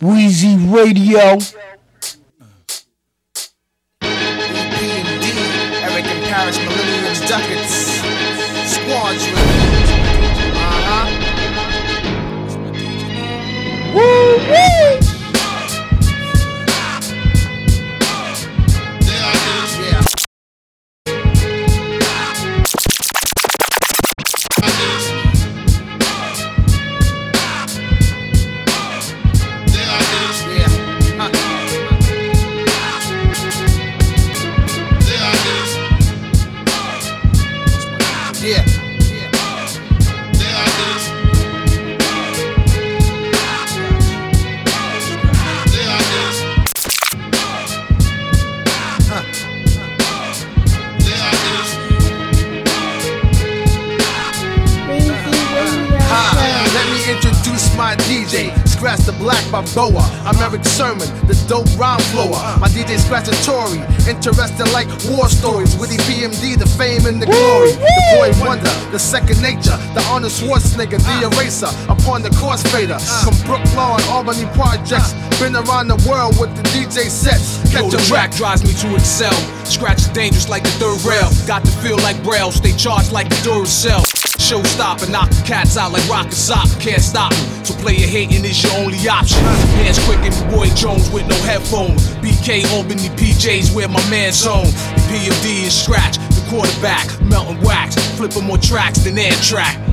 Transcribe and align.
Weezy 0.00 0.56
Radio. 0.70 1.38
P&D, 4.00 5.26
Eric 5.82 6.04
and 6.04 6.24
Parrish, 6.26 6.58
Millenniums, 6.58 7.20
Ducats, 7.20 7.76
Squadron. 8.70 9.34
Uh-huh. 10.54 11.06
Woo 13.94 14.36
woo! 14.50 14.75
Schwarzenegger, 70.76 71.00
the 71.00 71.26
eraser. 71.26 71.70
Upon 71.88 72.22
the 72.22 72.30
course 72.30 72.62
fader. 72.62 72.98
From 73.24 73.34
Brooklyn, 73.46 73.66
and 73.76 74.04
Albany 74.10 74.46
projects. 74.54 75.14
Been 75.40 75.56
around 75.56 75.88
the 75.88 76.00
world 76.08 76.38
with 76.38 76.54
the 76.56 76.62
DJ 76.70 77.08
sets. 77.08 77.60
Yo, 77.72 77.82
Catch 77.82 77.92
the 77.92 77.98
a 77.98 78.06
track 78.06 78.34
drives 78.34 78.62
me 78.64 78.72
to 78.80 78.94
excel. 78.94 79.32
Scratch 79.64 79.98
is 79.98 80.08
dangerous 80.08 80.48
like 80.48 80.62
the 80.62 80.70
third 80.80 81.00
rail. 81.04 81.28
Got 81.46 81.64
to 81.64 81.70
feel 81.82 81.96
like 81.98 82.22
Braille, 82.22 82.52
stay 82.52 82.72
charged 82.72 83.12
like 83.12 83.28
the 83.28 83.36
Duracell. 83.36 84.04
Show 84.40 84.62
stop 84.62 85.02
and 85.02 85.12
knock 85.12 85.30
the 85.30 85.42
cats 85.44 85.76
out 85.76 85.92
like 85.92 86.06
rock 86.08 86.26
and 86.26 86.34
sock. 86.34 86.68
Can't 86.80 87.02
stop 87.02 87.32
me, 87.32 87.64
so 87.64 87.74
player 87.74 88.06
hating 88.06 88.44
is 88.44 88.62
your 88.62 88.72
only 88.80 89.00
option. 89.08 89.40
Hands 89.80 89.98
quick 90.04 90.20
and 90.20 90.50
boy 90.50 90.68
Jones 90.74 91.10
with 91.10 91.26
no 91.26 91.36
headphones. 91.42 92.08
BK 92.22 92.64
Albany 92.72 93.08
PJs 93.16 93.74
where 93.74 93.88
my 93.88 94.02
man's 94.08 94.44
home. 94.44 94.68
PMD 95.08 95.64
and 95.64 95.72
Scratch, 95.72 96.16
the 96.16 96.44
quarterback. 96.48 97.08
Melting 97.22 97.60
wax, 97.62 97.96
flipping 98.16 98.44
more 98.44 98.58
tracks 98.58 99.00
than 99.00 99.18
air 99.18 99.32
track. 99.42 99.85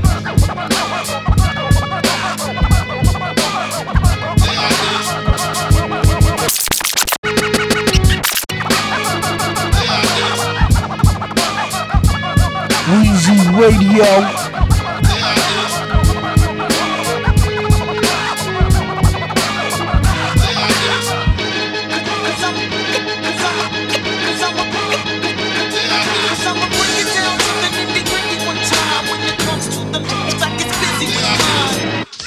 Radio. 13.63 14.03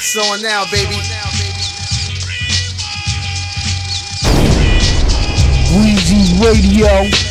So 0.00 0.22
on 0.22 0.40
now, 0.40 0.64
baby. 0.70 0.96
Weezy 5.74 6.40
Radio. 6.40 7.25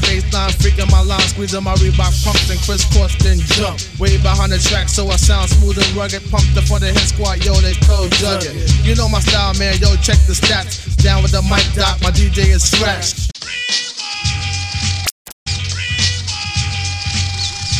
The 0.00 0.06
baseline, 0.06 0.52
freaking 0.60 0.90
my 0.92 1.00
line, 1.00 1.20
squeezing 1.32 1.62
my 1.62 1.74
Reebok 1.74 2.12
pumps 2.24 2.50
and 2.50 2.60
crisscross 2.60 3.16
then 3.24 3.38
jump. 3.56 3.80
Way 3.98 4.18
behind 4.18 4.52
the 4.52 4.58
track, 4.58 4.88
so 4.88 5.08
I 5.08 5.16
sound 5.16 5.48
smooth 5.48 5.78
and 5.78 5.88
rugged. 5.96 6.22
Pumped 6.30 6.56
up 6.56 6.64
for 6.64 6.78
the 6.78 6.86
hit 6.86 7.08
squad, 7.08 7.44
yo, 7.44 7.54
they 7.64 7.74
cold 7.88 8.12
jug 8.12 8.44
it. 8.44 8.54
You 8.84 8.94
know 8.94 9.08
my 9.08 9.20
style, 9.20 9.54
man, 9.54 9.78
yo, 9.80 9.96
check 9.96 10.18
the 10.28 10.36
stats. 10.36 10.84
Down 11.02 11.22
with 11.22 11.32
the 11.32 11.42
mic 11.42 11.64
doc, 11.72 12.00
my 12.02 12.10
DJ 12.10 12.52
is 12.52 12.62
scratched. 12.68 13.32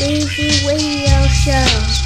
Weezy 0.01 0.65
Radio 0.65 1.27
Show. 1.29 2.06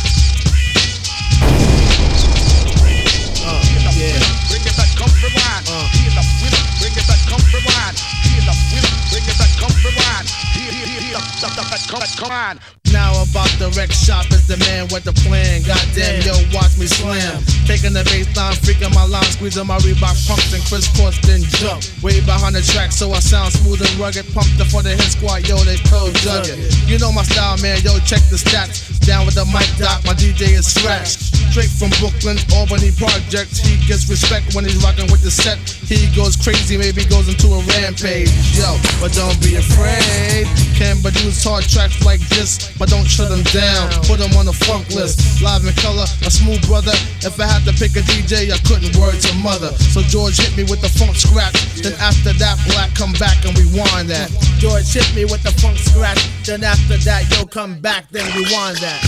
Up, 11.60 11.78
stop, 11.78 12.16
come 12.18 12.30
come 12.30 12.32
on. 12.32 12.58
Now 12.92 13.24
about 13.30 13.50
the 13.62 13.70
wreck 13.78 13.94
shop 13.94 14.26
is 14.34 14.46
the 14.50 14.58
man 14.66 14.90
with 14.90 15.06
the 15.06 15.14
plan. 15.22 15.62
Goddamn, 15.62 16.26
yo, 16.26 16.34
watch 16.50 16.74
me 16.76 16.90
slam. 16.90 17.38
Taking 17.64 17.94
the 17.94 18.02
baseline, 18.10 18.58
freaking 18.58 18.90
my 18.94 19.06
line, 19.06 19.30
squeezing 19.30 19.66
my 19.66 19.78
Reebok 19.86 20.18
pumps 20.26 20.50
and 20.52 20.62
crisscross 20.66 21.16
then 21.22 21.42
jump. 21.62 21.80
Way 22.02 22.18
behind 22.26 22.58
the 22.58 22.62
track, 22.62 22.90
so 22.90 23.12
I 23.14 23.22
sound 23.22 23.54
smooth 23.54 23.80
and 23.80 23.94
rugged. 24.02 24.26
Pumped 24.34 24.58
up 24.58 24.66
for 24.68 24.82
the 24.82 24.90
hit 24.90 25.14
squad, 25.14 25.46
yo, 25.46 25.56
they 25.62 25.78
cold 25.86 26.14
jug. 26.20 26.46
You 26.90 26.98
know 26.98 27.12
my 27.14 27.22
style, 27.22 27.56
man, 27.62 27.78
yo, 27.86 27.94
check 28.02 28.20
the 28.28 28.36
stats. 28.36 28.90
Down 29.06 29.24
with 29.24 29.38
the 29.38 29.46
mic 29.46 29.70
doc, 29.78 30.02
my 30.04 30.12
DJ 30.12 30.58
is 30.58 30.66
scratched. 30.66 31.30
Straight 31.50 31.70
from 31.70 31.90
Brooklyn, 31.98 32.38
Albany 32.54 32.94
projects. 32.94 33.58
He 33.58 33.74
gets 33.86 34.06
respect 34.06 34.54
when 34.54 34.62
he's 34.62 34.78
rocking 34.84 35.10
with 35.10 35.22
the 35.22 35.30
set. 35.30 35.58
He 35.58 36.06
goes 36.14 36.36
crazy, 36.36 36.78
maybe 36.78 37.02
goes 37.10 37.26
into 37.26 37.50
a 37.50 37.60
rampage. 37.74 38.30
Yo, 38.54 38.78
but 39.02 39.10
don't 39.18 39.34
be 39.42 39.56
afraid. 39.58 40.46
Can 40.78 41.02
produce 41.02 41.42
hard 41.42 41.66
tracks 41.66 41.98
like 42.06 42.22
this, 42.30 42.70
but 42.78 42.88
don't 42.88 43.08
shut 43.20 43.28
them 43.28 43.44
down. 43.52 43.92
Put 44.08 44.16
them 44.18 44.32
on 44.40 44.48
the 44.48 44.56
funk 44.64 44.88
list. 44.96 45.20
Live 45.42 45.64
in 45.64 45.74
color, 45.76 46.06
a 46.24 46.30
smooth 46.30 46.66
brother. 46.66 46.92
If 47.20 47.36
I 47.36 47.44
had 47.44 47.68
to 47.68 47.72
pick 47.76 47.92
a 47.96 48.00
DJ, 48.08 48.48
I 48.48 48.56
couldn't 48.64 48.96
word 48.96 49.20
to 49.20 49.34
mother. 49.44 49.68
So 49.92 50.00
George 50.08 50.40
hit 50.40 50.56
me 50.56 50.64
with 50.64 50.80
the 50.80 50.88
funk 50.96 51.12
scratch. 51.16 51.52
Then 51.84 51.92
after 52.00 52.32
that, 52.40 52.56
Black 52.72 52.96
come 52.96 53.12
back 53.20 53.44
and 53.44 53.52
rewind 53.58 54.08
that. 54.08 54.32
George 54.56 54.88
hit 54.88 55.04
me 55.12 55.28
with 55.28 55.44
the 55.44 55.52
funk 55.60 55.76
scratch. 55.76 56.24
Then 56.46 56.64
after 56.64 56.96
that, 57.04 57.28
yo 57.36 57.44
come 57.44 57.78
back, 57.80 58.08
then 58.10 58.24
rewind 58.32 58.78
that. 58.80 59.04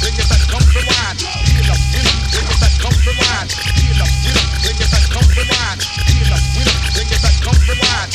Bring 0.00 0.12
it 0.12 0.28
back, 0.28 0.44
come 0.52 0.68
rewind. 0.76 1.24
Bring 1.40 1.56
it 1.56 1.64
back, 2.52 2.76
come 2.84 2.92
rewind. 3.08 3.48
Bring 3.72 3.88
it 3.88 4.12
back, 4.12 4.28
bring 4.52 4.68
it 4.68 4.84
back, 4.84 5.08
come 5.08 5.24
rewind. 7.64 8.12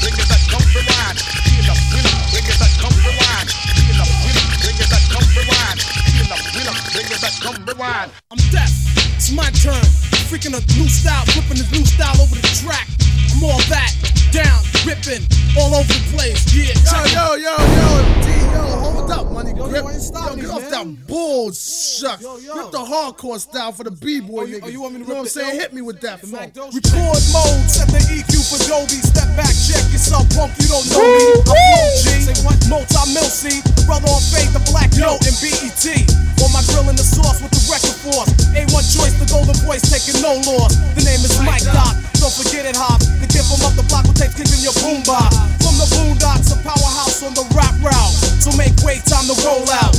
Bring 0.00 0.16
it 0.16 0.24
back. 2.04 2.17
Back, 7.20 7.32
come 7.40 7.64
rewind. 7.64 8.10
I'm 8.30 8.38
deaf. 8.50 9.07
It's 9.18 9.32
my 9.32 9.50
turn. 9.50 9.82
Freaking 10.30 10.54
a 10.54 10.62
new 10.78 10.86
style, 10.88 11.24
flipping 11.34 11.58
this 11.58 11.70
new 11.72 11.84
style 11.84 12.14
over 12.22 12.36
the 12.36 12.46
track. 12.62 12.86
I'm 13.34 13.42
all 13.44 13.58
that, 13.66 13.90
down, 14.30 14.62
ripping, 14.86 15.26
all 15.58 15.74
over 15.74 15.90
the 15.90 16.04
place. 16.14 16.46
Yeah, 16.54 16.70
check 16.86 17.06
it. 17.06 17.18
Yo, 17.18 17.34
yo, 17.34 17.54
yo, 17.58 17.94
D, 18.22 18.28
yo, 18.54 18.62
hold 18.78 19.10
up, 19.10 19.32
money 19.32 19.50
Yo, 19.56 19.66
grip. 19.68 19.82
yo, 19.84 19.90
ain't 19.90 20.02
stop 20.02 20.30
Yo, 20.30 20.36
me, 20.36 20.42
get 20.42 20.50
off 20.50 20.62
man. 20.70 20.70
that 20.70 21.06
bullshit. 21.06 22.20
Yo, 22.20 22.36
yo. 22.38 22.52
Grip 22.54 22.70
the 22.70 22.78
hardcore 22.84 23.40
style 23.40 23.72
for 23.72 23.84
the 23.84 23.90
b-boy 23.90 24.42
Oh, 24.42 24.44
you- 24.44 24.58
niggas. 24.60 24.64
oh, 24.64 24.68
you 24.68 24.80
want 24.82 24.94
me 24.94 25.02
to 25.02 25.08
know 25.08 25.14
what 25.18 25.18
I'm 25.18 25.24
the 25.24 25.30
saying? 25.30 25.54
L? 25.56 25.60
Hit 25.66 25.72
me 25.74 25.82
with 25.82 26.00
that 26.02 26.20
The 26.20 26.26
funk. 26.28 26.54
Mac 26.54 26.74
Record 26.74 27.22
mode, 27.34 27.66
set 27.70 27.88
the 27.88 28.00
EQ 28.12 28.32
for 28.46 28.60
Dolby. 28.68 28.98
Step 29.02 29.28
back, 29.34 29.54
check 29.66 29.82
yourself, 29.90 30.28
punk. 30.36 30.52
You 30.62 30.68
don't 30.68 30.86
know 30.94 31.02
me. 31.02 31.24
I'm 31.26 31.42
Flow 31.42 31.90
G. 32.06 32.06
Say 32.22 32.36
what? 32.46 32.58
Multi 32.70 33.02
Mil 33.16 33.26
C. 33.26 33.62
Brother 33.88 34.08
on 34.12 34.20
faith, 34.30 34.52
the 34.52 34.62
black 34.70 34.92
note 35.00 35.24
and 35.26 35.34
BET. 35.42 35.84
On 36.44 36.50
my 36.54 36.62
grill 36.70 36.86
in 36.90 36.94
the 36.94 37.02
sauce 37.06 37.40
with 37.42 37.50
the 37.50 37.62
record 37.66 37.96
force. 38.04 38.30
A1 38.54 38.84
choice, 39.08 39.18
the 39.18 39.32
golden 39.32 39.56
voice 39.64 39.82
taking 39.88 40.20
no 40.20 40.36
loss. 40.44 40.76
The 40.94 41.04
name 41.04 41.20
is 41.24 41.38
Mike 41.40 41.64
Doc. 41.64 41.96
Don't 42.20 42.32
forget 42.32 42.66
it, 42.66 42.76
Hop. 42.76 43.00
The 43.20 43.28
kid 43.28 43.44
from 43.46 43.64
up 43.64 43.74
the 43.76 43.86
block 43.88 44.04
will 44.04 44.16
take 44.16 44.34
kicking 44.34 44.60
your 44.60 44.74
boombox. 44.84 45.32
From 45.62 45.76
the 45.78 45.88
boondocks, 45.96 46.52
a 46.52 46.58
powerhouse 46.62 47.22
on 47.22 47.34
the 47.34 47.46
rap 47.54 47.74
route. 47.80 48.14
So 48.42 48.50
make 48.56 48.74
way, 48.84 49.00
time 49.06 49.26
to 49.26 49.36
roll 49.44 49.68
out. 49.70 49.96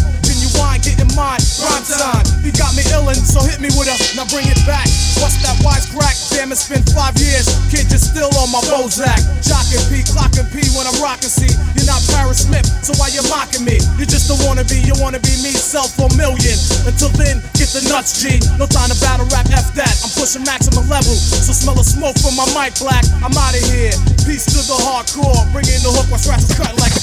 Genuine, 0.60 0.82
getting 0.84 1.16
mine, 1.16 1.40
prime 1.56 1.86
time. 1.88 2.26
You 2.44 2.52
got 2.52 2.76
me 2.76 2.84
illin', 2.92 3.16
So 3.16 3.40
hit 3.44 3.64
me 3.64 3.72
with 3.80 3.88
a, 3.88 3.96
now 4.16 4.28
bring 4.28 4.48
it 4.48 4.60
back. 4.68 4.88
What's 5.24 5.40
that 5.44 5.56
wise 5.64 5.88
crack? 5.88 6.16
Damn, 6.36 6.52
it's 6.52 6.68
been 6.68 6.84
five 6.92 7.16
years. 7.16 7.48
Kid, 7.72 7.88
you're 7.88 8.02
still 8.02 8.32
on 8.40 8.52
my 8.52 8.60
Bozak. 8.68 9.20
Jockin' 9.44 9.84
P, 9.88 10.04
clockin' 10.04 10.48
P 10.52 10.68
when 10.76 10.84
I'm 10.84 10.96
rockin' 11.00 11.32
C. 11.32 11.48
You're 11.76 11.88
not 11.88 12.04
Parrish 12.12 12.44
Smith, 12.44 12.68
so 12.84 12.92
why 13.00 13.08
you 13.12 13.24
mocking 13.32 13.64
me? 13.64 13.80
You 13.96 14.04
just 14.04 14.28
don't 14.28 14.42
wanna 14.44 14.68
be, 14.68 14.84
you 14.84 14.96
wanna 15.00 15.20
be 15.20 15.32
me, 15.40 15.56
self 15.56 15.96
for 15.96 16.12
a 16.12 16.16
million. 16.20 16.58
Until 16.84 17.12
then, 17.16 17.40
get 17.56 17.72
the 17.72 17.84
nuts, 17.88 18.20
G. 18.20 18.40
No 18.60 18.68
time 18.68 18.92
to 18.92 18.98
battle 19.00 19.28
rap, 19.32 19.48
F 19.52 19.72
that. 19.80 19.96
I'm 20.04 20.12
pushing 20.16 20.44
maximum 20.44 20.88
level, 20.92 21.16
so 21.16 21.56
smell 21.56 21.76
the 21.76 21.88
smoke 21.88 22.20
from 22.20 22.36
my 22.36 22.48
mic 22.52 22.76
black. 22.80 23.04
I'm 23.24 23.36
out 23.36 23.56
of 23.56 23.64
here. 23.72 23.96
Peace 24.28 24.44
to 24.52 24.60
the 24.68 24.76
hardcore. 24.76 25.40
Bring 25.56 25.68
in 25.72 25.80
the 25.84 25.92
hook 25.92 26.08
while 26.12 26.20
scratches 26.20 26.52
cut 26.56 26.76
like 26.80 26.92
a 26.96 27.02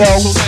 Weezy 0.00 0.39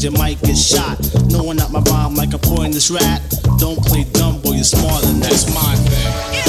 close 0.00 0.04
because 0.04 0.04
you 0.04 0.10
might 0.10 0.40
get 0.42 0.56
shot. 0.56 0.98
No 1.30 1.42
one 1.42 1.60
out 1.60 1.72
my 1.72 1.80
bomb 1.80 2.14
like 2.14 2.32
a 2.34 2.38
poisonous 2.38 2.90
rat. 2.90 3.22
Don't 3.58 3.78
play 3.84 4.04
dumb, 4.12 4.40
boy, 4.40 4.52
you're 4.52 4.64
smarter 4.64 5.06
than 5.06 5.20
that. 5.20 5.30
That's 5.30 5.54
my 5.54 5.74
thing. 5.76 6.40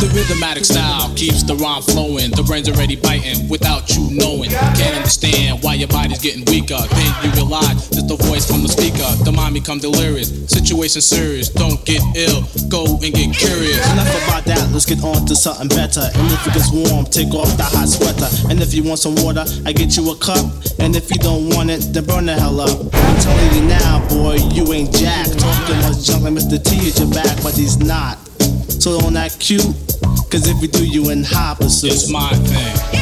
The 0.00 0.06
rhythmatic 0.16 0.64
style 0.64 1.14
keeps 1.14 1.42
the 1.42 1.54
rhyme 1.56 1.82
flowing. 1.82 2.30
The 2.30 2.42
brain's 2.42 2.68
already 2.68 2.96
biting 2.96 3.48
without 3.48 3.94
you 3.94 4.10
knowing. 4.10 4.50
Can't 4.50 4.96
understand 4.96 5.62
why 5.62 5.74
your 5.74 5.88
body's 5.88 6.20
getting 6.20 6.44
weaker. 6.46 6.78
Then 6.90 7.14
you 7.22 7.30
realize 7.32 7.89
become 9.60 9.78
delirious. 9.78 10.28
Situation 10.48 11.00
serious. 11.00 11.48
Don't 11.48 11.84
get 11.84 12.00
ill. 12.16 12.42
Go 12.68 12.84
and 12.84 13.12
get 13.12 13.36
curious. 13.36 13.80
Enough 13.92 14.08
about 14.24 14.44
that, 14.44 14.70
let's 14.72 14.86
get 14.86 15.02
on 15.04 15.26
to 15.26 15.36
something 15.36 15.68
better. 15.68 16.00
And 16.00 16.32
if 16.32 16.46
it 16.46 16.54
gets 16.54 16.72
warm, 16.72 17.04
take 17.04 17.32
off 17.34 17.50
the 17.56 17.64
hot 17.64 17.88
sweater. 17.88 18.28
And 18.50 18.60
if 18.60 18.72
you 18.74 18.82
want 18.82 18.98
some 18.98 19.14
water, 19.16 19.44
I 19.66 19.72
get 19.72 19.96
you 19.96 20.10
a 20.10 20.16
cup. 20.16 20.44
And 20.78 20.96
if 20.96 21.10
you 21.10 21.18
don't 21.18 21.50
want 21.50 21.70
it, 21.70 21.92
then 21.92 22.04
burn 22.04 22.26
the 22.26 22.34
hell 22.34 22.60
up. 22.60 22.88
I'm 22.92 23.16
telling 23.20 23.54
you 23.54 23.68
now, 23.68 24.00
boy, 24.08 24.36
you 24.52 24.72
ain't 24.72 24.94
Jack. 24.96 25.26
Talking 25.26 25.76
much 25.84 26.04
junk 26.04 26.24
like 26.24 26.34
Mr. 26.34 26.56
T 26.62 26.88
at 26.88 26.98
your 26.98 27.10
back, 27.12 27.42
but 27.42 27.54
he's 27.54 27.78
not. 27.78 28.18
So 28.80 28.98
don't 28.98 29.16
act 29.16 29.38
cute, 29.38 29.60
cause 30.32 30.48
if 30.48 30.62
you 30.62 30.68
do, 30.68 30.86
you 30.86 31.10
in 31.10 31.22
high 31.22 31.54
pursuit. 31.54 31.92
It's 31.92 32.10
my 32.10 32.30
thing. 32.32 32.99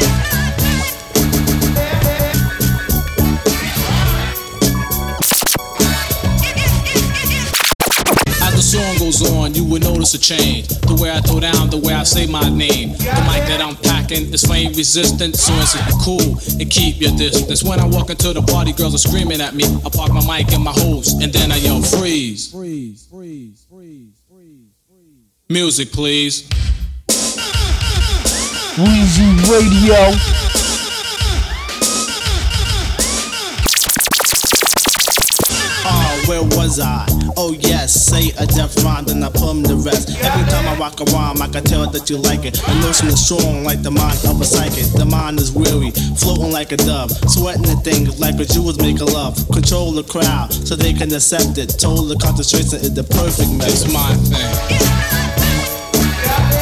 Will 9.79 9.95
notice 9.95 10.15
a 10.15 10.19
change. 10.19 10.69
The 10.69 10.99
way 11.01 11.11
I 11.11 11.21
throw 11.21 11.41
down, 11.41 11.71
the 11.71 11.79
way 11.79 11.95
I 11.95 12.03
say 12.03 12.27
my 12.27 12.49
name. 12.49 12.93
The 12.93 13.23
mic 13.27 13.47
that 13.49 13.61
I'm 13.61 13.77
packing 13.77 14.33
is 14.33 14.45
flame 14.45 14.73
resistant, 14.73 15.37
so 15.37 15.53
it's 15.57 15.75
cool 16.05 16.39
and 16.61 16.71
keep 16.71 17.01
your 17.01 17.13
distance. 17.17 17.63
When 17.63 17.81
I 17.81 17.87
walk 17.87 18.11
into 18.11 18.33
the 18.33 18.43
party, 18.43 18.73
girls 18.73 18.95
are 18.95 18.99
screaming 19.09 19.41
at 19.41 19.55
me. 19.55 19.65
I 19.65 19.91
park 19.91 20.13
my 20.13 20.25
mic 20.27 20.53
in 20.53 20.63
my 20.63 20.73
hose, 20.73 21.13
and 21.15 21.33
then 21.33 21.53
I 21.53 21.57
yell 21.57 21.83
freeze. 21.83 22.51
Freeze, 22.53 23.07
freeze, 23.11 23.67
freeze, 23.69 24.23
freeze, 24.29 24.75
freeze. 24.89 25.27
Music, 25.49 25.93
please. 25.93 26.49
Weezy 28.79 29.29
Radio. 29.51 30.48
Where 36.29 36.43
was 36.43 36.79
I? 36.79 37.07
Oh 37.37 37.57
yes, 37.59 37.95
say 37.95 38.31
a 38.39 38.47
deaf 38.47 38.77
rhyme, 38.85 39.07
then 39.07 39.25
I 39.25 39.29
'em 39.29 39.63
the 39.63 39.77
rest. 39.77 40.11
Every 40.11 40.47
time 40.53 40.69
I 40.69 40.77
rock 40.77 41.01
a 41.01 41.05
rhyme, 41.05 41.41
I 41.41 41.49
can 41.49 41.65
tell 41.65 41.89
that 41.91 42.11
you 42.11 42.19
like 42.19 42.45
it. 42.45 42.55
The 42.55 42.75
notion 42.87 43.09
is 43.09 43.25
strong 43.25 43.65
like 43.65 43.83
the 43.83 43.91
mind 43.91 44.19
of 44.27 44.41
a 44.41 44.45
psychic. 44.45 44.93
The 44.93 45.07
mind 45.07 45.41
is 45.41 45.53
weary, 45.53 45.91
floating 46.17 46.53
like 46.53 46.73
a 46.73 46.77
dove, 46.77 47.11
sweating 47.29 47.63
the 47.63 47.77
things 47.77 48.21
like 48.21 48.39
a 48.39 48.45
Jewels 48.45 48.79
make 48.79 49.01
a 49.01 49.07
love. 49.07 49.37
Control 49.51 49.93
the 49.93 50.05
crowd 50.05 50.53
so 50.53 50.77
they 50.77 50.93
can 50.93 51.13
accept 51.15 51.57
it. 51.57 51.79
Total 51.79 52.15
concentration 52.17 52.81
is 52.81 52.93
the 52.93 53.05
perfect 53.05 53.51
mix. 53.51 53.83
It's 53.83 53.93
my 53.93 54.15
thing. 54.29 56.58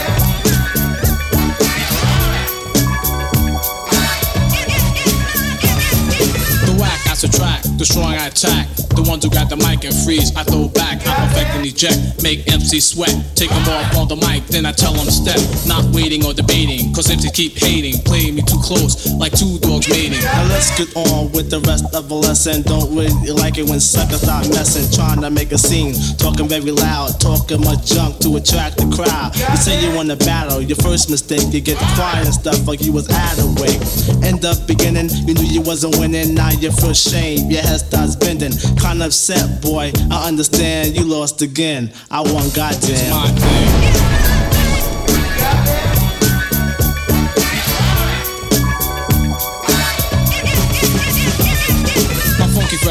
Subtract, 7.17 7.65
the 7.79 7.85
strong 7.85 8.13
I 8.13 8.29
attack. 8.29 8.69
The 8.93 9.05
ones 9.05 9.25
who 9.25 9.31
got 9.31 9.49
the 9.49 9.56
mic 9.56 9.85
and 9.85 9.96
freeze, 10.05 10.37
I 10.37 10.44
throw 10.44 10.69
back. 10.69 11.01
I 11.08 11.29
perfect 11.29 11.51
and 11.56 11.65
eject, 11.65 12.23
make 12.23 12.44
MC 12.49 12.81
sweat. 12.81 13.13
Take 13.35 13.49
them 13.49 13.65
off 13.73 13.96
on 13.96 14.08
the 14.08 14.17
mic, 14.17 14.44
then 14.53 14.65
I 14.65 14.73
tell 14.73 14.93
them 14.93 15.08
step. 15.08 15.41
Not 15.65 15.85
waiting 15.96 16.25
or 16.25 16.32
debating, 16.37 16.93
cause 16.93 17.08
MCs 17.08 17.32
keep 17.32 17.56
hating. 17.56 18.05
Playing 18.05 18.37
me 18.37 18.43
too 18.44 18.61
close, 18.61 19.08
like 19.17 19.32
two 19.32 19.56
dogs 19.65 19.89
mating. 19.89 20.20
Now 20.20 20.44
let's 20.53 20.69
get 20.77 20.93
on 20.96 21.32
with 21.32 21.49
the 21.49 21.61
rest 21.65 21.89
of 21.96 22.08
the 22.08 22.15
lesson. 22.15 22.63
Don't 22.63 22.93
really 22.93 23.32
like 23.32 23.56
it 23.56 23.65
when 23.65 23.81
suckers 23.81 24.20
start 24.20 24.49
messing, 24.53 24.85
trying 24.93 25.20
to 25.25 25.31
make 25.31 25.53
a 25.53 25.58
scene, 25.58 25.96
talking 26.20 26.49
very 26.49 26.73
loud, 26.73 27.17
talking 27.20 27.65
much 27.65 27.89
junk 27.89 28.20
to 28.25 28.37
attract 28.37 28.77
the 28.77 28.89
crowd. 28.93 29.32
You 29.37 29.56
say 29.56 29.81
you 29.81 29.96
want 29.96 30.13
to 30.13 30.17
battle, 30.20 30.61
your 30.61 30.81
first 30.85 31.08
mistake, 31.08 31.49
you 31.53 31.61
get 31.61 31.81
quiet 31.96 32.29
and 32.29 32.35
stuff 32.35 32.69
like 32.69 32.85
you 32.85 32.93
was 32.93 33.08
out 33.08 33.39
of 33.41 33.56
way. 33.56 33.81
End 34.20 34.44
up 34.44 34.67
beginning, 34.69 35.08
you 35.25 35.32
knew 35.32 35.49
you 35.49 35.63
wasn't 35.65 35.96
winning, 35.96 36.35
now 36.35 36.51
you 36.51 36.73
feel 36.73 36.94
shame, 37.10 37.51
your 37.51 37.63
head 37.63 37.81
starts 37.81 38.17
bending. 38.17 38.53
Kind 38.77 39.01
of 39.01 39.06
upset, 39.06 39.63
boy. 39.63 39.93
I 40.10 40.29
understand 40.29 40.96
you 40.96 41.05
lost 41.05 41.43
again. 41.43 41.93
I 42.10 42.20
won, 42.20 42.48
goddamn. 42.51 43.10
My 43.10 43.29
thing. 43.29 44.06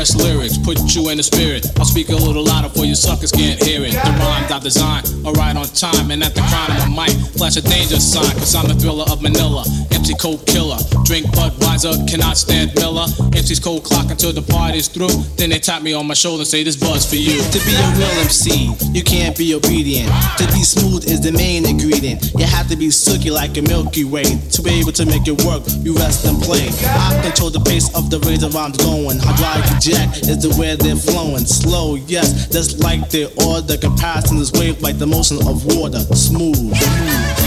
Fresh 0.06 0.22
lyrics 0.22 0.58
put 0.58 0.78
you 0.94 1.10
in 1.10 1.18
the 1.18 1.24
spirit. 1.24 1.66
I'll 1.80 1.86
speak 1.86 2.10
a 2.10 2.16
little 2.16 2.44
louder 2.44 2.70
for 2.70 2.86
you 2.86 2.96
suckers 2.96 3.32
can't 3.32 3.62
hear 3.62 3.82
it. 3.82 3.94
The 3.94 4.14
rhymes 4.20 4.52
I 4.52 4.60
design 4.60 5.04
are 5.26 5.34
right 5.34 5.56
on 5.56 5.66
time, 5.68 6.12
and 6.12 6.24
at 6.24 6.36
the 6.36 6.42
crown 6.42 6.72
of 6.72 6.90
my 6.90 7.08
mic, 7.08 7.16
flash 7.34 7.58
a 7.58 7.62
danger 7.62 8.00
sign, 8.00 8.32
cause 8.38 8.56
I'm 8.56 8.68
the 8.68 8.76
thriller 8.76 9.06
of 9.10 9.22
Manila. 9.22 9.64
MC 9.92 10.14
Cold 10.16 10.46
Killer, 10.46 10.78
drink 11.04 11.26
Budweiser, 11.34 12.08
cannot 12.08 12.38
stand 12.38 12.76
Miller. 12.76 13.08
MC's 13.34 13.60
cold 13.60 13.84
clock 13.84 14.12
until 14.12 14.34
the 14.34 14.42
party's 14.42 14.88
through. 14.88 15.14
Then 15.38 15.50
they 15.50 15.60
tap 15.60 15.82
me 15.82 15.94
on 15.94 16.06
my 16.08 16.14
shoulder 16.14 16.42
and 16.42 16.48
say, 16.48 16.64
This 16.64 16.76
buzz 16.76 17.10
for 17.10 17.16
you. 17.16 17.42
To 17.42 17.60
be 17.66 17.74
a 17.74 17.86
real 17.98 18.14
MC, 18.22 18.74
you 18.94 19.04
can't 19.04 19.38
be 19.38 19.56
obedient. 19.56 20.10
To 20.38 20.46
be 20.54 20.62
smooth 20.62 21.06
is 21.06 21.22
the 21.22 21.32
main 21.32 21.66
ingredient. 21.66 22.34
You 22.38 22.46
have 22.46 22.68
to 22.70 22.76
be 22.76 22.92
silky 22.92 23.32
like 23.32 23.58
a 23.58 23.62
Milky 23.62 24.04
Way. 24.04 24.26
To 24.54 24.62
be 24.62 24.80
able 24.80 24.92
to 24.94 25.06
make 25.06 25.28
it 25.28 25.42
work, 25.46 25.64
you 25.82 25.96
rest 25.96 26.26
and 26.26 26.42
play. 26.42 26.70
I 26.70 27.22
control 27.24 27.50
the 27.50 27.62
pace 27.62 27.90
of 27.96 28.10
the 28.10 28.20
razor 28.22 28.50
I'm 28.54 28.74
going. 28.74 29.18
Hydraulic 29.20 29.66
is 29.96 30.42
the 30.42 30.56
way 30.60 30.76
they're 30.76 30.96
flowing. 30.96 31.46
Slow, 31.46 31.96
yes, 31.96 32.48
just 32.50 32.80
like 32.80 33.10
the 33.10 33.26
order. 33.46 33.78
Comparison 33.78 34.38
is 34.38 34.52
wave 34.52 34.82
like 34.82 34.98
the 34.98 35.08
motion 35.08 35.38
of 35.48 35.66
water. 35.66 36.00
Smooth. 36.16 37.45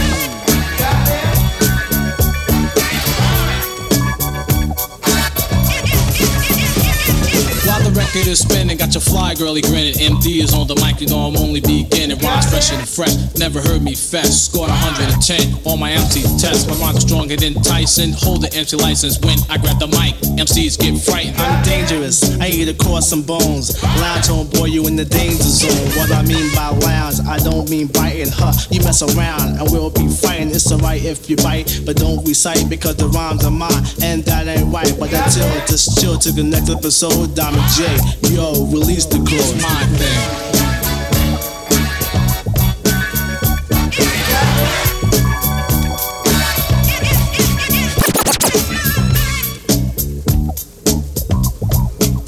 Record 7.98 8.26
is 8.30 8.38
spinning, 8.38 8.76
got 8.78 8.94
your 8.94 9.02
fly 9.02 9.34
girly 9.34 9.60
grinning. 9.60 9.94
MD 9.94 10.40
is 10.40 10.54
on 10.54 10.66
the 10.68 10.76
mic, 10.76 11.00
you 11.00 11.08
know 11.08 11.26
I'm 11.26 11.36
only 11.36 11.60
beginning. 11.60 12.16
Rhymes 12.18 12.46
fresh 12.46 12.70
and 12.70 12.86
fresh, 12.86 13.14
never 13.36 13.60
heard 13.60 13.82
me 13.82 13.94
fest. 13.94 14.46
Scored 14.46 14.70
110 14.70 15.66
on 15.66 15.80
my 15.80 15.90
MC 15.90 16.22
test. 16.38 16.70
My 16.70 16.78
rhymes 16.78 17.02
are 17.02 17.06
stronger 17.08 17.36
than 17.36 17.54
Tyson. 17.54 18.14
Hold 18.14 18.42
the 18.42 18.50
MC 18.54 18.76
license 18.76 19.18
when 19.18 19.36
I 19.50 19.58
grab 19.58 19.82
the 19.82 19.90
mic. 19.90 20.14
MCs 20.38 20.78
get 20.78 20.94
frightened. 21.02 21.36
I'm 21.36 21.62
dangerous. 21.64 22.22
I 22.38 22.48
eat 22.48 22.68
across 22.68 23.10
some 23.10 23.22
bones. 23.22 23.74
Lounge 23.98 24.30
on 24.30 24.46
boy, 24.48 24.70
you 24.70 24.86
in 24.86 24.94
the 24.94 25.04
danger 25.04 25.42
zone. 25.42 25.88
What 25.98 26.14
I 26.14 26.22
mean 26.22 26.46
by 26.54 26.70
lounge, 26.70 27.18
I 27.26 27.38
don't 27.42 27.68
mean 27.68 27.88
biting. 27.88 28.30
Huh? 28.30 28.54
You 28.70 28.80
mess 28.86 29.02
around 29.02 29.58
and 29.58 29.66
we'll 29.72 29.90
be 29.90 30.06
fighting. 30.06 30.54
It's 30.54 30.70
alright 30.70 31.02
if 31.02 31.28
you 31.28 31.36
bite, 31.36 31.82
but 31.84 31.96
don't 31.96 32.22
recite 32.22 32.70
because 32.70 32.96
the 32.96 33.08
rhymes 33.08 33.44
are 33.44 33.50
mine 33.50 33.82
and 34.02 34.22
that 34.30 34.46
ain't 34.46 34.70
right. 34.72 34.94
But 34.98 35.12
until 35.12 35.50
just 35.66 35.98
chill 35.98 36.16
to 36.18 36.30
the 36.30 36.44
next 36.44 36.70
episode, 36.70 37.34
Diamond 37.34 37.66
J, 37.74 37.87
yo, 38.30 38.66
release 38.66 39.06
the 39.06 39.18
chorus. 39.18 39.54
My 39.62 39.84
thing. 39.98 40.48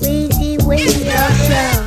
Weezy 0.00 0.58
Radio 0.66 1.20
Show. 1.46 1.86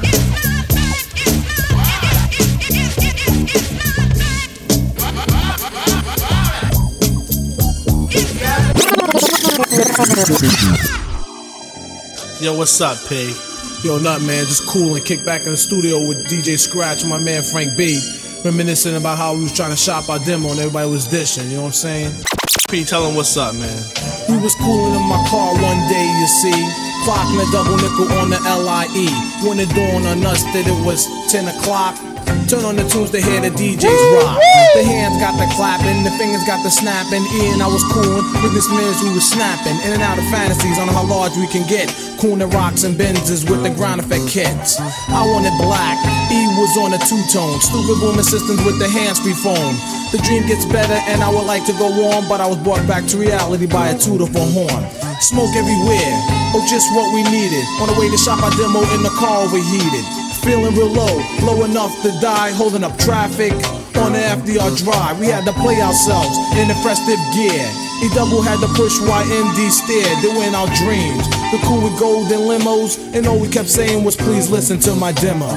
Yo, 12.41 12.57
what's 12.57 12.81
up, 12.81 12.97
P? 13.07 13.52
Yo, 13.83 13.99
nut 13.99 14.21
man, 14.21 14.45
just 14.45 14.65
cool 14.65 14.95
and 14.95 15.03
kick 15.03 15.25
back 15.25 15.43
in 15.43 15.51
the 15.51 15.57
studio 15.57 15.99
with 16.07 16.25
DJ 16.27 16.57
Scratch 16.57 17.01
and 17.01 17.09
my 17.09 17.17
man 17.17 17.43
Frank 17.43 17.75
B. 17.75 17.99
Reminiscing 18.45 18.95
about 18.95 19.17
how 19.17 19.35
we 19.35 19.43
was 19.43 19.51
trying 19.51 19.71
to 19.71 19.75
shop 19.75 20.07
our 20.07 20.19
demo 20.19 20.51
and 20.51 20.59
everybody 20.59 20.89
was 20.89 21.05
dishing, 21.05 21.49
you 21.49 21.57
know 21.57 21.63
what 21.63 21.67
I'm 21.67 21.73
saying? 21.73 22.23
P, 22.69 22.85
tell 22.85 23.05
him 23.05 23.13
what's 23.13 23.35
up, 23.35 23.53
man. 23.55 23.83
We 24.29 24.37
was 24.37 24.55
cooling 24.55 24.95
in 24.95 25.03
my 25.03 25.19
car 25.27 25.51
one 25.59 25.83
day, 25.91 26.07
you 26.07 26.27
see. 26.27 26.63
Clocking 27.03 27.43
a 27.43 27.51
double 27.51 27.75
nickel 27.75 28.07
on 28.23 28.29
the 28.29 28.39
LIE. 28.39 29.11
When 29.47 29.59
it 29.59 29.67
dawned 29.75 30.07
on 30.07 30.25
us 30.25 30.43
that 30.55 30.63
it 30.65 30.85
was 30.85 31.05
10 31.29 31.49
o'clock. 31.49 32.12
Turn 32.53 32.69
on 32.69 32.77
the 32.77 32.85
tunes 32.85 33.09
to 33.09 33.17
hear 33.17 33.41
the 33.41 33.49
DJs 33.49 34.03
rock. 34.21 34.37
The 34.77 34.85
hands 34.85 35.17
got 35.17 35.33
the 35.41 35.49
clapping, 35.57 36.05
the 36.05 36.13
fingers 36.21 36.45
got 36.45 36.61
the 36.61 36.69
snapping. 36.69 37.25
Ian, 37.41 37.65
I 37.65 37.65
was 37.65 37.81
cooling. 37.89 38.21
With 38.45 38.53
this 38.53 38.69
minutes 38.69 39.01
we 39.01 39.09
was 39.09 39.25
snapping. 39.25 39.73
In 39.81 39.89
and 39.89 40.05
out 40.05 40.21
of 40.21 40.25
fantasies 40.29 40.77
on 40.77 40.85
how 40.85 41.01
large 41.01 41.33
we 41.33 41.49
can 41.49 41.65
get. 41.65 41.89
Cooling 42.21 42.45
rocks 42.53 42.85
and 42.85 42.93
Benzes 42.93 43.49
with 43.49 43.65
the 43.65 43.73
ground 43.73 44.05
effect 44.05 44.29
kits. 44.29 44.77
I 45.09 45.25
wanted 45.33 45.57
black. 45.57 45.97
E 46.29 46.45
was 46.61 46.77
on 46.77 46.93
a 46.93 47.01
two-tone. 47.01 47.57
Stupid 47.57 47.97
booming 47.97 48.21
systems 48.21 48.61
with 48.61 48.77
the 48.77 48.85
hands-free 48.85 49.33
phone. 49.41 49.73
The 50.13 50.21
dream 50.21 50.45
gets 50.45 50.69
better 50.69 51.01
and 51.09 51.25
I 51.25 51.33
would 51.33 51.49
like 51.49 51.65
to 51.65 51.75
go 51.81 51.89
on, 52.13 52.29
but 52.29 52.37
I 52.37 52.45
was 52.45 52.61
brought 52.61 52.85
back 52.85 53.09
to 53.09 53.17
reality 53.17 53.65
by 53.65 53.89
a 53.89 53.97
two 53.97 54.21
to 54.21 54.29
four 54.29 54.45
horn. 54.53 54.83
Smoke 55.25 55.57
everywhere, 55.57 56.13
oh 56.53 56.61
just 56.69 56.85
what 56.93 57.09
we 57.17 57.25
needed. 57.33 57.65
On 57.81 57.89
the 57.89 57.97
way 57.97 58.13
to 58.13 58.19
shop 58.21 58.45
our 58.45 58.53
demo 58.53 58.85
in 58.93 59.01
the 59.01 59.13
car 59.17 59.41
overheated. 59.41 60.05
Feeling 60.43 60.75
real 60.75 60.91
low, 60.91 61.15
low 61.41 61.63
enough 61.63 61.95
to 62.03 62.11
die, 62.19 62.51
holding 62.51 62.83
up 62.83 62.97
traffic 62.99 63.53
on 63.95 64.11
the 64.11 64.19
FDR 64.19 64.75
drive. 64.83 65.19
We 65.19 65.27
had 65.27 65.45
to 65.45 65.53
play 65.63 65.79
ourselves 65.81 66.35
in 66.59 66.67
the 66.67 66.75
festive 66.83 67.19
gear. 67.31 67.63
E 68.03 68.09
double 68.13 68.41
had 68.41 68.59
to 68.59 68.67
push 68.75 68.99
YMD 68.99 69.71
steer, 69.71 70.03
doing 70.21 70.53
our 70.53 70.67
dreams. 70.83 71.23
The 71.55 71.59
cool 71.63 71.83
with 71.83 71.97
golden 71.97 72.41
limos, 72.43 72.99
and 73.15 73.25
all 73.25 73.39
we 73.39 73.47
kept 73.47 73.69
saying 73.69 74.03
was, 74.03 74.17
please 74.17 74.49
listen 74.49 74.79
to 74.81 74.95
my 74.95 75.13
demo. 75.13 75.47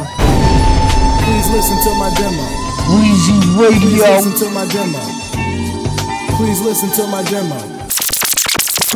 Please 1.26 1.50
listen 1.50 1.76
to 1.82 1.92
my 1.98 2.14
demo. 2.14 2.46
Weezy 2.94 3.34
Please 3.58 3.98
listen 3.98 4.34
to 4.46 4.54
my 4.54 4.66
demo. 4.70 5.02
Please 6.38 6.60
listen 6.60 6.90
to 6.90 7.06
my 7.10 7.24
demo. 7.24 7.75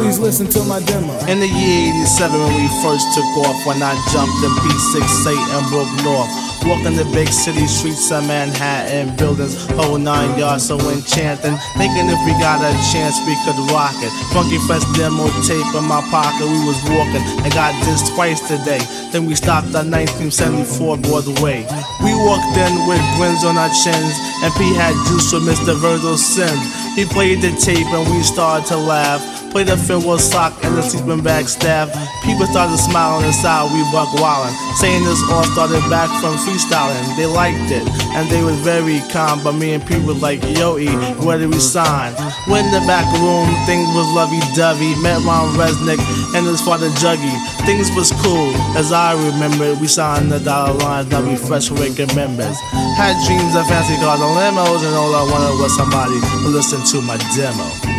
Please 0.01 0.19
listen 0.19 0.49
to 0.49 0.65
my 0.65 0.81
demo. 0.89 1.13
In 1.29 1.45
the 1.45 1.47
year 1.47 1.93
87 1.93 2.33
when 2.33 2.57
we 2.57 2.69
first 2.81 3.05
took 3.13 3.29
off, 3.45 3.61
when 3.69 3.85
I 3.85 3.93
jumped 4.09 4.33
in 4.41 4.49
P6 4.65 4.97
and 5.29 5.69
broke 5.69 5.93
north. 6.01 6.33
Walking 6.65 6.97
the 6.97 7.05
big 7.13 7.29
city 7.29 7.67
streets 7.69 8.11
of 8.11 8.25
Manhattan, 8.25 9.17
buildings 9.17 9.61
whole 9.77 9.99
nine 9.99 10.39
yards 10.39 10.69
so 10.69 10.81
enchanting. 10.89 11.57
Thinking 11.77 12.09
if 12.09 12.21
we 12.25 12.33
got 12.41 12.65
a 12.65 12.73
chance 12.89 13.21
we 13.29 13.37
could 13.45 13.61
rock 13.69 13.93
it. 14.01 14.09
Funky 14.33 14.57
fresh 14.65 14.85
demo 14.97 15.29
tape 15.45 15.69
in 15.77 15.85
my 15.85 16.01
pocket, 16.09 16.49
we 16.49 16.65
was 16.65 16.81
walking 16.89 17.21
and 17.45 17.53
got 17.53 17.77
this 17.85 18.09
twice 18.09 18.41
today. 18.49 18.81
Then 19.13 19.29
we 19.29 19.37
stopped 19.37 19.77
at 19.77 19.85
1974 19.85 20.97
Broadway. 21.05 21.69
We 22.01 22.13
walked 22.25 22.57
in 22.57 22.73
with 22.89 23.05
grins 23.21 23.45
on 23.45 23.61
our 23.61 23.73
chins, 23.85 24.17
and 24.41 24.49
P 24.57 24.73
had 24.73 24.97
juice 25.13 25.29
with 25.33 25.45
Mr. 25.45 25.77
Virgil 25.77 26.17
Sims. 26.17 26.65
He 26.97 27.05
played 27.05 27.45
the 27.45 27.53
tape 27.61 27.89
and 27.93 28.09
we 28.09 28.23
started 28.25 28.65
to 28.69 28.77
laugh. 28.77 29.40
Played 29.51 29.69
a 29.69 29.77
farewell 29.77 30.19
sock 30.19 30.55
and 30.63 30.77
the 30.79 30.83
sleeping 30.83 31.25
bag 31.25 31.49
staff. 31.49 31.91
People 32.23 32.47
started 32.47 32.79
smiling 32.79 33.27
inside, 33.27 33.67
we 33.75 33.83
buck 33.91 34.07
wildin'. 34.15 34.55
Saying 34.79 35.03
this 35.03 35.19
all 35.27 35.43
started 35.43 35.83
back 35.91 36.07
from 36.23 36.39
freestyling. 36.39 37.03
They 37.17 37.27
liked 37.27 37.71
it 37.75 37.83
and 38.15 38.31
they 38.31 38.45
was 38.45 38.55
very 38.63 39.03
calm. 39.11 39.43
But 39.43 39.59
me 39.59 39.75
and 39.75 39.85
P 39.85 39.99
was 40.07 40.23
like, 40.23 40.39
Yo, 40.57 40.79
E, 40.79 40.87
where 41.27 41.37
did 41.37 41.51
we 41.51 41.59
sign? 41.59 42.15
Went 42.47 42.71
in 42.71 42.73
the 42.79 42.85
back 42.87 43.11
room, 43.19 43.51
things 43.67 43.91
was 43.91 44.07
lovey 44.15 44.39
dovey. 44.55 44.95
Met 45.03 45.19
Ron 45.27 45.51
Resnick 45.59 45.99
and 46.39 46.47
his 46.47 46.61
father 46.61 46.89
Juggy. 47.03 47.35
Things 47.67 47.91
was 47.99 48.13
cool, 48.23 48.55
as 48.79 48.93
I 48.93 49.19
remember. 49.19 49.65
it. 49.65 49.79
We 49.79 49.89
signed 49.89 50.31
the 50.31 50.39
dollar 50.39 50.79
lines, 50.79 51.11
now 51.11 51.27
we 51.27 51.35
fresh 51.35 51.71
wicked 51.71 52.15
members. 52.15 52.55
Had 52.95 53.19
dreams 53.27 53.57
of 53.59 53.67
fancy 53.67 53.99
cars 53.99 54.21
and 54.21 54.31
limos, 54.39 54.87
and 54.87 54.95
all 54.95 55.11
I 55.11 55.27
wanted 55.27 55.59
was 55.59 55.75
somebody 55.77 56.21
to 56.21 56.49
listen 56.55 56.79
to 56.95 57.03
my 57.03 57.19
demo. 57.35 57.90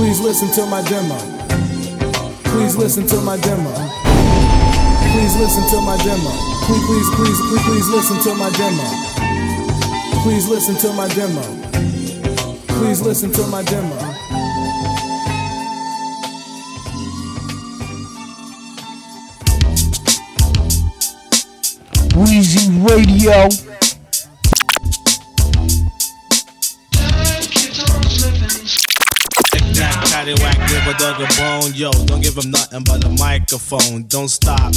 Please 0.00 0.18
listen 0.18 0.48
to 0.52 0.64
my 0.64 0.80
demo. 0.88 1.14
Please 2.44 2.74
listen 2.74 3.06
to 3.06 3.20
my 3.20 3.36
demo. 3.36 3.70
Please 5.12 5.36
listen 5.36 5.68
to 5.68 5.80
my 5.82 5.94
demo. 5.98 6.30
Please, 6.64 6.84
please, 6.86 7.10
please, 7.16 7.38
please, 7.50 7.62
please 7.66 7.88
listen 7.90 8.18
to 8.22 8.34
my 8.34 8.48
demo. 8.56 8.82
Please 10.22 10.48
listen 10.48 10.74
to 10.76 10.92
my 10.94 11.06
demo. 11.08 11.42
Please 12.78 13.02
listen 13.02 13.30
to 13.30 13.46
my 13.48 13.62
demo. 13.62 13.94
Weezy 22.16 22.88
Radio. 22.88 23.69
A 31.20 31.28
bone. 31.36 31.72
Yo, 31.74 31.90
don't 32.06 32.22
give 32.22 32.36
him 32.36 32.50
nothing 32.50 32.84
but 32.84 33.04
a 33.04 33.08
microphone. 33.10 34.04
Don't 34.04 34.28
stop. 34.28 34.72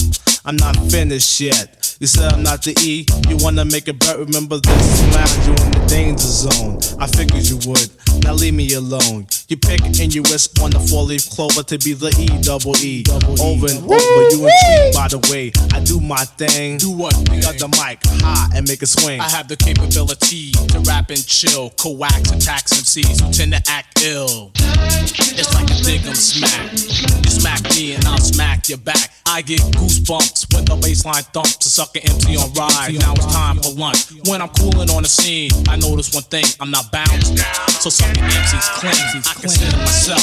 I'm 0.45 0.57
not 0.57 0.75
finished 0.91 1.39
yet. 1.39 1.95
You 1.99 2.07
said 2.07 2.33
I'm 2.33 2.43
not 2.43 2.63
the 2.63 2.75
E. 2.81 3.05
You 3.29 3.37
wanna 3.37 3.63
make 3.65 3.87
a 3.87 3.93
bet? 3.93 4.19
Remember 4.19 4.59
this 4.59 5.15
lounge, 5.15 5.47
you 5.47 5.53
in 5.65 5.71
the 5.71 5.85
danger 5.87 6.27
zone. 6.27 6.79
I 6.99 7.07
figured 7.07 7.47
you 7.47 7.57
would. 7.69 7.89
Now 8.23 8.33
leave 8.33 8.53
me 8.53 8.73
alone. 8.73 9.27
You 9.49 9.57
pick 9.57 9.81
and 9.83 10.13
you 10.13 10.23
wish 10.23 10.47
on 10.61 10.71
the 10.71 10.79
four 10.79 11.03
leaf 11.03 11.29
clover 11.29 11.63
to 11.63 11.77
be 11.77 11.93
the 11.93 12.09
E 12.15 12.27
double 12.41 12.75
E. 12.77 13.03
Over 13.43 13.67
and 13.67 13.83
over, 13.83 14.21
you 14.31 14.47
intrigued 14.47 14.95
by 14.95 15.07
the 15.11 15.19
way 15.29 15.51
I 15.73 15.83
do 15.83 15.99
my 15.99 16.23
thing. 16.39 16.77
Do 16.77 16.91
what? 16.91 17.13
You 17.29 17.41
got 17.41 17.59
the 17.59 17.67
mic 17.67 17.99
high 18.23 18.49
and 18.55 18.67
make 18.67 18.81
it 18.81 18.87
swing. 18.87 19.19
I 19.19 19.29
have 19.29 19.47
the 19.47 19.57
capability 19.57 20.51
to 20.71 20.79
rap 20.87 21.09
and 21.09 21.25
chill, 21.25 21.71
coax 21.71 22.31
attacks 22.31 22.71
MCs 22.71 23.19
who 23.19 23.33
tend 23.33 23.53
to 23.53 23.61
act 23.69 24.01
ill. 24.03 24.51
It's 24.55 25.53
like 25.53 25.69
a 25.69 25.75
dig 25.83 26.05
'em 26.07 26.15
smack. 26.15 26.71
You 26.71 27.29
smack 27.29 27.61
me 27.75 27.93
and 27.95 28.05
I'll 28.05 28.19
smack 28.19 28.69
your 28.69 28.77
back. 28.77 29.11
I 29.25 29.41
get 29.41 29.59
goosebumps 29.75 30.53
when 30.53 30.65
the 30.65 30.75
baseline 30.77 31.25
thumps. 31.33 31.65
A 31.65 31.69
sucker 31.69 31.99
MC 32.03 32.37
on 32.37 32.53
ride. 32.53 32.95
Now 32.99 33.13
it's 33.13 33.25
time 33.33 33.57
for 33.57 33.71
lunch. 33.71 34.05
When 34.27 34.41
I'm 34.41 34.49
cooling 34.49 34.89
on 34.91 35.03
the 35.03 35.09
scene, 35.09 35.51
I 35.67 35.75
notice 35.75 36.13
one 36.13 36.23
thing: 36.23 36.45
I'm 36.59 36.71
not 36.71 36.91
bounced. 36.91 37.37
So 37.81 37.89
sucker 37.89 38.21
MCs 38.21 38.67
claim 38.79 39.23
I 39.33 39.41
consider 39.41 39.77
myself 39.77 40.21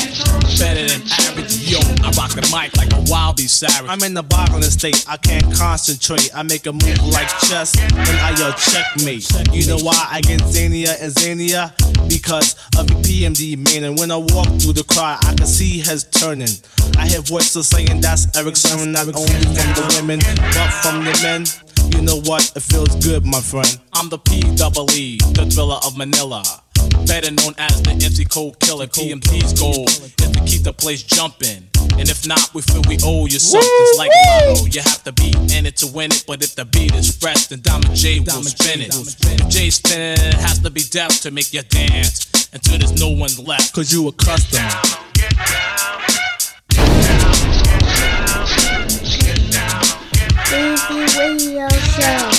better 0.59 0.87
than 0.87 1.03
average. 1.27 1.59
Yo, 1.67 1.79
I 2.07 2.11
rock 2.15 2.31
the 2.31 2.47
mic 2.55 2.77
like 2.77 2.93
a 2.95 3.03
wild 3.11 3.37
beast 3.37 3.59
savage. 3.59 3.91
I'm 3.91 4.03
in 4.05 4.15
the 4.15 4.23
boggling 4.23 4.63
state, 4.63 5.05
I 5.09 5.17
can't 5.17 5.43
concentrate. 5.53 6.31
I 6.33 6.43
make 6.45 6.67
a 6.67 6.73
move 6.73 7.03
like 7.11 7.27
chess, 7.51 7.75
and 7.77 7.93
I 8.23 8.39
yell 8.39 8.53
checkmate. 8.53 9.27
You 9.53 9.67
know 9.67 9.79
why 9.83 9.99
I 10.11 10.21
get 10.21 10.41
zania 10.43 10.95
and 11.03 11.13
zania? 11.13 11.75
Because 12.09 12.55
of 12.79 12.87
the 12.87 12.95
PMD 13.03 13.59
man. 13.59 13.85
And 13.85 13.99
when 13.99 14.13
I 14.13 14.17
walk 14.17 14.47
through 14.63 14.75
the 14.75 14.85
crowd, 14.85 15.19
I 15.25 15.35
can 15.35 15.47
see 15.47 15.81
heads 15.81 16.05
turning. 16.05 16.55
I 16.97 17.09
hear 17.09 17.21
voices 17.21 17.67
saying 17.67 18.01
that's 18.01 18.31
Erick 18.39 18.57
Sermon, 18.57 18.93
not 18.93 19.09
only 19.09 19.43
from 19.43 19.69
the 19.75 19.85
women, 19.99 20.21
but 20.55 20.71
from 20.87 21.03
the 21.05 21.19
men. 21.23 21.47
You 21.97 22.03
know 22.03 22.21
what? 22.31 22.53
It 22.55 22.63
feels 22.63 22.95
good, 23.05 23.27
my 23.27 23.41
friend. 23.41 23.81
I'm 23.93 24.09
the 24.09 24.19
P 24.19 24.41
double 24.55 24.89
E, 24.93 25.19
the 25.35 25.51
thriller 25.51 25.81
of 25.85 25.97
Manila. 25.97 26.45
Better 27.07 27.31
known 27.31 27.55
as 27.59 27.83
the 27.83 27.91
MC 27.91 28.25
Cold 28.25 28.59
Killer. 28.61 28.87
PMT's 28.87 29.59
goal 29.59 29.85
is 29.89 30.15
to 30.17 30.41
keep 30.45 30.63
the 30.63 30.73
place 30.73 31.03
jumping. 31.03 31.69
And 31.99 32.09
if 32.09 32.27
not, 32.27 32.55
we 32.55 32.63
feel 32.63 32.83
we 32.89 32.99
owe 33.05 33.27
you 33.27 33.39
something. 33.39 33.69
It's 33.69 33.99
like 33.99 34.11
lotto. 34.27 34.67
You 34.67 34.81
have 34.81 35.05
to 35.05 35.13
be 35.13 35.33
in 35.55 35.67
it 35.67 35.77
to 35.79 35.87
win 35.89 36.13
it. 36.13 36.25
But 36.27 36.43
if 36.43 36.55
the 36.55 36.65
beat 36.65 36.95
is 36.95 37.17
fresh, 37.17 37.47
then 37.49 37.61
Diamond 37.63 37.95
J 37.95 38.21
will 38.21 38.43
spin 38.43 38.81
it. 38.81 38.93
Spinning 38.93 40.13
it, 40.13 40.35
it 40.35 40.35
has 40.35 40.59
to 40.61 40.71
be 40.71 40.83
deaf 40.83 41.21
to 41.23 41.31
make 41.31 41.53
you 41.53 41.63
dance 41.63 42.27
until 42.53 42.79
there's 42.79 42.99
no 43.01 43.11
one 43.11 43.31
left. 43.45 43.73
Cause 43.75 43.93
you 43.93 44.09
a 44.09 44.13
customer. 44.13 44.71
Easy 50.53 51.19
Radio 51.19 51.69
Show. 51.69 52.31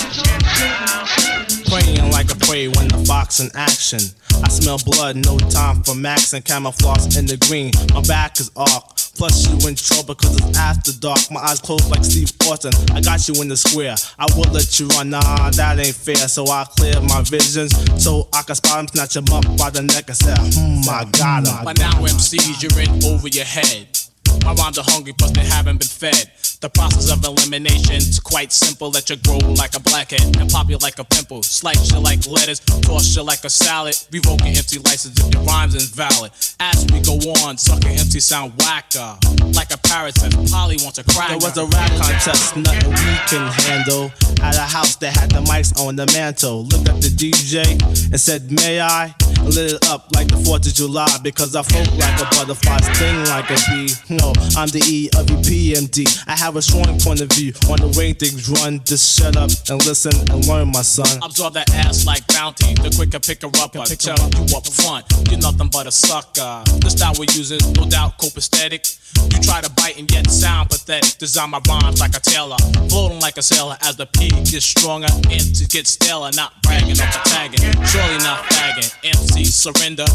Praying 1.70 2.12
like 2.12 2.32
a 2.32 2.36
prey 2.36 2.68
when 2.68 2.88
the 2.90 3.04
fox 3.08 3.40
in 3.40 3.50
action. 3.56 4.00
I 4.44 4.50
smell 4.50 4.80
blood, 4.86 5.16
no 5.18 5.38
time 5.38 5.84
for 5.84 5.96
max 5.96 6.34
and 6.34 6.44
camouflage 6.44 7.18
in 7.18 7.26
the 7.26 7.38
green. 7.38 7.72
My 7.94 8.02
back 8.02 8.40
is 8.40 8.52
off. 8.56 8.98
Plus 9.16 9.46
you 9.46 9.68
in 9.68 9.76
trouble 9.76 10.16
cause 10.16 10.36
it's 10.38 10.58
after 10.58 10.92
dark. 10.94 11.20
My 11.30 11.42
eyes 11.42 11.60
closed 11.60 11.90
like 11.92 12.04
Steve 12.04 12.32
Austin. 12.48 12.72
I 12.96 13.02
got 13.02 13.28
you 13.28 13.40
in 13.42 13.50
the 13.50 13.58
square. 13.58 13.96
I 14.18 14.26
will 14.36 14.50
let 14.52 14.80
you 14.80 14.88
run. 14.88 15.10
Nah, 15.10 15.52
that 15.52 15.80
ain't 15.80 15.96
fair. 15.96 16.28
So 16.28 16.48
I 16.48 16.66
clear 16.78 17.00
my 17.02 17.22
visions 17.22 17.72
so 18.02 18.30
I 18.34 18.42
can 18.42 18.56
spot 18.56 18.80
him, 18.80 18.88
snatch 18.88 19.16
him 19.16 19.26
up 19.32 19.46
by 19.58 19.70
the 19.70 19.84
neck 19.84 20.08
and 20.08 20.18
say, 20.18 20.34
hmm, 20.38 20.86
my 20.86 21.06
god, 21.12 21.46
I 21.48 21.52
got 21.52 21.60
him. 21.60 21.66
By 21.66 21.74
now, 21.74 21.92
MCs, 22.02 22.64
you're 22.64 22.82
in 22.82 23.04
over 23.04 23.28
your 23.28 23.46
head. 23.46 24.01
My 24.46 24.54
rhymes 24.54 24.78
are 24.78 24.86
hungry, 24.86 25.14
plus 25.14 25.32
they 25.32 25.46
haven't 25.46 25.80
been 25.80 25.88
fed. 25.88 26.32
The 26.62 26.70
process 26.70 27.10
of 27.12 27.26
elimination's 27.26 28.20
quite 28.20 28.52
simple. 28.52 28.92
Let 28.92 29.10
you 29.10 29.18
grow 29.18 29.38
like 29.58 29.76
a 29.76 29.80
blackhead 29.80 30.22
and 30.38 30.48
pop 30.48 30.70
you 30.70 30.78
like 30.78 31.00
a 31.00 31.04
pimple. 31.04 31.42
Slice 31.42 31.92
you 31.92 32.00
like 32.00 32.28
lettuce, 32.28 32.60
toss 32.60 33.16
you 33.16 33.24
like 33.24 33.44
a 33.44 33.50
salad. 33.50 33.98
Revoke 34.12 34.42
your 34.42 34.54
empty 34.54 34.78
license 34.78 35.18
if 35.18 35.34
your 35.34 35.42
rhyme's 35.42 35.74
invalid. 35.74 36.32
As 36.60 36.86
we 36.94 37.02
go 37.02 37.18
on, 37.42 37.58
sucking 37.58 37.98
empty 37.98 38.20
sound 38.20 38.54
whacker. 38.62 39.18
Like 39.58 39.74
a 39.74 39.80
parrot 39.90 40.14
says, 40.18 40.38
Polly 40.52 40.78
wants 40.86 41.00
a 41.00 41.04
cracker. 41.04 41.40
There 41.40 41.50
was 41.50 41.58
a 41.58 41.66
rap 41.66 41.90
contest, 41.98 42.56
nothing 42.56 42.90
we 42.94 43.14
can 43.26 43.50
handle. 43.66 44.12
At 44.46 44.56
a 44.56 44.62
house 44.62 44.96
that 44.98 45.18
had 45.18 45.32
the 45.32 45.42
mics 45.50 45.74
on 45.82 45.96
the 45.96 46.06
mantle. 46.14 46.66
Looked 46.66 46.90
at 46.90 47.02
the 47.02 47.10
DJ 47.10 47.66
and 48.12 48.22
said, 48.22 48.52
May 48.52 48.80
I? 48.80 49.16
Lit 49.42 49.74
it 49.74 49.90
up 49.90 50.14
like 50.14 50.28
the 50.28 50.38
4th 50.38 50.68
of 50.68 50.74
July 50.76 51.10
because 51.24 51.56
I 51.56 51.64
float 51.64 51.90
like 51.98 52.22
a 52.22 52.26
butterfly, 52.38 52.78
sting 52.94 53.26
like 53.34 53.50
a 53.50 53.58
bee. 53.66 53.90
Hmm. 54.14 54.21
No, 54.22 54.34
I'm 54.56 54.70
the 54.70 54.86
E 54.86 55.10
of 55.18 55.30
your 55.30 55.40
PMD. 55.42 56.06
I 56.28 56.38
have 56.38 56.56
a 56.56 56.62
strong 56.62 57.00
point 57.00 57.22
of 57.22 57.30
view 57.34 57.54
on 57.70 57.82
the 57.82 57.90
way 57.98 58.14
things 58.14 58.48
run. 58.50 58.80
Just 58.86 59.18
shut 59.18 59.36
up 59.36 59.50
and 59.70 59.82
listen 59.86 60.14
and 60.30 60.46
learn, 60.46 60.70
my 60.70 60.86
son. 60.86 61.10
Absorb 61.24 61.54
that 61.56 61.74
ass 61.74 62.06
like 62.06 62.26
bounty. 62.28 62.74
The 62.76 62.94
quicker 62.96 63.20
pick 63.20 63.42
her 63.42 63.52
up, 63.58 63.76
I 63.76 63.86
tell 63.86 64.18
you 64.22 64.46
up 64.56 64.68
front. 64.68 65.10
You're 65.30 65.42
nothing 65.42 65.70
but 65.74 65.88
a 65.88 65.92
sucker. 65.92 66.62
The 66.86 66.90
style 66.90 67.14
we're 67.18 67.34
using, 67.34 67.60
no 67.74 67.90
doubt, 67.90 68.20
copacetic. 68.22 68.86
You 69.34 69.42
try 69.42 69.62
to 69.62 69.72
bite 69.74 69.98
and 69.98 70.10
yet 70.12 70.30
sound 70.30 70.70
pathetic. 70.70 71.18
Design 71.18 71.50
my 71.50 71.62
rhymes 71.68 72.00
like 72.00 72.16
a 72.16 72.22
tailor, 72.22 72.58
floating 72.90 73.20
like 73.20 73.38
a 73.38 73.42
sailor. 73.42 73.78
As 73.82 73.96
the 73.96 74.06
P 74.06 74.30
gets 74.30 74.66
stronger, 74.66 75.10
MC 75.30 75.66
gets 75.66 75.92
staler. 75.98 76.30
Not 76.36 76.62
bragging, 76.62 76.98
not 76.98 77.14
tagging, 77.26 77.62
surely 77.90 78.18
not 78.22 78.46
fagging. 78.54 78.94
MC 79.04 79.46
surrender, 79.46 80.06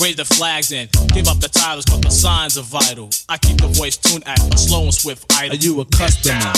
raise 0.00 0.16
the 0.16 0.24
flags 0.24 0.72
and 0.72 0.88
give 1.12 1.28
up 1.28 1.40
the 1.40 1.48
titles, 1.48 1.84
but 1.84 2.00
the 2.00 2.10
signs 2.10 2.56
are 2.56 2.64
vital. 2.64 3.10
I 3.28 3.38
keep 3.42 3.60
the 3.60 3.68
voice 3.68 3.96
tuned 3.96 4.26
at 4.26 4.54
a 4.54 4.58
slow 4.58 4.84
and 4.84 4.94
swift 4.94 5.24
idle. 5.32 5.56
Are 5.56 5.60
you 5.60 5.80
a 5.80 5.84
customer? 5.84 6.52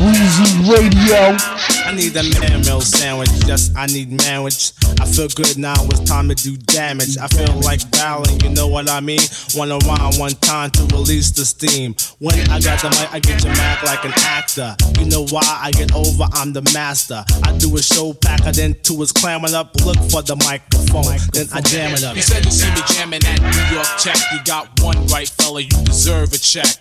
Weezy 0.00 0.68
Radio. 0.68 1.53
I 1.94 1.96
need 1.96 2.16
a 2.16 2.24
man 2.40 2.62
meal 2.62 2.80
sandwich. 2.80 3.30
Yes, 3.46 3.70
I 3.76 3.86
need 3.86 4.10
manwich. 4.10 4.74
I 5.00 5.06
feel 5.06 5.28
good 5.28 5.56
now. 5.56 5.76
It's 5.94 6.00
time 6.00 6.28
to 6.28 6.34
do 6.34 6.56
damage. 6.56 7.16
I 7.18 7.28
feel 7.28 7.54
like 7.60 7.88
battling. 7.92 8.40
You 8.40 8.50
know 8.50 8.66
what 8.66 8.90
I 8.90 8.98
mean? 8.98 9.20
Wanna 9.54 9.78
rhyme 9.78 10.18
one 10.18 10.32
time 10.42 10.72
to 10.72 10.82
release 10.86 11.30
the 11.30 11.44
steam. 11.44 11.94
When 12.18 12.34
I 12.50 12.58
got 12.58 12.82
the 12.82 12.90
mic, 12.90 13.14
I 13.14 13.20
get 13.20 13.44
you 13.44 13.50
mad 13.50 13.84
like 13.84 14.04
an 14.04 14.12
actor. 14.16 14.74
You 14.98 15.06
know 15.06 15.24
why 15.30 15.42
I 15.46 15.70
get 15.70 15.94
over? 15.94 16.24
I'm 16.32 16.52
the 16.52 16.62
master. 16.74 17.24
I 17.44 17.56
do 17.58 17.76
a 17.76 17.80
show 17.80 18.12
pack, 18.12 18.40
packer, 18.40 18.50
then 18.50 18.74
two 18.82 19.00
is 19.00 19.12
clamming 19.12 19.54
up. 19.54 19.76
Look 19.86 19.98
for 20.10 20.22
the 20.22 20.34
microphone, 20.42 21.14
then 21.32 21.46
I 21.52 21.60
jam 21.60 21.94
it 21.94 22.02
up. 22.02 22.16
You 22.16 22.22
said 22.22 22.44
you 22.44 22.50
see 22.50 22.74
me 22.74 22.82
jamming 22.88 23.22
at 23.22 23.40
New 23.40 23.76
York 23.76 23.86
check. 24.00 24.18
You 24.32 24.42
got 24.44 24.82
one 24.82 25.06
right, 25.06 25.28
fella. 25.28 25.60
You 25.60 25.70
deserve 25.84 26.32
a 26.32 26.38
check. 26.38 26.74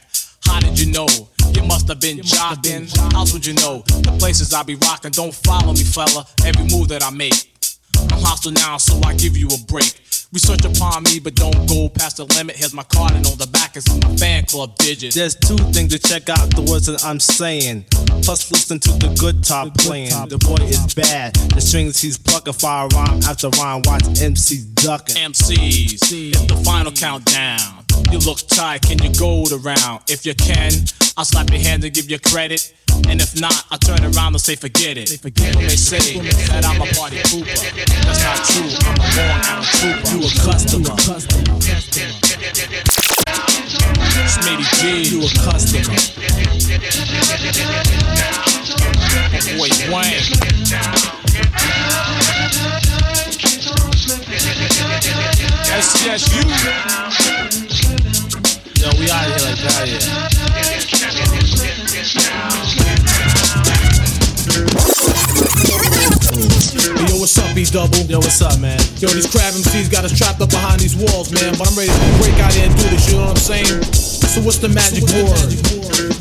How 0.44 0.60
did 0.60 0.80
you 0.80 0.92
know? 0.92 1.08
You 1.54 1.64
must 1.64 1.88
have 1.88 2.00
been 2.00 2.18
jocking. 2.20 2.90
How 3.14 3.26
would 3.32 3.46
you 3.46 3.54
know? 3.56 3.84
The 3.88 4.16
places 4.20 4.54
I 4.54 4.64
be 4.64 4.76
rocking. 4.76 5.12
Don't 5.12 5.34
follow 5.34 5.74
me, 5.74 5.84
fella. 5.84 6.26
Every 6.46 6.66
move 6.66 6.90
that 6.90 7.04
I 7.04 7.12
make. 7.12 7.50
I'm 8.12 8.22
hostile 8.22 8.52
now, 8.52 8.78
so 8.78 9.00
I 9.04 9.14
give 9.16 9.38
you 9.38 9.48
a 9.48 9.58
break. 9.68 10.00
Research 10.34 10.66
upon 10.66 11.04
me, 11.04 11.20
but 11.20 11.36
don't 11.36 11.68
go 11.70 11.90
past 11.90 12.18
the 12.18 12.26
limit. 12.26 12.56
Here's 12.56 12.74
my 12.74 12.82
card, 12.84 13.12
and 13.12 13.26
on 13.28 13.38
the 13.38 13.46
back 13.48 13.78
is 13.78 13.86
my 14.02 14.16
fan 14.16 14.46
club 14.46 14.76
digits. 14.78 15.16
There's 15.16 15.36
two 15.36 15.58
things 15.72 15.94
to 15.94 16.00
check 16.00 16.28
out 16.28 16.50
the 16.56 16.64
words 16.64 16.88
that 16.88 17.06
I'm 17.06 17.20
saying. 17.20 17.86
Plus, 18.24 18.52
listen 18.52 18.80
to 18.80 18.90
the 18.94 19.16
good 19.20 19.44
top 19.44 19.78
playing. 19.78 20.10
The 20.30 20.40
boy 20.40 20.64
is 20.66 20.96
bad. 20.96 21.36
The 21.54 21.62
strings 21.62 22.02
he's 22.02 22.18
plucking, 22.18 22.54
fire 22.54 22.88
rhyme 22.88 23.22
after 23.24 23.50
rhyme. 23.50 23.84
Watch 23.86 24.22
MC 24.22 24.64
ducking. 24.74 25.16
MCs, 25.16 25.94
it's 25.94 26.46
the 26.48 26.62
final 26.66 26.92
countdown. 26.92 27.86
You 28.12 28.18
look 28.20 28.40
tight, 28.48 28.82
can 28.82 29.02
you 29.04 29.14
go 29.14 29.46
the 29.46 29.58
round? 29.58 30.02
If 30.10 30.26
you 30.26 30.34
can, 30.34 30.72
I'll 31.16 31.26
slap 31.26 31.52
your 31.52 31.62
hand 31.62 31.84
and 31.84 31.94
give 31.94 32.10
you 32.10 32.18
credit. 32.18 32.74
And 33.10 33.22
if 33.22 33.40
not, 33.40 33.66
I'll 33.72 33.78
turn 33.80 34.04
around 34.04 34.34
and 34.34 34.42
say 34.42 34.56
forget 34.56 34.98
it. 34.98 35.10
They 35.10 35.18
forget 35.18 35.54
they 35.56 35.76
say 35.76 36.20
that 36.20 36.66
I'm 36.66 36.82
a 36.82 36.86
party 36.94 37.18
pooper, 37.30 37.46
that's 38.06 38.24
not 38.24 38.46
true. 38.48 38.70
I'm 38.88 38.96
a 38.96 39.08
born 39.14 39.42
out 39.50 39.66
trooper. 39.66 40.10
You 40.12 40.26
a 40.26 40.30
customer. 40.42 40.96
Smitty 44.34 44.66
G, 44.80 44.82
You 45.16 45.22
a 45.24 45.30
customer. 45.44 45.98
boy 49.58 49.70
Wayne. 49.92 51.24
SCSU, 55.74 56.44
Yo, 58.84 58.90
we 59.00 59.10
out 59.10 59.24
here 59.24 59.38
like 59.48 59.56
that, 59.60 59.88
yeah. 64.78 64.93
Yo, 66.34 67.22
what's 67.22 67.38
up, 67.38 67.54
B 67.54 67.62
Double? 67.62 68.10
Yo, 68.10 68.18
what's 68.18 68.42
up, 68.42 68.58
man? 68.58 68.82
Yo, 68.98 69.06
these 69.14 69.30
crab 69.30 69.54
MCs 69.54 69.92
got 69.92 70.02
us 70.02 70.18
trapped 70.18 70.42
up 70.42 70.50
behind 70.50 70.82
these 70.82 70.98
walls, 70.98 71.30
man. 71.30 71.54
But 71.62 71.70
I'm 71.70 71.78
ready 71.78 71.94
to 71.94 72.10
break 72.18 72.34
out 72.42 72.50
here 72.54 72.66
and 72.66 72.74
do 72.74 72.90
this, 72.90 73.06
you 73.06 73.22
know 73.22 73.30
what 73.30 73.38
I'm 73.38 73.46
saying? 73.54 73.86
So 74.34 74.42
what's 74.42 74.58
the 74.58 74.70
magic 74.70 75.06
word? 75.14 75.30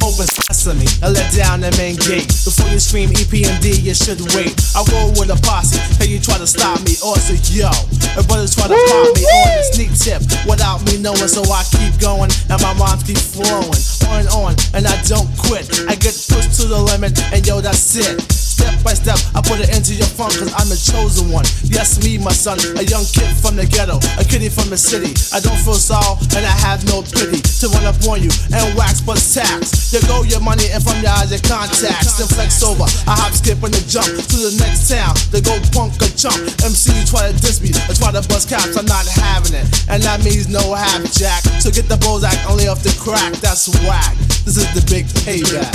Open 0.05 0.29
sesame, 0.29 0.85
I 1.01 1.09
let 1.09 1.33
down 1.33 1.65
the 1.65 1.73
main 1.81 1.97
gate. 1.97 2.29
Before 2.45 2.69
you 2.69 2.77
scream 2.77 3.09
E 3.09 3.25
EPMD, 3.25 3.81
you 3.81 3.97
should 3.97 4.21
wait. 4.37 4.53
I 4.77 4.85
roll 4.93 5.17
with 5.17 5.33
a 5.33 5.39
posse, 5.41 5.81
hey, 5.97 6.13
you 6.13 6.21
try 6.21 6.37
to 6.37 6.47
stop 6.47 6.85
me, 6.85 6.93
or 7.01 7.17
say, 7.17 7.41
yo. 7.49 7.73
And 8.13 8.21
brothers 8.29 8.53
try 8.53 8.69
to 8.69 8.77
pop 8.77 9.17
me 9.17 9.25
on 9.25 9.49
a 9.49 9.65
sneak 9.73 9.97
tip 9.97 10.21
without 10.45 10.85
me 10.85 11.01
knowing, 11.01 11.25
so 11.25 11.41
I 11.49 11.65
keep 11.73 11.97
going, 11.97 12.29
and 12.53 12.61
my 12.61 12.77
rhymes 12.77 13.01
keep 13.09 13.17
flowing. 13.17 13.81
On 14.13 14.21
and 14.21 14.29
on, 14.37 14.53
and 14.77 14.85
I 14.85 14.93
don't 15.09 15.31
quit. 15.41 15.65
I 15.89 15.97
get 15.97 16.13
pushed 16.29 16.53
to 16.61 16.69
the 16.69 16.77
limit, 16.77 17.17
and 17.33 17.41
yo, 17.49 17.65
that's 17.65 17.97
it. 17.97 18.42
Step 18.53 18.85
by 18.85 18.93
step, 18.93 19.17
I 19.33 19.41
put 19.41 19.65
it 19.65 19.73
into 19.73 19.97
your 19.97 20.13
funk, 20.13 20.37
cause 20.37 20.53
I'm 20.53 20.69
the 20.69 20.77
chosen 20.77 21.33
one. 21.33 21.49
Yes, 21.65 21.97
me, 22.05 22.21
my 22.21 22.37
son, 22.37 22.61
a 22.77 22.85
young 22.85 23.09
kid 23.09 23.33
from 23.41 23.57
the 23.57 23.65
ghetto, 23.65 23.97
a 24.21 24.25
kiddie 24.29 24.53
from 24.53 24.69
the 24.69 24.77
city. 24.77 25.17
I 25.33 25.41
don't 25.41 25.57
feel 25.57 25.81
sorrow, 25.81 26.21
and 26.37 26.45
I 26.45 26.53
have 26.61 26.85
no 26.85 27.01
pity 27.01 27.41
to 27.41 27.67
run 27.73 27.89
up 27.89 27.97
on 28.05 28.21
you 28.21 28.29
and 28.53 28.77
wax 28.77 29.01
but 29.01 29.17
tax. 29.17 29.89
You 29.97 30.05
go 30.05 30.21
your 30.29 30.45
money, 30.45 30.69
and 30.69 30.85
from 30.85 31.01
your 31.01 31.17
eyes, 31.17 31.33
your 31.33 31.41
contacts. 31.49 32.21
Then 32.21 32.29
flex 32.29 32.61
over, 32.61 32.85
I 33.09 33.17
hop, 33.17 33.33
skip, 33.33 33.57
and 33.65 33.73
the 33.73 33.81
jump 33.89 34.13
to 34.13 34.37
the 34.37 34.53
next 34.61 34.93
town. 34.93 35.17
They 35.33 35.41
go 35.41 35.57
punk 35.73 35.97
or 36.05 36.13
chump. 36.13 36.37
MC 36.61 36.93
try 37.09 37.33
to 37.33 37.35
diss 37.41 37.65
me, 37.65 37.73
I 37.89 37.97
try 37.97 38.13
to 38.13 38.21
bust 38.29 38.53
caps, 38.53 38.77
I'm 38.77 38.85
not 38.85 39.09
having 39.09 39.57
it. 39.57 39.65
And 39.89 40.05
that 40.05 40.21
means 40.21 40.53
no 40.53 40.77
half 40.77 41.01
jack. 41.17 41.41
So 41.57 41.73
get 41.73 41.89
the 41.89 41.97
Bozak 41.97 42.37
only 42.53 42.69
off 42.69 42.85
the 42.85 42.93
crack, 43.01 43.33
that's 43.41 43.73
whack. 43.89 44.13
This 44.45 44.61
is 44.61 44.69
the 44.77 44.85
big 44.93 45.09
payback. 45.25 45.73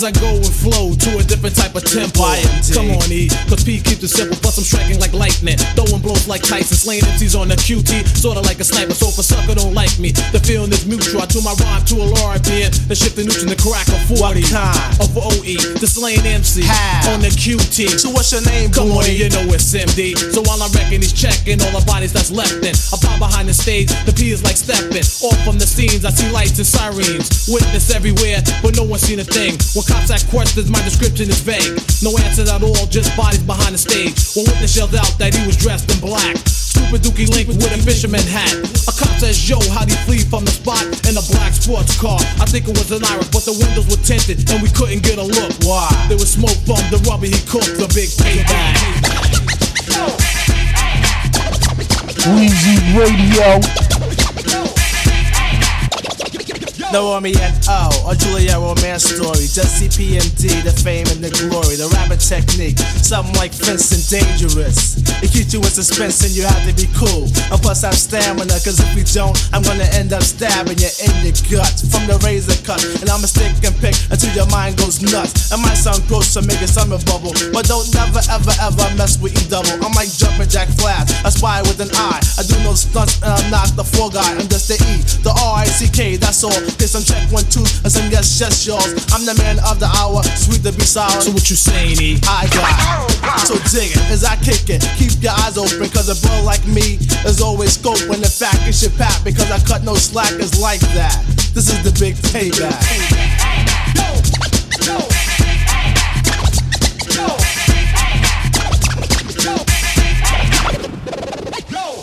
As 0.00 0.16
I 0.16 0.16
go 0.16 0.32
and 0.32 0.48
flow 0.48 0.96
to 0.96 1.10
a 1.20 1.24
different 1.28 1.52
type 1.52 1.76
of 1.76 1.84
tempo. 1.84 2.24
Come 2.72 2.88
on, 2.96 3.12
E, 3.12 3.28
cause 3.52 3.60
P 3.60 3.84
keeps 3.84 4.00
it 4.00 4.08
simple, 4.08 4.32
plus 4.40 4.56
I'm 4.56 4.64
striking 4.64 4.96
like 4.96 5.12
lightning. 5.12 5.60
Throwing 5.76 6.00
blows 6.00 6.24
like 6.24 6.40
Tyson, 6.40 6.72
slaying 6.72 7.04
MCs 7.04 7.36
on 7.36 7.52
the 7.52 7.56
QT, 7.60 8.08
sorta 8.16 8.40
like 8.40 8.60
a 8.60 8.64
sniper. 8.64 8.96
So 8.96 9.12
if 9.12 9.20
a 9.20 9.22
sucker 9.22 9.52
don't 9.52 9.76
like 9.76 9.92
me, 10.00 10.16
the 10.32 10.40
feeling 10.40 10.72
is 10.72 10.88
mutual. 10.88 11.20
I 11.20 11.28
tune 11.28 11.44
my 11.44 11.52
rhyme 11.52 11.84
to 11.92 12.00
a 12.00 12.08
RPM, 12.32 12.72
then 12.88 12.96
shift 12.96 13.20
the 13.20 13.28
nutrient 13.28 13.52
to 13.52 13.60
crack 13.60 13.92
a 13.92 14.00
40. 14.08 14.40
What 14.40 14.40
kind? 14.48 15.04
Of 15.04 15.12
OE, 15.20 15.60
the 15.76 15.84
slaying 15.84 16.24
MC 16.24 16.64
How? 16.64 17.12
on 17.12 17.20
the 17.20 17.28
QT. 17.28 18.00
So 18.00 18.08
what's 18.08 18.32
your 18.32 18.40
name, 18.48 18.72
Come 18.72 18.96
on, 18.96 19.04
boy? 19.04 19.12
you 19.12 19.28
know 19.28 19.44
it's 19.52 19.68
MD. 19.68 20.16
So 20.32 20.40
while 20.48 20.64
I'm 20.64 20.72
wrecking, 20.72 21.04
he's 21.04 21.12
checking 21.12 21.60
all 21.60 21.76
the 21.76 21.84
bodies 21.84 22.16
that's 22.16 22.32
left 22.32 22.64
in. 22.64 22.72
I 22.72 22.96
pop 22.96 23.20
behind 23.20 23.52
the 23.52 23.56
stage, 23.56 23.92
the 24.08 24.16
P 24.16 24.32
is 24.32 24.40
like 24.40 24.56
stepping. 24.56 25.04
Off 25.28 25.36
from 25.44 25.60
the 25.60 25.68
scenes, 25.68 26.08
I 26.08 26.10
see 26.16 26.32
lights 26.32 26.56
and 26.56 26.64
sirens. 26.64 27.52
Witness 27.52 27.92
everywhere, 27.92 28.40
but 28.64 28.72
no 28.80 28.88
one's 28.88 29.04
seen 29.04 29.20
a 29.20 29.28
thing. 29.28 29.60
When 29.76 29.89
cops 29.90 30.10
ask 30.10 30.30
questions, 30.30 30.70
my 30.70 30.80
description 30.86 31.26
is 31.26 31.42
vague. 31.42 31.74
No 32.02 32.14
answers 32.22 32.48
at 32.50 32.62
all, 32.62 32.86
just 32.86 33.10
bodies 33.18 33.42
behind 33.42 33.74
the 33.74 33.82
stage. 33.82 34.14
One 34.38 34.46
witness 34.46 34.76
yelled 34.78 34.94
out 34.94 35.10
that 35.18 35.34
he 35.34 35.42
was 35.46 35.56
dressed 35.58 35.90
in 35.90 35.98
black. 35.98 36.38
Stupid 36.46 37.02
Dookie 37.02 37.28
Link 37.28 37.48
with 37.48 37.58
a 37.66 37.80
fisherman 37.82 38.22
hat. 38.30 38.54
A 38.86 38.92
cop 38.94 39.10
says, 39.18 39.36
Yo, 39.50 39.58
how'd 39.74 39.90
he 39.90 39.96
flee 40.06 40.22
from 40.22 40.46
the 40.46 40.54
spot 40.54 40.86
in 41.10 41.18
a 41.18 41.24
black 41.34 41.52
sports 41.52 41.98
car? 41.98 42.22
I 42.38 42.46
think 42.46 42.70
it 42.70 42.78
was 42.78 42.94
an 42.94 43.02
Iris, 43.04 43.28
but 43.34 43.42
the 43.42 43.56
windows 43.58 43.90
were 43.90 44.00
tinted 44.06 44.46
and 44.50 44.62
we 44.62 44.70
couldn't 44.70 45.02
get 45.02 45.18
a 45.18 45.26
look. 45.26 45.52
Why? 45.66 45.90
There 46.06 46.18
was 46.18 46.30
smoke 46.30 46.56
from 46.62 46.82
the 46.94 47.02
rubber 47.10 47.26
he 47.26 47.38
cooked, 47.50 47.74
the 47.74 47.90
big 47.90 48.08
payback. 48.14 48.78
Weezy 52.30 52.78
Radio. 52.94 53.89
No 56.90 57.14
Romeo 57.14 57.38
and 57.38 57.54
O, 57.70 57.86
or 58.02 58.74
romance 58.74 59.06
story. 59.06 59.46
Just 59.46 59.78
CPMD, 59.78 60.66
the 60.66 60.74
fame 60.74 61.06
and 61.14 61.22
the 61.22 61.30
glory, 61.30 61.78
the 61.78 61.86
rapping 61.94 62.18
technique, 62.18 62.82
something 62.98 63.30
like 63.38 63.54
fencing 63.54 64.02
dangerous. 64.10 64.98
It 65.22 65.30
keeps 65.30 65.54
you 65.54 65.62
in 65.62 65.70
suspense 65.70 66.26
and 66.26 66.34
you 66.34 66.42
have 66.42 66.66
to 66.66 66.74
be 66.74 66.90
cool. 66.98 67.30
And 67.54 67.62
plus 67.62 67.86
I 67.86 67.94
have 67.94 68.00
stamina, 68.00 68.58
cause 68.66 68.82
if 68.82 68.90
you 68.98 69.06
don't, 69.06 69.38
I'm 69.54 69.62
gonna 69.62 69.86
end 69.94 70.10
up 70.10 70.26
stabbing 70.26 70.82
you 70.82 70.90
in 71.06 71.14
the 71.22 71.30
gut 71.46 71.70
from 71.94 72.10
the 72.10 72.18
razor 72.26 72.58
cut. 72.66 72.82
And 72.98 73.06
I'ma 73.06 73.30
stick 73.30 73.54
and 73.62 73.76
pick 73.78 73.94
until 74.10 74.34
your 74.34 74.50
mind 74.50 74.74
goes 74.74 74.98
nuts. 74.98 75.54
It 75.54 75.62
might 75.62 75.78
sound 75.78 76.02
gross 76.10 76.34
to 76.34 76.42
make 76.42 76.58
a 76.58 76.66
summer 76.66 76.98
bubble, 77.06 77.30
but 77.54 77.70
don't 77.70 77.86
never 77.94 78.18
ever 78.26 78.54
ever 78.66 78.86
mess 78.98 79.14
with 79.22 79.38
E 79.38 79.46
double. 79.46 79.78
I'm 79.78 79.94
like 79.94 80.10
jumping 80.10 80.50
Jack 80.50 80.66
Flash, 80.74 81.06
I 81.22 81.30
spy 81.30 81.62
with 81.62 81.78
an 81.78 81.94
eye. 81.94 82.18
I 82.34 82.42
do 82.42 82.58
no 82.66 82.74
stunts 82.74 83.22
and 83.22 83.30
I'm 83.30 83.46
not 83.46 83.78
the 83.78 83.86
four 83.86 84.10
guy. 84.10 84.26
I'm 84.34 84.50
just 84.50 84.66
the 84.66 84.74
E, 84.74 85.06
the 85.22 85.30
R 85.30 85.62
I 85.62 85.70
C 85.70 85.86
K. 85.86 86.18
That's 86.18 86.42
all. 86.42 86.50
Get 86.80 86.88
some 86.88 87.04
check 87.04 87.28
one 87.30 87.44
two 87.52 87.60
and 87.84 87.92
some 87.92 88.08
yes 88.08 88.40
yes 88.40 88.64
y'all. 88.64 88.80
I'm 89.12 89.28
the 89.28 89.36
man 89.36 89.60
of 89.68 89.76
the 89.76 89.84
hour, 90.00 90.24
sweet 90.32 90.64
to 90.64 90.72
be 90.72 90.80
sour. 90.80 91.12
So 91.20 91.30
what 91.30 91.44
you 91.52 91.56
saying, 91.56 92.00
E? 92.00 92.16
I 92.24 92.48
got. 92.48 93.44
So 93.44 93.60
dig 93.68 93.92
it 93.92 94.00
as 94.08 94.24
I 94.24 94.40
kick 94.40 94.64
it. 94.72 94.80
Keep 94.96 95.20
your 95.20 95.36
eyes 95.44 95.60
open, 95.60 95.84
cause 95.92 96.08
a 96.08 96.16
bro 96.24 96.40
like 96.40 96.64
me 96.64 96.96
is 97.28 97.44
always 97.44 97.76
scope 97.76 98.00
when 98.08 98.24
the 98.24 98.32
fact 98.32 98.64
is 98.64 98.80
your 98.80 98.96
pat 98.96 99.20
because 99.28 99.52
I 99.52 99.60
cut 99.68 99.84
no 99.84 99.92
slackers 99.92 100.58
like 100.58 100.80
that. 100.96 101.20
This 101.52 101.68
is 101.68 101.84
the 101.84 101.92
big 102.00 102.16
payback. 102.32 102.80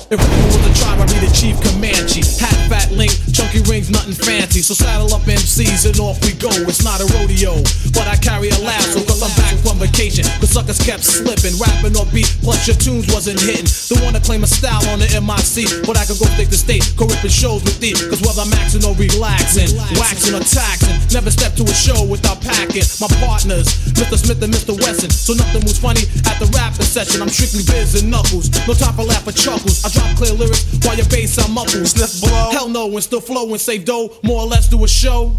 If 0.10 0.22
Ripper 0.22 0.46
was 0.46 0.56
a 0.56 0.74
tribe, 0.80 1.02
I'd 1.02 1.10
be 1.10 1.20
the 1.26 1.34
chief 1.34 1.60
Comanche. 1.66 2.22
Hat, 2.40 2.56
fat 2.70 2.92
link, 2.96 3.12
chunky 3.48 3.70
rings, 3.70 3.90
nothing 3.90 4.14
fancy. 4.14 4.62
So 4.62 4.74
saddle 4.74 5.14
up 5.14 5.22
MCs 5.24 5.86
and 5.88 6.00
off 6.00 6.20
we 6.24 6.34
go. 6.34 6.52
It's 6.68 6.84
not 6.84 7.00
a 7.00 7.08
rodeo, 7.16 7.56
but 7.94 8.08
I 8.08 8.16
carry 8.18 8.50
a 8.50 8.60
lasso 8.60 9.00
cause 9.06 9.24
I'm 9.24 9.32
back 9.40 9.56
from 9.64 9.80
vacation. 9.80 10.26
Cause 10.40 10.52
suckers 10.52 10.80
kept 10.80 11.04
slipping, 11.04 11.56
rapping 11.60 11.96
off 11.96 12.12
beat, 12.14 12.28
plus 12.44 12.68
your 12.68 12.76
tunes 12.76 13.08
wasn't 13.14 13.40
hitting. 13.40 13.68
The 13.68 14.00
one 14.04 14.14
to 14.14 14.22
claim 14.22 14.44
a 14.44 14.48
style 14.48 14.84
on 14.92 15.00
the 15.00 15.08
MIC, 15.08 15.88
but 15.88 15.96
I 15.98 16.04
could 16.06 16.20
go 16.20 16.28
state 16.36 16.52
to 16.52 16.60
state, 16.60 16.84
go 16.98 17.08
ripping 17.08 17.32
shows 17.32 17.64
with 17.64 17.80
thee. 17.80 17.96
Cause 17.96 18.22
whether 18.22 18.44
I'm 18.44 18.52
maxing 18.52 18.84
or 18.84 18.96
relaxing, 18.98 19.72
waxing 19.96 20.36
or 20.36 20.44
taxing, 20.44 20.98
never 21.14 21.32
step 21.32 21.56
to 21.56 21.64
a 21.64 21.76
show 21.76 22.04
without 22.04 22.42
packing. 22.42 22.84
My 23.00 23.08
partners, 23.24 23.68
Mr. 23.96 24.18
Smith 24.20 24.44
and 24.44 24.52
Mr. 24.52 24.76
Wesson. 24.76 25.10
So 25.12 25.34
nothing 25.34 25.64
was 25.64 25.80
funny 25.80 26.04
at 26.28 26.36
the 26.42 26.50
rapping 26.52 26.88
session. 26.88 27.22
I'm 27.22 27.32
strictly 27.32 27.64
biz 27.64 27.96
and 28.02 28.12
knuckles. 28.12 28.52
No 28.68 28.74
time 28.74 28.96
for 28.96 29.08
laugh 29.08 29.28
or 29.28 29.36
chuckles. 29.36 29.86
I 29.86 29.90
drop 29.94 30.10
clear 30.18 30.34
lyrics 30.34 30.66
while 30.84 30.98
your 30.98 31.08
bass 31.08 31.38
sound 31.38 31.54
muffled. 31.54 31.88
Sniff 31.88 32.20
blow. 32.20 32.52
Hell 32.52 32.70
no, 32.70 32.90
and 32.90 33.04
still 33.04 33.22
flow 33.22 33.37
and 33.46 33.62
save 33.62 33.86
dough. 33.86 34.10
More 34.24 34.42
or 34.42 34.48
less 34.48 34.68
do 34.68 34.84
a 34.84 34.88
show. 34.88 35.36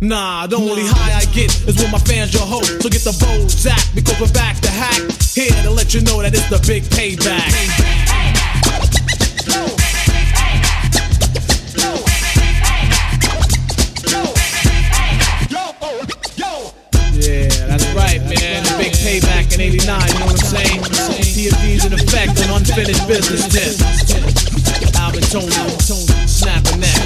Nah, 0.00 0.46
the 0.46 0.56
only 0.56 0.82
high 0.84 1.16
I 1.16 1.24
get 1.32 1.54
is 1.66 1.76
when 1.80 1.90
my 1.90 1.98
fans 1.98 2.34
your 2.34 2.42
hope. 2.42 2.64
So 2.64 2.88
get 2.90 3.00
the 3.00 3.16
bold 3.16 3.50
zap 3.50 3.80
because 3.94 4.20
we're 4.20 4.32
back 4.32 4.60
to 4.60 4.70
hack. 4.70 5.00
Here 5.32 5.50
to 5.62 5.70
let 5.70 5.94
you 5.94 6.02
know 6.02 6.20
that 6.20 6.34
it's 6.34 6.48
the 6.50 6.60
big 6.66 6.82
payback. 6.92 7.48
Yeah, 17.16 17.48
that's 17.66 17.88
right, 17.94 18.20
man. 18.20 18.64
The 18.64 18.74
big 18.76 18.92
payback 18.92 19.54
in 19.54 19.60
89, 19.60 19.80
you 19.80 20.18
know 20.18 20.26
what 20.26 20.36
I'm 20.36 20.50
saying? 20.50 20.80
PFD's 20.82 21.86
in 21.86 21.92
effect 21.94 22.36
on 22.50 22.60
unfinished 22.60 23.08
business. 23.08 23.80
Alvin 24.98 25.22
Tony, 25.22 25.52
snapping 26.26 26.80
that. 26.80 27.05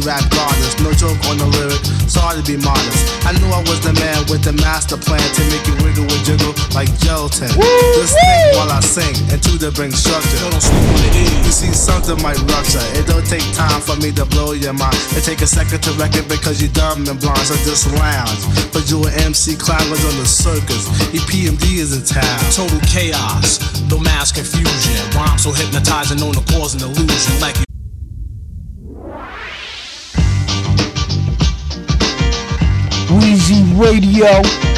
rap 0.08 0.24
goddess. 0.30 0.74
No 0.80 0.92
joke 0.92 1.20
on 1.28 1.36
the 1.36 1.46
lyric, 1.58 1.82
sorry 2.08 2.40
to 2.40 2.44
be 2.44 2.56
modest. 2.56 3.26
I 3.26 3.32
knew 3.36 3.48
I 3.52 3.60
was 3.68 3.80
the 3.80 3.92
man 4.00 4.24
with 4.30 4.42
the 4.42 4.52
master 4.64 4.96
plan 4.96 5.20
to 5.20 5.42
make 5.52 5.66
you 5.66 5.74
wiggle 5.84 6.08
and 6.08 6.22
jiggle 6.24 6.54
like 6.72 6.88
gelatin. 6.98 7.52
Just 7.96 8.16
think 8.16 8.56
while 8.56 8.72
I 8.72 8.80
sing 8.80 9.14
and 9.28 9.42
to 9.42 9.58
the 9.58 9.70
bring 9.72 9.92
structure. 9.92 10.48
You 11.44 11.52
see, 11.52 11.72
something 11.72 12.20
might 12.22 12.40
rupture. 12.48 12.84
It 12.96 13.06
don't 13.06 13.26
take 13.26 13.44
time 13.52 13.80
for 13.80 13.96
me 14.00 14.12
to 14.16 14.24
blow 14.24 14.52
your 14.52 14.72
mind. 14.72 14.96
It 15.12 15.24
take 15.24 15.42
a 15.42 15.46
second 15.46 15.82
to 15.84 15.92
record 16.00 16.28
because 16.28 16.62
you 16.62 16.68
dumb 16.68 17.04
and 17.08 17.20
blind. 17.20 17.44
So 17.44 17.56
just 17.68 17.90
lounge. 17.92 18.42
But 18.72 18.88
you 18.88 19.04
an 19.04 19.12
MC 19.28 19.56
climbers 19.56 20.04
on 20.04 20.16
the 20.16 20.26
circus. 20.26 20.88
EPMD 21.12 21.76
is 21.76 21.92
in 21.92 22.04
town. 22.04 22.40
Total 22.52 22.80
chaos, 22.88 23.60
no 23.90 23.98
mass 23.98 24.32
confusion. 24.32 24.96
Rhyme 25.12 25.38
so 25.38 25.52
hypnotizing, 25.52 26.18
known 26.18 26.32
to 26.32 26.44
cause 26.52 26.74
an 26.74 26.88
illusion. 26.88 27.40
Like 27.40 27.58
you 27.58 27.71
Radio. 33.82 34.71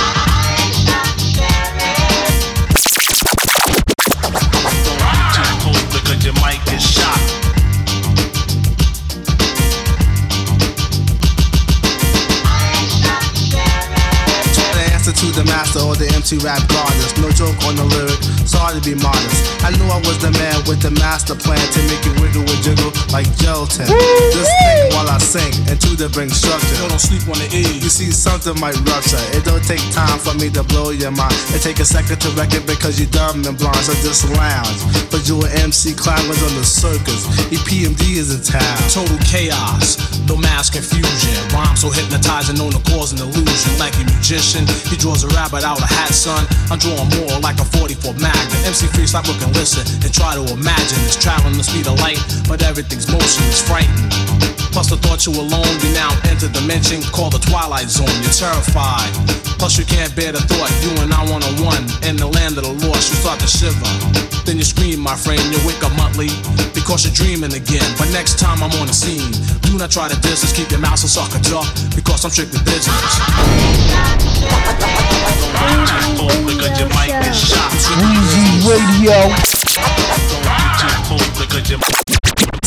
To 15.74 15.80
the 15.80 15.82
master 15.82 15.82
or 15.82 15.94
the 15.98 16.06
MC 16.14 16.38
rap 16.38 16.62
goddess. 16.68 17.18
No 17.18 17.30
joke 17.34 17.58
on 17.66 17.74
the 17.74 17.84
lyric, 17.84 18.18
sorry 18.46 18.78
to 18.78 18.82
be 18.82 18.94
modest. 18.94 19.42
I 19.66 19.74
knew 19.74 19.86
I 19.90 19.98
was 20.06 20.18
the 20.22 20.30
man 20.38 20.62
with 20.70 20.80
the 20.80 20.90
master 21.02 21.34
plan 21.34 21.60
to 21.74 21.80
make 21.90 22.02
you 22.06 22.14
wiggle 22.22 22.46
and 22.46 22.62
jiggle 22.62 22.92
like 23.10 23.26
gelatin. 23.38 23.86
Just 24.30 24.50
think 24.62 24.94
while 24.94 25.08
I 25.10 25.18
sing 25.18 25.50
and 25.66 25.80
to 25.80 25.96
the 25.96 26.08
bring 26.08 26.30
structure. 26.30 26.76
don't 26.86 27.00
sleep 27.00 27.26
on 27.26 27.38
the 27.42 27.48
E. 27.50 27.64
You 27.82 27.90
see, 27.90 28.10
something 28.12 28.54
might 28.60 28.78
rupture. 28.86 29.20
It 29.34 29.44
don't 29.44 29.62
take 29.64 29.82
time 29.90 30.18
for 30.18 30.34
me 30.38 30.50
to 30.54 30.62
blow 30.62 30.90
your 30.90 31.10
mind. 31.10 31.34
It 31.50 31.62
take 31.62 31.80
a 31.80 31.86
second 31.86 32.20
to 32.22 32.30
record 32.38 32.66
because 32.66 33.00
you 33.00 33.06
dumb 33.06 33.42
and 33.42 33.56
blind. 33.58 33.82
So 33.82 33.94
just 34.04 34.28
lounge. 34.30 34.78
But 35.10 35.26
you 35.26 35.42
an 35.42 35.50
MC 35.66 35.94
climbers 35.94 36.38
on 36.42 36.54
the 36.54 36.64
circus. 36.64 37.26
EPMD 37.50 38.20
is 38.20 38.30
in 38.30 38.42
town. 38.44 38.78
Total 38.90 39.18
chaos, 39.26 39.98
no 40.28 40.36
mass 40.36 40.70
confusion. 40.70 41.34
Rhyme 41.50 41.76
so 41.76 41.90
hypnotizing, 41.90 42.56
known 42.56 42.72
to 42.72 42.82
cause 42.92 43.12
an 43.12 43.18
illusion. 43.24 43.72
Like 43.78 43.94
a 43.98 44.04
magician, 44.04 44.66
he 44.86 44.96
draws 44.96 45.24
a 45.24 45.28
rabbit 45.34 45.63
out 45.64 45.80
of 45.80 45.88
hat, 45.88 46.12
son. 46.12 46.44
I'm 46.68 46.78
drawing 46.78 47.08
more 47.16 47.40
like 47.40 47.56
a 47.58 47.66
44 47.80 48.12
Magnum. 48.20 48.68
MC 48.68 48.86
free, 48.92 49.08
stop 49.08 49.26
looking, 49.26 49.48
listen, 49.56 49.82
and 50.04 50.12
try 50.12 50.36
to 50.36 50.44
imagine. 50.52 51.00
It's 51.08 51.16
traveling 51.16 51.56
the 51.56 51.64
speed 51.64 51.88
of 51.88 51.96
light, 52.04 52.20
but 52.46 52.62
everything's 52.62 53.08
motion 53.08 53.42
is. 53.48 53.64
Plus 54.70 54.90
the 54.90 54.98
thought 55.00 55.14
thought 55.14 55.26
you 55.26 55.32
were 55.32 55.46
alone, 55.46 55.78
you 55.80 55.92
now 55.94 56.10
enter 56.28 56.48
dimension 56.48 57.00
called 57.12 57.32
the 57.32 57.38
Twilight 57.38 57.88
Zone. 57.88 58.10
You're 58.20 58.32
terrified. 58.32 59.12
Plus, 59.58 59.78
you 59.78 59.84
can't 59.84 60.14
bear 60.16 60.32
the 60.32 60.40
thought 60.40 60.70
you 60.82 60.90
and 61.02 61.12
I 61.12 61.22
one 61.30 61.42
on 61.44 61.54
one 61.62 61.84
in 62.02 62.16
the 62.16 62.26
land 62.26 62.58
of 62.58 62.64
the 62.64 62.86
lost. 62.86 63.10
You 63.10 63.16
start 63.16 63.38
to 63.40 63.46
shiver. 63.46 64.33
Then 64.44 64.58
you 64.58 64.64
scream, 64.64 65.00
my 65.00 65.16
friend. 65.16 65.40
You 65.50 65.58
wake 65.66 65.82
up 65.82 65.96
monthly 65.96 66.28
because 66.74 67.04
you're 67.04 67.14
dreaming 67.14 67.54
again. 67.54 67.88
But 67.96 68.12
next 68.12 68.38
time 68.38 68.62
I'm 68.62 68.72
on 68.78 68.86
the 68.86 68.92
scene, 68.92 69.32
do 69.62 69.78
not 69.78 69.90
try 69.90 70.08
to 70.08 70.20
diss 70.20 70.44
us. 70.44 70.52
Keep 70.52 70.70
your 70.70 70.80
mouth 70.80 70.98
so 70.98 71.08
sucker 71.08 71.40
duck 71.48 71.64
because 71.96 72.24
I'm 72.24 72.30
strictly 72.30 72.60
business. 72.64 72.92
Too 75.88 76.12
full 76.20 76.44
because 76.44 76.76
your 76.78 76.88
mic 76.92 77.16
is 77.24 77.36
shot. 77.40 77.72
Weezy 77.96 78.68
Radio. 78.68 79.16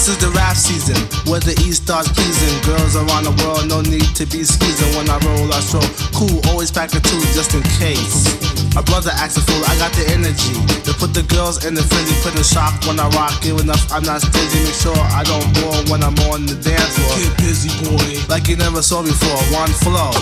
This 0.07 0.23
is 0.23 0.23
the 0.23 0.31
rap 0.39 0.55
season 0.55 0.95
where 1.27 1.43
the 1.43 1.51
East 1.67 1.83
starts 1.83 2.07
pleasing. 2.07 2.55
Girls 2.63 2.95
around 2.95 3.27
the 3.27 3.35
world, 3.43 3.67
no 3.67 3.83
need 3.83 4.07
to 4.15 4.23
be 4.23 4.47
skeezing. 4.47 4.95
When 4.95 5.11
I 5.11 5.19
roll, 5.19 5.51
I 5.51 5.59
stroll 5.59 5.83
cool, 6.15 6.39
always 6.47 6.71
pack 6.71 6.95
a 6.95 7.03
two 7.03 7.19
just 7.35 7.51
in 7.51 7.59
case. 7.75 8.23
My 8.71 8.79
brother 8.87 9.11
acts 9.19 9.35
a 9.35 9.43
fool, 9.43 9.59
I 9.67 9.75
got 9.75 9.91
the 9.99 10.07
energy 10.07 10.55
to 10.87 10.95
put 10.95 11.11
the 11.11 11.27
girls 11.27 11.67
in 11.67 11.75
the 11.75 11.83
frenzy, 11.83 12.15
put 12.23 12.39
in 12.39 12.47
shock 12.47 12.71
when 12.87 13.03
I 13.03 13.11
rock. 13.19 13.35
Give 13.43 13.59
enough, 13.59 13.83
I'm 13.91 14.07
not 14.07 14.23
stingy. 14.23 14.63
Make 14.63 14.79
sure 14.79 14.95
I 14.95 15.27
don't 15.27 15.43
bore 15.59 15.75
when 15.91 15.99
I'm 15.99 16.15
on 16.31 16.47
the 16.47 16.55
dance 16.55 16.95
floor. 16.95 17.11
Get 17.19 17.35
busy, 17.43 17.67
boy. 17.83 18.07
Like 18.31 18.47
you 18.47 18.55
never 18.55 18.79
saw 18.79 19.03
before. 19.03 19.43
One 19.51 19.75
flow, 19.83 20.15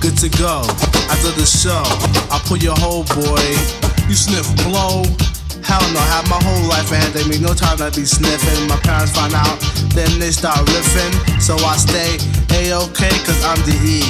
good 0.00 0.16
to 0.24 0.32
go. 0.40 0.64
After 1.12 1.28
the 1.36 1.44
show, 1.44 1.84
I 2.32 2.40
pull 2.48 2.56
your 2.56 2.80
whole 2.80 3.04
boy. 3.12 3.44
You 4.08 4.16
sniff 4.16 4.48
blow. 4.64 5.04
Hell 5.66 5.82
no, 5.92 5.98
have 6.14 6.30
my 6.30 6.38
whole 6.46 6.68
life 6.68 6.92
ahead 6.92 7.16
of 7.16 7.26
me. 7.26 7.38
No 7.38 7.52
time 7.52 7.78
to 7.78 7.90
be 7.90 8.06
sniffing. 8.06 8.68
My 8.68 8.78
parents 8.86 9.10
find 9.10 9.34
out, 9.34 9.58
then 9.90 10.20
they 10.20 10.30
start 10.30 10.62
riffing. 10.70 11.42
So 11.42 11.56
I 11.58 11.76
stay 11.76 12.22
A-OK, 12.54 13.08
cause 13.26 13.42
I'm 13.44 13.58
the 13.66 13.74
E, 13.82 14.00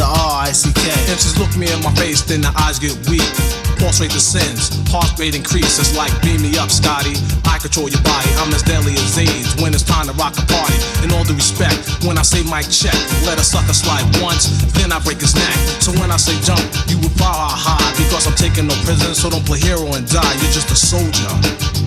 the 0.00 0.08
R-I-C-K. 0.08 0.80
MCs 1.12 1.38
look 1.38 1.54
me 1.60 1.70
in 1.70 1.82
my 1.82 1.92
face, 1.94 2.22
then 2.22 2.40
the 2.40 2.52
eyes 2.56 2.78
get 2.78 2.96
weak. 3.06 3.67
Pulse 3.78 4.02
rate 4.02 4.10
descends, 4.10 4.74
heart 4.90 5.14
rate 5.18 5.38
increases 5.38 5.94
like 5.94 6.10
beam 6.20 6.42
me 6.42 6.58
up, 6.58 6.66
Scotty. 6.66 7.14
I 7.46 7.62
control 7.62 7.86
your 7.86 8.02
body, 8.02 8.26
I'm 8.42 8.50
as 8.50 8.62
deadly 8.66 8.92
as 8.98 9.14
AIDS 9.14 9.54
when 9.62 9.70
it's 9.70 9.86
time 9.86 10.10
to 10.10 10.14
rock 10.18 10.34
a 10.34 10.42
party. 10.50 10.74
In 11.06 11.14
all 11.14 11.22
due 11.22 11.38
respect, 11.38 11.78
when 12.02 12.18
I 12.18 12.26
say 12.26 12.42
mic 12.42 12.66
check, 12.66 12.98
let 13.22 13.38
a 13.38 13.46
sucker 13.46 13.72
slide 13.72 14.02
once, 14.18 14.50
then 14.74 14.90
I 14.90 14.98
break 15.06 15.22
his 15.22 15.34
neck. 15.38 15.54
So 15.78 15.94
when 16.02 16.10
I 16.10 16.18
say 16.18 16.34
jump, 16.42 16.62
you 16.90 16.98
would 17.06 17.14
power 17.14 17.46
high 17.48 17.94
because 17.94 18.26
I'm 18.26 18.34
taking 18.34 18.66
no 18.66 18.74
prisoners, 18.82 19.22
so 19.22 19.30
don't 19.30 19.46
play 19.46 19.62
hero 19.62 19.86
and 19.94 20.02
die. 20.10 20.34
You're 20.42 20.54
just 20.54 20.74
a 20.74 20.78
soldier, 20.78 21.30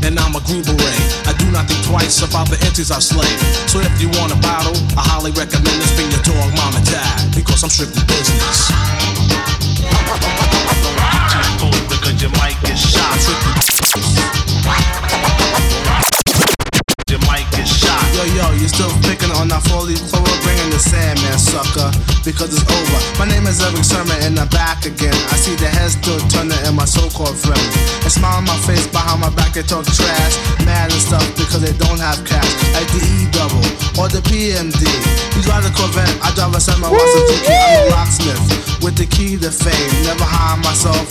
and 0.07 0.15
I'm 0.15 0.31
a 0.35 0.41
green 0.47 0.63
beret. 0.63 1.03
I 1.27 1.35
do 1.35 1.51
not 1.51 1.67
think 1.67 1.83
twice 1.83 2.23
about 2.23 2.47
the 2.47 2.55
entities 2.63 2.91
I 2.91 3.03
slay. 3.03 3.31
So 3.67 3.83
if 3.83 3.91
you 3.99 4.07
want 4.15 4.31
a 4.31 4.39
battle, 4.39 4.75
I 4.95 5.03
highly 5.03 5.35
recommend 5.35 5.75
this 5.75 5.91
being 5.99 6.11
your 6.11 6.23
dog, 6.23 6.55
mom 6.55 6.71
and 6.71 6.87
dad, 6.87 7.35
because 7.35 7.67
I'm 7.67 7.71
strictly 7.71 7.99
business. 8.07 8.71
Your 12.21 12.29
mic 12.31 12.55
is 12.69 12.79
shot. 12.79 13.17
Yo, 18.13 18.23
yo, 18.35 18.51
you 18.51 18.67
still 18.67 18.91
picking 19.01 19.31
on 19.31 19.47
that 19.47 19.63
bringing 19.63 19.85
the 19.85 20.30
Sandman, 20.81 21.37
sucker, 21.37 21.93
because 22.25 22.49
it's 22.57 22.65
over. 22.65 22.99
My 23.21 23.29
name 23.29 23.45
is 23.45 23.61
Erick 23.61 23.85
Sermon, 23.85 24.17
and 24.25 24.37
I'm 24.39 24.49
back 24.49 24.85
again. 24.85 25.13
I 25.29 25.37
see 25.37 25.53
the 25.55 25.69
heads 25.69 25.93
still 25.93 26.17
turning 26.33 26.57
in 26.65 26.73
my 26.73 26.85
so-called 26.85 27.37
friends. 27.37 27.69
And 28.01 28.11
smile 28.11 28.41
on 28.41 28.45
my 28.49 28.57
face 28.65 28.87
behind 28.89 29.21
my 29.21 29.29
back, 29.37 29.53
they 29.53 29.61
talk 29.61 29.85
trash, 29.85 30.35
mad 30.65 30.89
and 30.89 31.01
stuff, 31.01 31.23
because 31.37 31.61
they 31.61 31.73
don't 31.77 32.01
have 32.01 32.17
cash. 32.25 32.49
Like 32.73 32.89
the 32.89 33.01
E 33.05 33.29
double 33.29 33.61
or 34.01 34.09
the 34.09 34.25
PMD. 34.25 34.81
You 35.37 35.41
drive 35.45 35.63
the 35.63 35.73
Corvette, 35.77 36.17
I 36.25 36.33
drive 36.33 36.57
a 36.57 36.59
semi 36.59 36.89
Suzuki. 36.89 37.53
I'm 37.53 37.87
a 37.87 37.91
locksmith 37.93 38.81
with 38.81 38.97
the 38.97 39.05
key 39.05 39.37
to 39.37 39.51
fame. 39.51 39.91
Never 40.03 40.25
hire 40.25 40.57
myself. 40.65 41.05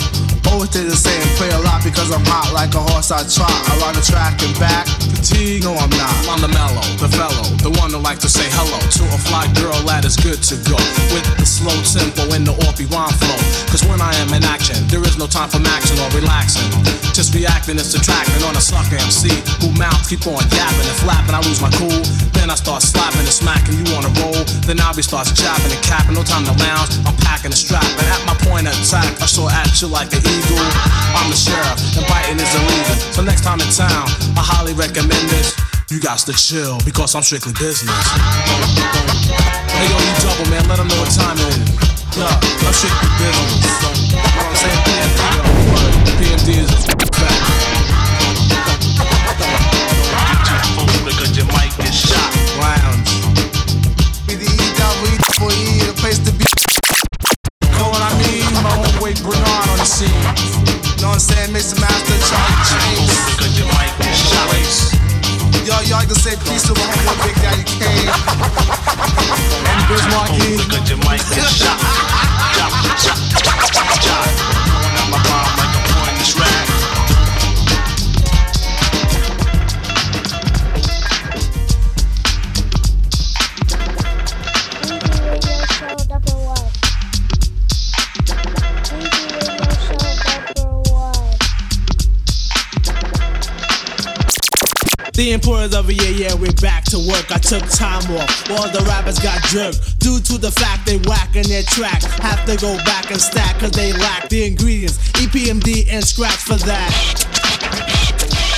Always 0.50 0.70
stay 0.70 0.82
the 0.82 0.96
same, 0.96 1.22
pray 1.38 1.52
a 1.52 1.60
lot 1.62 1.84
because 1.84 2.10
I'm 2.10 2.24
hot 2.26 2.50
like 2.50 2.74
a 2.74 2.82
horse 2.82 3.12
I 3.12 3.22
trot 3.22 3.54
around 3.76 3.94
the 3.94 4.02
track 4.02 4.40
and 4.42 4.50
back. 4.58 4.88
Fatigue, 5.14 5.62
no 5.62 5.76
I'm 5.76 5.90
not. 5.94 6.16
I'm 6.26 6.40
the 6.40 6.48
mellow, 6.50 6.82
the 6.98 7.06
fellow, 7.12 7.44
the 7.62 7.70
one 7.78 7.92
who 7.92 8.00
likes 8.00 8.24
to 8.26 8.30
say 8.30 8.48
hello 8.50 8.80
to 8.80 9.02
a 9.14 9.18
fly 9.30 9.46
girl 9.60 9.76
that 9.84 10.08
is 10.08 10.16
good 10.16 10.40
to 10.48 10.56
go. 10.64 10.80
With 11.12 11.24
the 11.36 11.44
slow 11.44 11.76
tempo 11.84 12.32
and 12.32 12.48
the 12.48 12.56
offbeat 12.64 12.88
rhyme 12.88 13.12
flow. 13.20 13.36
Cause 13.68 13.84
when 13.84 14.00
I 14.00 14.10
am 14.24 14.32
in 14.32 14.42
action, 14.42 14.80
there 14.88 15.04
is 15.04 15.20
no 15.20 15.28
time 15.28 15.52
for 15.52 15.60
maxing 15.60 16.00
or 16.00 16.08
relaxing. 16.16 16.66
Just 17.12 17.36
reacting 17.36 17.76
and 17.76 17.84
subtracting 17.84 18.40
on 18.48 18.56
a 18.56 18.62
sucker 18.62 18.96
MC 18.96 19.28
who 19.60 19.68
mouth 19.76 20.00
keep 20.08 20.24
on 20.24 20.40
yapping 20.56 20.88
and 20.88 20.98
flapping. 21.04 21.36
I 21.36 21.40
lose 21.44 21.60
my 21.60 21.70
cool, 21.76 22.00
then 22.32 22.48
I 22.48 22.56
start 22.56 22.80
slapping 22.80 23.28
and 23.28 23.36
smacking 23.36 23.76
you 23.76 23.86
on 23.94 24.08
a 24.08 24.12
roll. 24.24 24.40
Then 24.64 24.80
I'll 24.80 24.96
be 24.96 25.04
starts 25.04 25.30
jabbing 25.36 25.70
and 25.70 25.84
capping. 25.84 26.16
No 26.16 26.24
time 26.24 26.48
to 26.48 26.54
lounge, 26.56 26.96
I'm 27.04 27.16
packing 27.20 27.52
and 27.52 27.60
strapping. 27.60 28.08
At 28.08 28.22
my 28.24 28.36
point 28.48 28.64
of 28.66 28.74
attack, 28.80 29.20
I 29.20 29.28
saw 29.28 29.52
at 29.52 29.70
you 29.84 29.92
like 29.92 30.10
an 30.16 30.24
eagle. 30.24 30.64
I'm 31.12 31.28
the 31.28 31.36
sheriff, 31.36 31.78
and 32.00 32.06
biting 32.08 32.40
is 32.40 32.52
illegal. 32.56 32.96
So 33.12 33.20
next 33.22 33.44
time 33.44 33.60
in 33.60 33.68
town, 33.68 34.08
I 34.34 34.42
highly 34.42 34.72
recommend 34.72 35.28
this. 35.28 35.69
You 35.90 35.98
got 35.98 36.18
to 36.22 36.32
chill 36.32 36.78
because 36.84 37.16
I'm 37.16 37.22
strictly 37.26 37.50
business. 37.58 37.90
Hey 39.74 39.90
yo, 39.90 39.98
you 39.98 40.14
double 40.22 40.46
man, 40.46 40.62
let 40.70 40.78
them 40.78 40.86
know 40.86 41.02
what 41.02 41.10
time 41.10 41.34
it 41.34 41.50
is. 41.50 41.66
Yeah, 42.14 42.30
I'm 42.30 42.70
strictly 42.70 43.10
business. 43.18 43.58
You 44.06 44.14
know 44.14 44.22
what 44.22 44.54
I'm 44.54 44.54
saying? 44.54 44.86
PMD, 44.86 45.18
yo, 45.34 45.42
word. 45.74 45.90
PMD 46.14 46.62
is 46.62 46.70
a 46.70 46.94
fact. 47.10 47.42
Full 50.78 50.86
your 51.34 51.50
mic 51.58 51.74
is 51.82 51.90
shot. 51.90 52.38
Lounge. 52.62 53.10
Be 54.30 54.38
the 54.38 55.90
place 55.98 56.22
to 56.22 56.30
be. 56.30 56.46
Know 57.82 57.90
what 57.90 57.98
I 57.98 58.14
mean? 58.22 58.46
My 58.62 58.78
homeboy 58.78 59.18
Bernard 59.26 59.66
on 59.66 59.78
the 59.82 59.84
scene. 59.84 60.06
Know 61.02 61.10
what 61.10 61.14
I'm 61.14 61.18
saying? 61.18 61.50
Mix 61.52 61.74
the 61.74 61.80
master, 61.82 62.14
Charlie 62.30 62.62
James. 62.70 63.10
Because 63.34 63.58
your 63.58 63.66
mic 63.74 63.90
is 64.06 64.14
shot. 64.30 64.99
Race. 65.70 65.90
Yo, 65.90 65.96
y'all 65.96 66.06
can 66.06 66.14
say 66.14 66.36
peace 66.48 66.62
to 66.64 66.74
my 66.74 66.80
homeboy 66.80 67.26
Big 67.26 67.36
Daddy 67.42 67.64
Kane. 67.64 68.08
And 69.66 69.88
Biz 69.88 70.04
Markie. 70.14 70.56
Because 70.56 70.88
your 70.88 70.98
mic 70.98 71.20
shot. 71.20 71.80
The 95.20 95.32
importance 95.32 95.76
of 95.76 95.86
a 95.86 95.92
yeah, 95.92 96.32
yeah, 96.32 96.32
we're 96.32 96.48
back 96.64 96.88
to 96.96 96.96
work. 96.96 97.28
I 97.28 97.36
took 97.36 97.60
time 97.68 98.00
off. 98.16 98.32
All 98.56 98.72
the 98.72 98.80
rappers 98.88 99.18
got 99.20 99.36
jerked. 99.52 100.00
Due 100.00 100.16
to 100.16 100.40
the 100.40 100.48
fact 100.48 100.88
they 100.88 100.96
whack 101.04 101.36
in 101.36 101.44
their 101.44 101.60
track. 101.60 102.00
Have 102.24 102.48
to 102.48 102.56
go 102.56 102.72
back 102.88 103.12
and 103.12 103.20
stack 103.20 103.60
cause 103.60 103.72
they 103.72 103.92
lack 103.92 104.30
the 104.30 104.48
ingredients. 104.48 104.96
EPMD 105.20 105.92
and 105.92 106.00
scratch 106.02 106.40
for 106.40 106.56
that. 106.64 106.88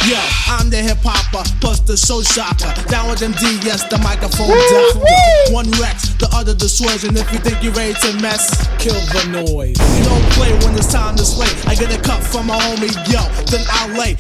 Yo, 0.07 0.23
I'm 0.55 0.71
the 0.71 0.79
hip 0.79 1.03
hopper, 1.03 1.43
plus 1.59 1.81
the 1.81 1.97
soul 1.97 2.23
shocker. 2.23 2.71
Down 2.87 3.11
with 3.11 3.19
them 3.19 3.35
D, 3.43 3.59
yes, 3.67 3.83
the 3.91 3.99
microphone 3.99 4.55
doctor. 4.55 5.03
One 5.51 5.67
Rex, 5.83 6.15
the 6.23 6.31
other 6.31 6.55
and 6.55 7.19
if 7.19 7.27
you 7.35 7.43
think 7.43 7.59
you're 7.59 7.75
ready 7.75 7.95
to 8.07 8.15
mess, 8.23 8.71
kill 8.79 8.95
the 9.11 9.35
noise. 9.35 9.75
You 9.99 10.05
don't 10.07 10.31
play 10.39 10.55
when 10.63 10.79
it's 10.79 10.93
time 10.93 11.17
to 11.17 11.27
slay. 11.27 11.51
I 11.67 11.75
get 11.75 11.91
a 11.91 12.01
cut 12.01 12.23
from 12.23 12.47
my 12.47 12.55
homie, 12.55 12.95
yo, 13.11 13.27
then 13.51 13.67
I'll 13.67 13.99
lay. 13.99 14.15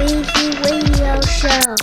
Weezy 0.00 0.48
Radio 0.64 1.20
Show. 1.20 1.76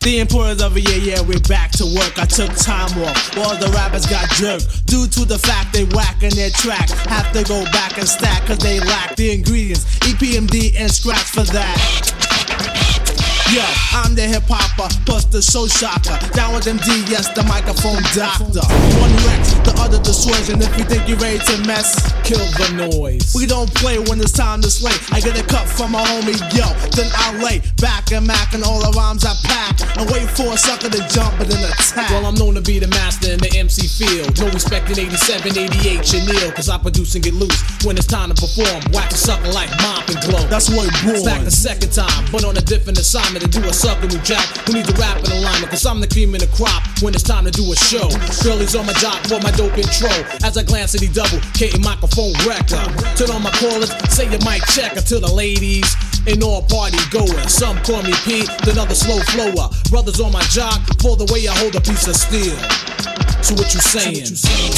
The 0.00 0.20
importance 0.20 0.62
of 0.62 0.76
a 0.76 0.80
yeah, 0.80 0.96
yeah, 0.96 1.20
we're 1.20 1.38
back 1.40 1.72
to 1.72 1.84
work. 1.84 2.18
I 2.18 2.24
took 2.24 2.48
time 2.56 2.88
off. 3.04 3.36
All 3.36 3.54
the 3.54 3.70
rappers 3.74 4.06
got 4.06 4.30
jerked. 4.30 4.86
Due 4.86 5.06
to 5.08 5.26
the 5.26 5.38
fact 5.38 5.74
they 5.74 5.84
whack 5.84 6.22
in 6.22 6.30
their 6.30 6.48
track. 6.48 6.88
Have 6.88 7.30
to 7.32 7.44
go 7.44 7.64
back 7.64 7.98
and 7.98 8.08
stack 8.08 8.46
cause 8.46 8.56
they 8.56 8.80
lack 8.80 9.14
the 9.16 9.30
ingredients. 9.30 9.84
EPMD 9.98 10.74
and 10.78 10.90
scratch 10.90 11.18
for 11.18 11.42
that. 11.52 12.37
Yo, 13.48 13.64
I'm 13.96 14.14
the 14.14 14.28
hip 14.28 14.44
hopper, 14.44 14.92
plus 15.06 15.24
the 15.24 15.40
show 15.40 15.64
shocker. 15.66 16.12
Down 16.36 16.52
with 16.52 16.64
them 16.68 16.76
D, 16.84 17.00
yes, 17.08 17.32
the 17.32 17.40
microphone 17.48 17.96
doctor. 18.12 18.60
One 19.00 19.14
Rex, 19.24 19.56
the 19.64 19.72
other 19.80 19.96
dissuasion. 20.04 20.60
If 20.60 20.76
you 20.76 20.84
think 20.84 21.08
you're 21.08 21.16
ready 21.16 21.40
to 21.40 21.56
mess, 21.64 21.96
Kill 22.28 22.44
the 22.60 22.92
noise. 22.92 23.32
we 23.32 23.46
don't 23.48 23.72
play 23.72 23.96
when 23.96 24.20
it's 24.20 24.36
time 24.36 24.60
to 24.60 24.68
slay. 24.68 24.92
I 25.16 25.24
get 25.24 25.32
a 25.40 25.44
cut 25.48 25.64
from 25.64 25.92
my 25.96 26.04
homie, 26.04 26.36
yo. 26.52 26.68
Then 26.92 27.08
I 27.16 27.40
lay 27.40 27.64
back 27.80 28.12
and 28.12 28.26
mac 28.28 28.52
and 28.52 28.60
all 28.62 28.84
the 28.84 28.92
rhymes 28.92 29.24
I 29.24 29.32
pack. 29.48 29.80
And 29.96 30.04
wait 30.12 30.28
for 30.28 30.52
a 30.52 30.58
sucker 30.60 30.92
to 30.92 31.00
jump 31.08 31.40
and 31.40 31.48
then 31.48 31.64
attack. 31.64 32.10
Well, 32.12 32.26
I'm 32.28 32.36
known 32.36 32.52
to 32.56 32.60
be 32.60 32.78
the 32.78 32.92
master 32.92 33.32
in 33.32 33.40
the 33.40 33.48
MC 33.56 33.88
field. 33.88 34.28
No 34.36 34.52
respect 34.52 34.92
in 34.92 35.00
87, 35.00 35.56
88, 35.56 36.04
Chanel. 36.04 36.52
Cause 36.52 36.68
I 36.68 36.76
produce 36.76 37.14
and 37.16 37.24
get 37.24 37.32
loose 37.32 37.56
when 37.80 37.96
it's 37.96 38.04
time 38.06 38.28
to 38.28 38.36
perform. 38.36 38.92
Whack 38.92 39.08
a 39.08 39.16
sucker 39.16 39.48
like 39.56 39.72
mop 39.80 40.04
and 40.12 40.20
glow. 40.28 40.44
That's 40.52 40.68
what 40.68 40.92
born. 41.00 41.24
Back 41.24 41.48
the 41.48 41.50
second 41.50 41.96
time, 41.96 42.28
but 42.28 42.44
on 42.44 42.52
a 42.52 42.60
different 42.60 42.98
assignment 43.00 43.37
to 43.38 43.48
do 43.48 43.62
a 43.68 43.72
sucker 43.72 44.06
new 44.06 44.18
jack 44.20 44.44
who 44.66 44.74
needs 44.74 44.88
a 44.88 44.94
rap 44.94 45.18
in 45.24 45.30
alignment. 45.32 45.70
Cause 45.70 45.86
I'm 45.86 46.00
the 46.00 46.08
cream 46.08 46.34
in 46.34 46.40
the 46.40 46.50
crop 46.54 46.82
when 47.02 47.14
it's 47.14 47.22
time 47.22 47.44
to 47.44 47.50
do 47.50 47.70
a 47.72 47.76
show. 47.76 48.08
Girlies 48.42 48.74
on 48.74 48.86
my 48.86 48.92
jock 48.94 49.20
for 49.26 49.40
my 49.40 49.50
dope 49.52 49.76
intro. 49.78 50.10
As 50.42 50.56
I 50.58 50.62
glance 50.62 50.94
at 50.94 51.00
the 51.00 51.08
double, 51.08 51.40
K 51.54 51.70
microphone 51.80 52.32
wrecker. 52.46 52.76
Uh. 52.78 53.14
Turn 53.14 53.30
on 53.30 53.42
my 53.42 53.50
callers, 53.58 53.90
say 54.10 54.28
your 54.30 54.42
mic 54.44 54.62
check 54.74 54.92
uh, 54.92 55.00
until 55.00 55.20
the 55.20 55.32
ladies. 55.32 55.86
And 56.26 56.42
all 56.42 56.62
party 56.62 56.98
goers. 57.10 57.52
Some 57.52 57.78
call 57.86 58.02
me 58.02 58.12
P, 58.26 58.44
then 58.64 58.76
others 58.76 59.00
slow 59.00 59.20
flower. 59.32 59.70
Brothers 59.88 60.20
on 60.20 60.32
my 60.32 60.42
jock 60.50 60.80
for 61.00 61.16
the 61.16 61.24
way 61.32 61.48
I 61.48 61.56
hold 61.56 61.74
a 61.76 61.80
piece 61.80 62.06
of 62.06 62.16
steel. 62.16 62.56
So 63.40 63.54
what 63.54 63.72
you 63.72 63.80
saying? 63.80 64.26
So 64.36 64.50
what 64.50 64.76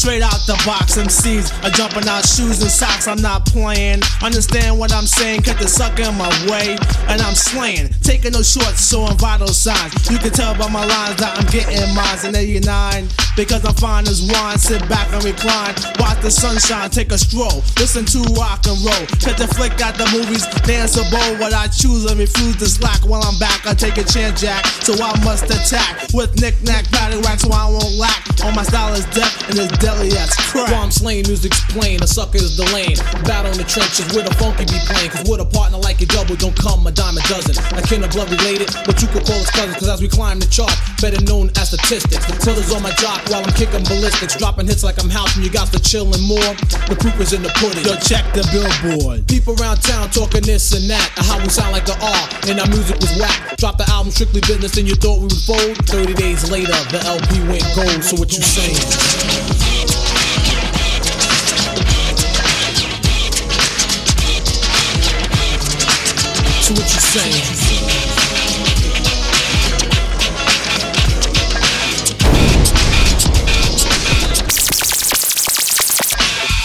Straight 0.00 0.22
out 0.22 0.40
the 0.46 0.56
box, 0.64 0.96
MCs 0.96 1.52
are 1.62 1.68
jumping 1.76 2.08
out 2.08 2.24
shoes 2.24 2.62
and 2.62 2.70
socks. 2.70 3.06
I'm 3.06 3.20
not 3.20 3.44
playing. 3.44 4.00
Understand 4.24 4.78
what 4.78 4.94
I'm 4.94 5.04
saying? 5.04 5.42
Cut 5.42 5.58
the 5.58 5.68
sucker 5.68 6.08
in 6.08 6.16
my 6.16 6.32
way, 6.48 6.80
and 7.12 7.20
I'm 7.20 7.36
slaying. 7.36 7.92
Taking 8.00 8.32
no 8.32 8.40
shorts, 8.40 8.88
showing 8.88 9.12
vital 9.18 9.52
signs. 9.52 9.92
You 10.08 10.16
can 10.16 10.32
tell 10.32 10.56
by 10.56 10.72
my 10.72 10.88
lines 10.88 11.20
that 11.20 11.36
I'm 11.36 11.44
getting 11.52 11.84
mines 11.92 12.24
in 12.24 12.32
89. 12.34 13.12
Because 13.36 13.64
I'm 13.64 13.76
fine 13.76 14.08
as 14.08 14.24
wine. 14.24 14.56
Sit 14.56 14.80
back 14.88 15.12
and 15.12 15.20
recline. 15.22 15.76
Watch 16.00 16.24
the 16.24 16.32
sunshine, 16.32 16.88
take 16.88 17.12
a 17.12 17.18
stroll. 17.18 17.60
Listen 17.76 18.08
to 18.16 18.24
rock 18.40 18.64
and 18.64 18.80
roll. 18.80 19.04
Cut 19.20 19.36
the 19.36 19.52
flick 19.52 19.76
at 19.84 20.00
the 20.00 20.08
movies, 20.16 20.48
dance 20.64 20.96
a 20.96 21.04
bowl. 21.12 21.36
What 21.36 21.52
I 21.52 21.68
choose 21.68 22.08
and 22.08 22.16
refuse 22.16 22.56
to 22.56 22.66
slack. 22.66 23.04
While 23.04 23.20
I'm 23.20 23.38
back, 23.38 23.68
I 23.68 23.76
take 23.76 24.00
a 24.00 24.04
chance, 24.04 24.40
Jack. 24.40 24.64
So 24.80 24.96
I 24.96 25.12
must 25.28 25.44
attack 25.52 26.08
with 26.16 26.40
knick-knack, 26.40 26.88
paddywhack, 26.88 27.44
so 27.44 27.52
I 27.52 27.68
won't 27.68 28.00
lack. 28.00 28.24
All 28.40 28.52
my 28.52 28.64
style 28.64 28.96
is 28.96 29.04
death 29.12 29.36
and 29.48 29.60
it's 29.60 29.76
deadly 29.76 29.89
crack. 30.50 30.70
While 30.70 30.84
I'm 30.84 30.90
slaying, 30.90 31.26
music's 31.26 31.60
plain, 31.72 32.02
a 32.02 32.06
sucker 32.06 32.38
is 32.38 32.56
the 32.56 32.66
lane. 32.74 32.96
Battle 33.24 33.52
in 33.52 33.58
the 33.58 33.66
trenches 33.66 34.06
where 34.14 34.24
the 34.24 34.34
funky 34.34 34.66
be 34.66 34.78
playing. 34.86 35.10
Cause 35.10 35.28
with 35.28 35.40
a 35.40 35.48
partner 35.48 35.78
like 35.78 36.00
a 36.02 36.06
double, 36.06 36.36
don't 36.36 36.56
come 36.56 36.86
a 36.86 36.92
dime 36.92 37.16
a 37.16 37.22
dozen. 37.26 37.56
I 37.74 37.80
kin 37.82 38.02
of 38.04 38.10
blood 38.10 38.30
related, 38.30 38.70
but 38.86 39.00
you 39.02 39.08
could 39.08 39.24
call 39.26 39.38
us 39.38 39.50
cousins. 39.50 39.76
Cause 39.78 39.88
as 39.88 40.00
we 40.00 40.08
climb 40.08 40.38
the 40.38 40.46
chart, 40.46 40.72
better 41.00 41.20
known 41.24 41.50
as 41.56 41.70
statistics. 41.72 42.26
The 42.26 42.36
tiller's 42.42 42.72
on 42.74 42.82
my 42.82 42.92
jock 42.98 43.22
while 43.30 43.42
I'm 43.42 43.54
kicking 43.54 43.82
ballistics. 43.84 44.36
Dropping 44.36 44.66
hits 44.66 44.82
like 44.82 45.00
I'm 45.02 45.10
housing, 45.10 45.42
you 45.42 45.50
got 45.50 45.72
to 45.72 45.80
chillin' 45.80 46.22
more. 46.26 46.52
The 46.90 46.96
proof 46.98 47.18
is 47.20 47.32
in 47.32 47.42
the 47.42 47.52
pudding. 47.58 47.84
Yo, 47.84 47.96
check 48.02 48.26
the 48.34 48.44
billboard. 48.50 49.26
People 49.26 49.54
around 49.60 49.82
town 49.82 50.10
talking 50.10 50.42
this 50.42 50.74
and 50.74 50.88
that, 50.90 51.08
how 51.26 51.38
we 51.40 51.48
sound 51.48 51.72
like 51.72 51.86
the 51.86 51.96
R, 51.98 52.22
and 52.50 52.60
our 52.60 52.68
music 52.68 52.98
was 53.00 53.10
whack. 53.18 53.56
Drop 53.58 53.78
the 53.78 53.88
album 53.90 54.10
strictly 54.10 54.40
business, 54.42 54.76
and 54.76 54.86
you 54.88 54.94
thought 54.94 55.18
we 55.18 55.30
would 55.30 55.44
fold. 55.46 55.76
30 55.86 56.14
days 56.14 56.50
later, 56.50 56.76
the 56.90 57.00
LP 57.06 57.40
went 57.48 57.64
gold. 57.74 58.02
So 58.04 58.16
what 58.16 58.32
you 58.32 58.42
saying? 58.42 59.59
So 66.70 66.76
what 66.76 66.94
you 66.94 67.00
saying? 67.00 67.42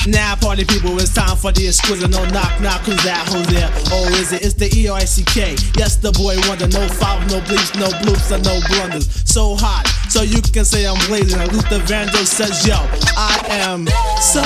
Now, 0.08 0.36
party 0.36 0.64
people, 0.66 0.96
it's 1.00 1.12
time 1.12 1.36
for 1.36 1.52
the 1.52 1.68
exquisite. 1.68 2.12
No 2.12 2.24
knock, 2.26 2.62
knock, 2.62 2.82
who's 2.82 3.04
that? 3.04 3.28
Who's 3.34 3.48
there? 3.48 3.72
Oh, 3.92 4.06
is 4.22 4.32
it? 4.32 4.46
It's 4.46 4.54
the 4.54 4.70
E 4.78 4.88
R 4.88 4.98
I 5.00 5.06
C 5.06 5.24
K. 5.24 5.56
Yes, 5.76 5.96
the 5.96 6.12
boy 6.12 6.38
wonder. 6.48 6.68
No 6.68 6.88
foul, 6.88 7.20
no 7.22 7.42
bleeps, 7.42 7.74
no 7.80 7.88
bloops, 8.06 8.32
and 8.32 8.46
no 8.46 8.60
blunders. 8.70 9.10
So 9.26 9.56
hot, 9.58 9.88
so 10.12 10.22
you 10.22 10.40
can 10.40 10.66
say 10.66 10.86
I'm 10.86 11.00
blazing. 11.08 11.42
And 11.42 11.52
Luther 11.52 11.80
Vandross 11.80 12.28
says, 12.28 12.68
Yo, 12.68 12.78
I 13.18 13.42
am 13.66 13.88
so 14.22 14.46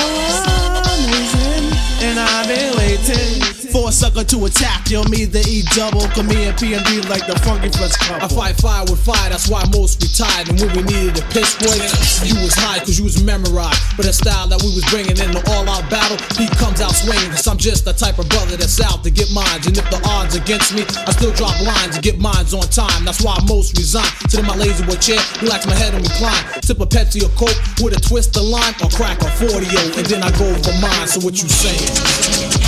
amazing, 1.04 1.76
and 2.08 2.18
I've 2.18 2.48
been 2.48 2.78
waiting 2.78 3.59
for 3.70 3.90
a 3.90 3.92
sucker 3.92 4.24
to 4.24 4.46
attack. 4.46 4.90
Yo, 4.90 5.04
me, 5.10 5.26
the 5.26 5.42
E 5.46 5.62
double, 5.78 6.06
come 6.18 6.28
me 6.28 6.50
and 6.50 6.58
P 6.58 6.74
and 6.74 6.84
D 6.86 7.02
like 7.06 7.26
the 7.26 7.38
funky 7.46 7.70
fresh 7.70 7.94
couple. 8.02 8.26
I 8.26 8.28
fight 8.28 8.56
fire 8.58 8.86
with 8.90 9.02
fire, 9.02 9.30
that's 9.30 9.48
why 9.48 9.64
most 9.70 10.02
retired. 10.02 10.50
And 10.50 10.58
when 10.58 10.70
we 10.74 10.82
needed 10.90 11.18
a 11.22 11.26
piss 11.30 11.54
boy, 11.62 11.78
you 12.26 12.36
was 12.42 12.58
high 12.58 12.82
cause 12.82 12.98
you 12.98 13.06
was 13.06 13.22
memorized. 13.22 13.80
But 13.96 14.10
the 14.10 14.14
style 14.14 14.50
that 14.50 14.62
we 14.62 14.74
was 14.74 14.86
bringing 14.90 15.18
in 15.18 15.32
the 15.32 15.42
all 15.54 15.66
out 15.70 15.86
battle, 15.90 16.18
he 16.36 16.50
comes 16.58 16.82
out 16.82 16.94
swinging. 16.98 17.30
Cause 17.32 17.48
I'm 17.48 17.62
just 17.62 17.86
the 17.86 17.94
type 17.94 18.18
of 18.18 18.28
brother 18.30 18.58
that's 18.58 18.82
out 18.82 19.06
to 19.06 19.12
get 19.14 19.30
mines. 19.32 19.70
And 19.70 19.78
if 19.78 19.86
the 19.94 20.02
odds 20.10 20.34
against 20.36 20.74
me, 20.74 20.84
I 21.06 21.14
still 21.14 21.34
drop 21.34 21.54
lines 21.62 21.96
to 21.96 22.02
get 22.02 22.18
mines 22.18 22.54
on 22.54 22.66
time. 22.74 23.06
That's 23.06 23.22
why 23.22 23.38
most 23.46 23.78
resign. 23.78 24.10
Sit 24.30 24.42
in 24.42 24.48
my 24.50 24.58
lazy 24.58 24.86
boy 24.86 24.98
chair, 24.98 25.22
relax 25.42 25.70
my 25.70 25.78
head 25.78 25.94
and 25.94 26.02
recline. 26.02 26.44
Sip 26.66 26.82
a 26.82 26.88
Pepsi 26.90 27.22
or 27.22 27.32
Coke 27.38 27.58
with 27.82 27.94
a 27.94 28.02
twist 28.02 28.36
of 28.38 28.44
lime 28.44 28.74
or 28.82 28.90
crack 28.90 29.22
a 29.22 29.30
40 29.30 29.70
and 29.98 30.06
then 30.10 30.24
I 30.24 30.32
go 30.38 30.50
for 30.66 30.74
mine. 30.82 31.08
So 31.08 31.22
what 31.22 31.42
you 31.42 31.48
saying? 31.48 32.59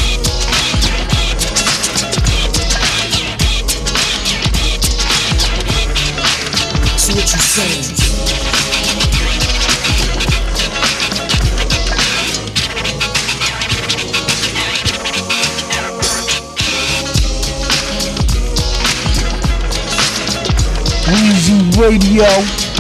What 7.16 7.34
you 7.34 7.40
saying? 7.40 7.96
Weezy 21.12 21.78
Radio. 21.78 22.71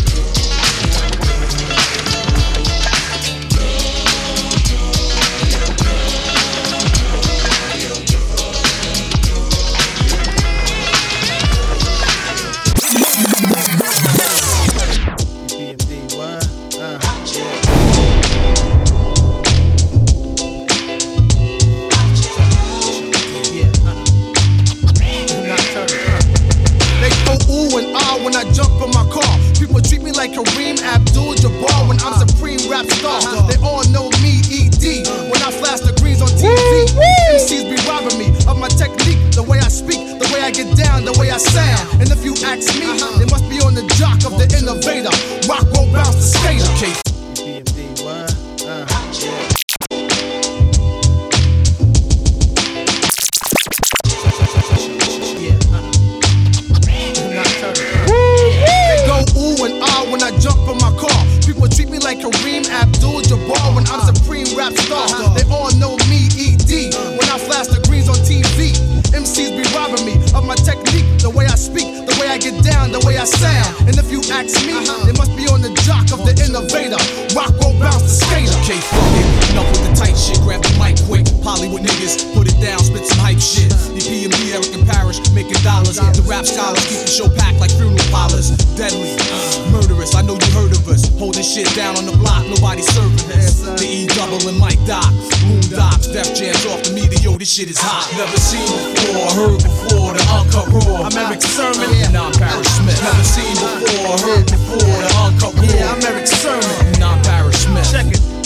Docs, 96.42 96.66
off 96.66 96.84
the 96.84 96.94
media. 96.94 97.20
Yo, 97.20 97.38
this 97.38 97.54
shit 97.54 97.70
is 97.70 97.78
hot. 97.78 98.10
Never 98.18 98.38
seen 98.38 98.66
before, 98.66 99.30
heard 99.38 99.62
before. 99.62 100.14
The 100.14 100.24
uncut 100.34 100.68
raw. 100.74 101.06
I'm 101.06 101.18
Erick 101.18 101.42
Sermon. 101.42 101.90
Non 102.12 102.34
Parrish 102.34 102.68
Smith. 102.68 102.98
Never 103.04 103.24
seen 103.24 103.54
before, 103.54 104.18
heard 104.26 104.46
before. 104.50 104.80
The 104.80 105.12
uncut 105.22 105.54
raw. 105.54 105.64
Yeah, 105.64 105.94
I'm 105.94 106.02
Erick 106.02 106.28
Sermon. 106.28 106.91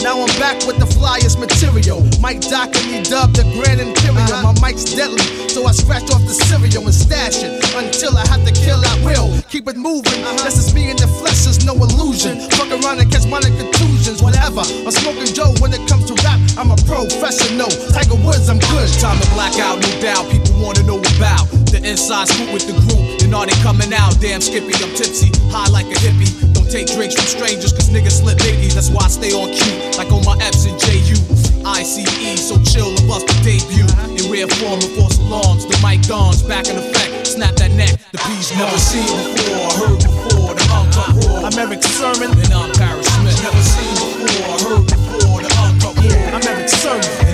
Now 0.05 0.21
I'm 0.21 0.29
back 0.37 0.61
with 0.69 0.77
the 0.77 0.85
flyest 0.85 1.41
material. 1.41 2.05
Mike 2.21 2.37
Doc 2.45 2.69
and 2.77 2.93
me 2.93 3.01
dubbed 3.01 3.41
the 3.41 3.45
Grand 3.57 3.81
Imperial. 3.81 4.21
Uh-huh. 4.21 4.53
My 4.53 4.69
mic's 4.69 4.85
deadly, 4.85 5.25
so 5.49 5.65
I 5.65 5.73
scratch 5.73 6.13
off 6.13 6.21
the 6.29 6.37
cereal 6.45 6.85
and 6.85 6.93
stash 6.93 7.41
it 7.41 7.57
until 7.73 8.13
I 8.13 8.21
have 8.29 8.45
to 8.45 8.53
kill 8.53 8.77
at 8.85 9.01
will. 9.01 9.33
Keep 9.49 9.65
it 9.65 9.81
moving. 9.81 10.21
Uh-huh. 10.21 10.45
This 10.45 10.61
is 10.61 10.77
me 10.77 10.93
in 10.93 10.97
the 11.01 11.09
flesh, 11.09 11.49
there's 11.49 11.65
no 11.65 11.73
illusion. 11.73 12.37
Fuck 12.53 12.69
around 12.69 13.01
and 13.01 13.09
catch 13.09 13.25
minor 13.25 13.49
contusions, 13.57 14.21
whatever. 14.21 14.61
I'm 14.61 14.93
smoking 14.93 15.25
Joe 15.33 15.57
when 15.57 15.73
it 15.73 15.81
comes 15.89 16.05
to 16.05 16.13
rap. 16.21 16.37
I'm 16.53 16.69
a 16.69 16.77
professional. 16.85 17.73
Tiger 17.89 18.21
Woods, 18.21 18.45
I'm 18.45 18.61
good. 18.61 18.85
Time 19.01 19.17
to 19.17 19.27
black 19.33 19.57
out, 19.57 19.81
no 19.81 19.89
doubt. 20.05 20.29
People 20.29 20.53
wanna 20.61 20.85
know 20.85 21.01
about 21.01 21.64
the 21.75 21.89
inside 21.89 22.27
scoop 22.27 22.51
with 22.53 22.63
the 22.67 22.75
group. 22.87 23.03
And 23.23 23.35
are 23.35 23.45
they 23.45 23.57
coming 23.59 23.91
out? 23.91 24.15
Damn 24.23 24.39
Skippy, 24.39 24.71
I'm 24.79 24.93
tipsy, 24.95 25.31
high 25.51 25.67
like 25.69 25.87
a 25.91 25.97
hippie. 25.99 26.31
Don't 26.55 26.69
take 26.71 26.87
drinks 26.87 27.15
from 27.15 27.27
strangers, 27.27 27.73
cause 27.75 27.91
niggas 27.91 28.23
slip 28.23 28.39
biggies. 28.39 28.73
That's 28.73 28.89
why 28.89 29.05
I 29.05 29.11
stay 29.11 29.31
on 29.35 29.51
cue, 29.51 29.75
like 29.99 30.11
on 30.11 30.23
my 30.23 30.39
F's 30.39 30.65
and 30.65 30.79
JU. 30.79 31.19
ICE, 31.65 32.05
so 32.39 32.55
chill 32.63 32.93
and 32.95 33.05
bust 33.07 33.27
the 33.27 33.35
debut. 33.43 33.87
In 34.15 34.31
rare 34.31 34.47
form 34.61 34.79
and 34.79 34.91
false 34.95 35.17
alarms, 35.19 35.65
the 35.65 35.75
mic 35.83 36.07
guns 36.07 36.43
back 36.43 36.69
in 36.69 36.77
effect. 36.77 37.27
Snap 37.27 37.55
that 37.59 37.71
neck, 37.75 37.99
the 38.11 38.19
P's 38.23 38.55
never 38.55 38.77
seen 38.79 39.09
before, 39.35 39.71
heard 39.75 39.99
before, 39.99 40.53
the 40.55 40.63
uncut 40.71 41.11
raw. 41.27 41.49
I'm 41.49 41.57
Erick 41.59 41.83
Sermon. 41.83 42.31
And 42.31 42.53
I'm 42.53 42.71
Parrish 42.77 43.09
Smith. 43.19 43.35
Never 43.43 43.63
seen 43.65 43.95
before, 44.23 44.57
heard 44.63 44.85
before, 44.87 45.39
the 45.43 45.49
uncut 45.59 45.93
raw. 45.97 46.37
I'm 46.37 46.43
Erick 46.47 46.69
Sermon. 46.69 47.24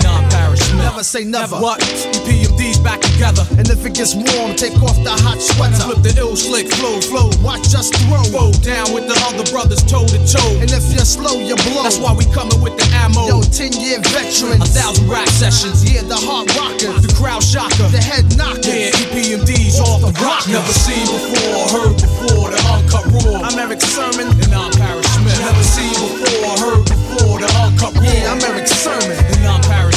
Never 0.91 1.07
say 1.07 1.23
never. 1.23 1.55
What? 1.55 1.79
The 1.79 2.19
PMD's 2.27 2.75
back 2.75 2.99
together. 2.99 3.47
And 3.55 3.63
if 3.71 3.87
it 3.87 3.95
gets 3.95 4.11
warm, 4.11 4.59
take 4.59 4.75
off 4.83 4.99
the 5.07 5.15
hot 5.23 5.39
sweater. 5.39 5.87
Flip 5.87 6.03
the 6.03 6.11
ill 6.19 6.35
slick 6.35 6.67
flow, 6.67 6.99
flow. 6.99 7.31
Watch 7.39 7.71
us 7.71 7.87
throw. 7.95 8.19
Go 8.27 8.51
down 8.59 8.91
with 8.91 9.07
the 9.07 9.15
other 9.23 9.47
brothers 9.55 9.79
toe 9.87 10.03
to 10.03 10.19
toe. 10.27 10.51
And 10.59 10.67
if 10.67 10.83
you're 10.91 11.07
slow, 11.07 11.39
you 11.39 11.55
blow. 11.63 11.87
That's 11.87 11.95
why 11.95 12.11
we 12.11 12.27
coming 12.35 12.59
with 12.59 12.75
the 12.75 12.83
ammo. 12.91 13.23
Yo, 13.23 13.39
10 13.39 13.71
year 13.79 14.03
veterans. 14.11 14.59
A 14.59 14.67
thousand 14.67 15.07
rap 15.07 15.31
sessions. 15.31 15.79
Yeah, 15.79 16.03
the 16.03 16.19
hard 16.19 16.51
rockers. 16.59 16.99
The 16.99 17.15
crowd 17.15 17.39
shocker. 17.39 17.87
The 17.87 18.03
head 18.03 18.27
knockers. 18.35 18.67
Yeah, 18.67 18.91
EPMD's 18.91 19.79
off 19.79 20.03
the 20.03 20.11
rock. 20.19 20.43
Never 20.51 20.75
seen 20.75 21.07
before, 21.07 21.71
heard 21.71 21.95
before, 22.03 22.51
the 22.51 22.59
uncut 22.67 23.07
raw. 23.15 23.47
I'm 23.47 23.55
Erick 23.55 23.79
Sermon. 23.79 24.27
And 24.27 24.51
I'm 24.51 24.75
Parrish 24.75 25.07
Smith. 25.07 25.39
Never 25.39 25.63
seen 25.63 25.95
before, 25.95 26.51
heard 26.59 26.83
before, 26.83 27.39
the 27.39 27.47
uncut 27.63 27.95
raw. 27.95 28.03
Yeah, 28.03 28.35
I'm 28.35 28.43
Erick 28.43 28.67
Sermon. 28.67 29.15
And 29.15 29.47
I'm 29.47 29.63
Parrish 29.63 29.87
Smith. 29.87 29.90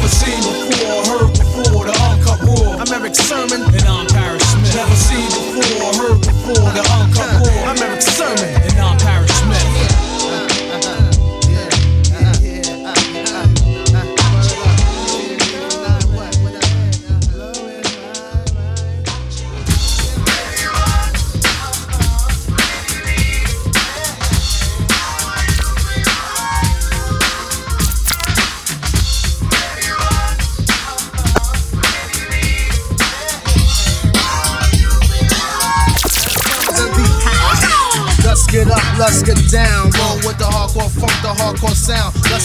Never 0.00 0.16
seen 0.16 0.40
before, 0.40 1.04
heard 1.12 1.30
before, 1.36 1.84
the 1.84 1.92
uncut 2.08 2.40
raw. 2.40 2.80
I'm 2.80 2.88
Erick 2.88 3.14
Sermon. 3.14 3.60
And 3.60 3.84
I'm 3.84 4.06
Parrish 4.06 4.40
Smith. 4.48 4.74
Never 4.74 4.96
seen 4.96 5.28
before, 5.28 5.92
heard 5.92 6.20
before, 6.24 6.72
the 6.72 6.80
uncut 6.96 7.28
raw. 7.44 7.68
I'm 7.68 7.76
Erick 7.76 8.00
Sermon. 8.00 8.48
And 8.48 8.80
I'm 8.80 8.96
Parrish 8.96 9.09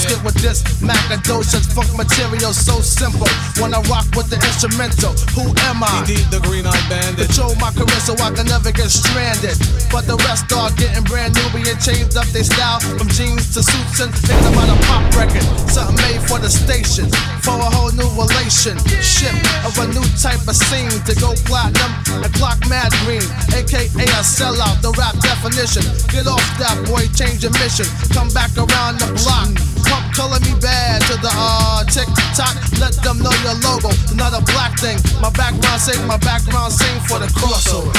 get 0.08 0.22
with 0.24 0.38
this 0.42 0.62
Macadocious 0.82 1.66
funk 1.74 1.90
material 1.98 2.54
so 2.54 2.80
simple. 2.82 3.28
When 3.58 3.74
I 3.74 3.82
rock 3.90 4.06
with 4.14 4.30
the 4.30 4.38
instrumental, 4.38 5.18
who 5.34 5.50
am 5.66 5.82
I? 5.82 6.06
Indeed, 6.06 6.30
the 6.30 6.40
green 6.46 6.66
eyed 6.68 6.86
bandit. 6.90 7.28
Control 7.34 7.56
my 7.58 7.72
career 7.74 8.02
so 8.02 8.14
I 8.22 8.30
can 8.32 8.46
never 8.46 8.72
get 8.72 8.90
stranded. 8.90 9.58
But 9.90 10.06
the 10.06 10.18
rest 10.30 10.52
are 10.54 10.70
getting 10.78 11.04
brand 11.06 11.34
new, 11.34 11.48
being 11.56 11.78
changed 11.82 12.18
up 12.18 12.28
their 12.30 12.46
style 12.46 12.80
from 12.98 13.10
jeans 13.10 13.54
to 13.58 13.66
suits 13.66 14.00
and 14.00 14.14
thinking 14.14 14.54
about 14.54 14.70
a 14.70 14.78
pop 14.86 15.04
record. 15.18 15.46
Something 15.70 15.98
made 16.06 16.22
for 16.30 16.38
the 16.38 16.50
station, 16.50 17.10
for 17.42 17.58
a 17.58 17.70
whole 17.74 17.92
new 17.98 18.10
relationship 18.14 19.36
of 19.66 19.74
a 19.82 19.88
new 19.90 20.06
type 20.22 20.44
of 20.46 20.56
scene 20.56 20.94
to 21.10 21.14
go 21.18 21.34
platinum 21.50 21.92
and 22.22 22.32
clock 22.38 22.62
mad 22.70 22.94
green, 23.06 23.26
aka 23.58 23.90
a 23.90 24.22
sellout. 24.22 24.82
The 24.86 24.94
rap 25.00 25.18
definition. 25.18 25.84
Get 26.14 26.28
off 26.28 26.46
that 26.62 26.78
boy, 26.86 27.10
change 27.18 27.42
your 27.42 27.56
mission. 27.58 27.90
Come 28.14 28.30
back 28.38 28.54
around 28.58 29.02
the 29.02 29.10
block. 29.24 29.75
Pump 29.86 30.42
me 30.44 30.54
bad 30.60 31.02
to 31.04 31.16
the 31.22 31.32
uh 31.32 31.84
tick 31.86 32.08
tock. 32.36 32.56
Let 32.80 32.94
them 33.04 33.20
know 33.20 33.34
your 33.44 33.56
logo. 33.62 33.90
It's 33.90 34.14
not 34.14 34.34
a 34.34 34.44
black 34.54 34.80
thing. 34.80 34.98
My 35.22 35.30
background 35.30 35.82
sing, 35.82 36.06
my 36.08 36.18
background 36.18 36.74
sing 36.74 37.00
for 37.08 37.20
the 37.20 37.28
crossover. 37.28 37.94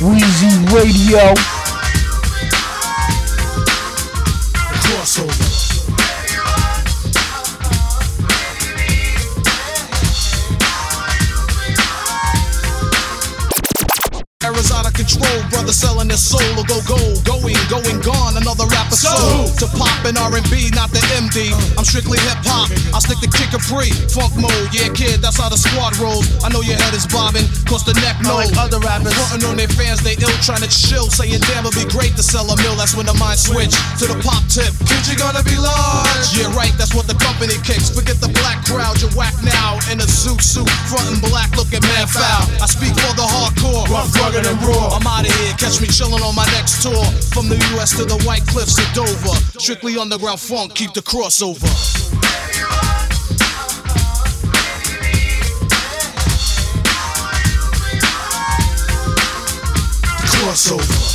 Weezy 0.00 0.52
Radio. 0.72 1.34
Crossover. 4.82 5.43
Soul 16.34 16.50
will 16.58 16.66
go 16.66 16.78
gold. 16.86 17.22
Going, 17.22 17.58
going, 17.70 17.98
gone, 18.02 18.34
another 18.36 18.66
rapper 18.66 18.98
soul. 18.98 19.46
To 19.62 19.66
pop 19.78 19.94
and 20.04 20.18
R&B, 20.18 20.74
not 20.74 20.90
the 20.90 21.02
MD. 21.22 21.54
I'm 21.78 21.86
strictly 21.86 22.18
hip 22.26 22.42
hop. 22.42 22.70
I 22.90 22.98
stick 22.98 23.22
to 23.22 23.30
kick 23.30 23.54
a 23.54 23.60
free, 23.60 23.92
funk 24.10 24.34
mode. 24.34 24.70
Yeah, 24.74 24.90
kid, 24.90 25.22
that's 25.22 25.38
how 25.38 25.48
the 25.48 25.58
squad 25.58 25.96
rolls. 26.02 26.26
I 26.42 26.50
know 26.50 26.62
your 26.62 26.78
head 26.78 26.94
is 26.94 27.06
bobbing, 27.06 27.46
cause 27.68 27.86
the 27.86 27.94
neck 28.02 28.18
knows. 28.22 28.50
like 28.50 28.58
other 28.58 28.80
rappers. 28.82 29.14
Frontin' 29.14 29.46
on 29.46 29.56
their 29.56 29.70
fans, 29.70 30.02
they 30.02 30.18
ill, 30.18 30.34
trying 30.42 30.64
to 30.64 30.70
chill. 30.70 31.06
Saying, 31.10 31.40
damn, 31.52 31.66
it'd 31.66 31.76
be 31.78 31.86
great 31.86 32.16
to 32.18 32.24
sell 32.24 32.48
a 32.50 32.56
mill. 32.64 32.74
That's 32.74 32.96
when 32.96 33.06
the 33.06 33.16
mind 33.16 33.38
switch 33.38 33.74
to 34.02 34.10
the 34.10 34.18
pop 34.24 34.42
tip. 34.50 34.72
Kid, 34.88 35.02
you 35.06 35.14
gonna 35.14 35.44
be 35.44 35.56
large. 35.56 36.26
Yeah, 36.34 36.50
right, 36.56 36.74
that's 36.74 36.94
what 36.94 37.06
the 37.06 37.18
company 37.20 37.54
kicks. 37.62 37.92
Forget 37.92 38.18
the 38.18 38.32
black 38.42 38.64
crowd, 38.66 38.98
you're 38.98 39.14
whack 39.14 39.36
now. 39.44 39.78
In 39.92 40.00
a 40.00 40.08
zoot 40.08 40.42
suit, 40.42 40.68
frontin' 40.90 41.20
black, 41.22 41.54
looking 41.54 41.84
man 41.94 42.06
foul. 42.08 42.48
I 42.58 42.66
speak 42.66 42.96
for 42.98 43.14
the 43.14 43.23
rough, 44.04 44.20
rugged, 44.20 44.46
and 44.46 44.60
raw. 44.62 44.88
I'm 44.92 45.06
out 45.06 45.26
of 45.26 45.34
here, 45.34 45.52
catch 45.54 45.80
me 45.80 45.86
chillin' 45.86 46.22
on 46.22 46.34
my 46.34 46.46
next 46.52 46.82
tour. 46.82 47.04
From 47.32 47.48
the 47.48 47.56
US 47.76 47.96
to 47.96 48.04
the 48.04 48.20
White 48.24 48.46
Cliffs 48.46 48.78
of 48.78 48.92
Dover. 48.94 49.36
Strictly 49.58 49.96
underground 49.98 50.40
funk, 50.40 50.74
keep 50.74 50.92
the 50.92 51.00
crossover. 51.00 51.68
Crossover. 60.26 61.13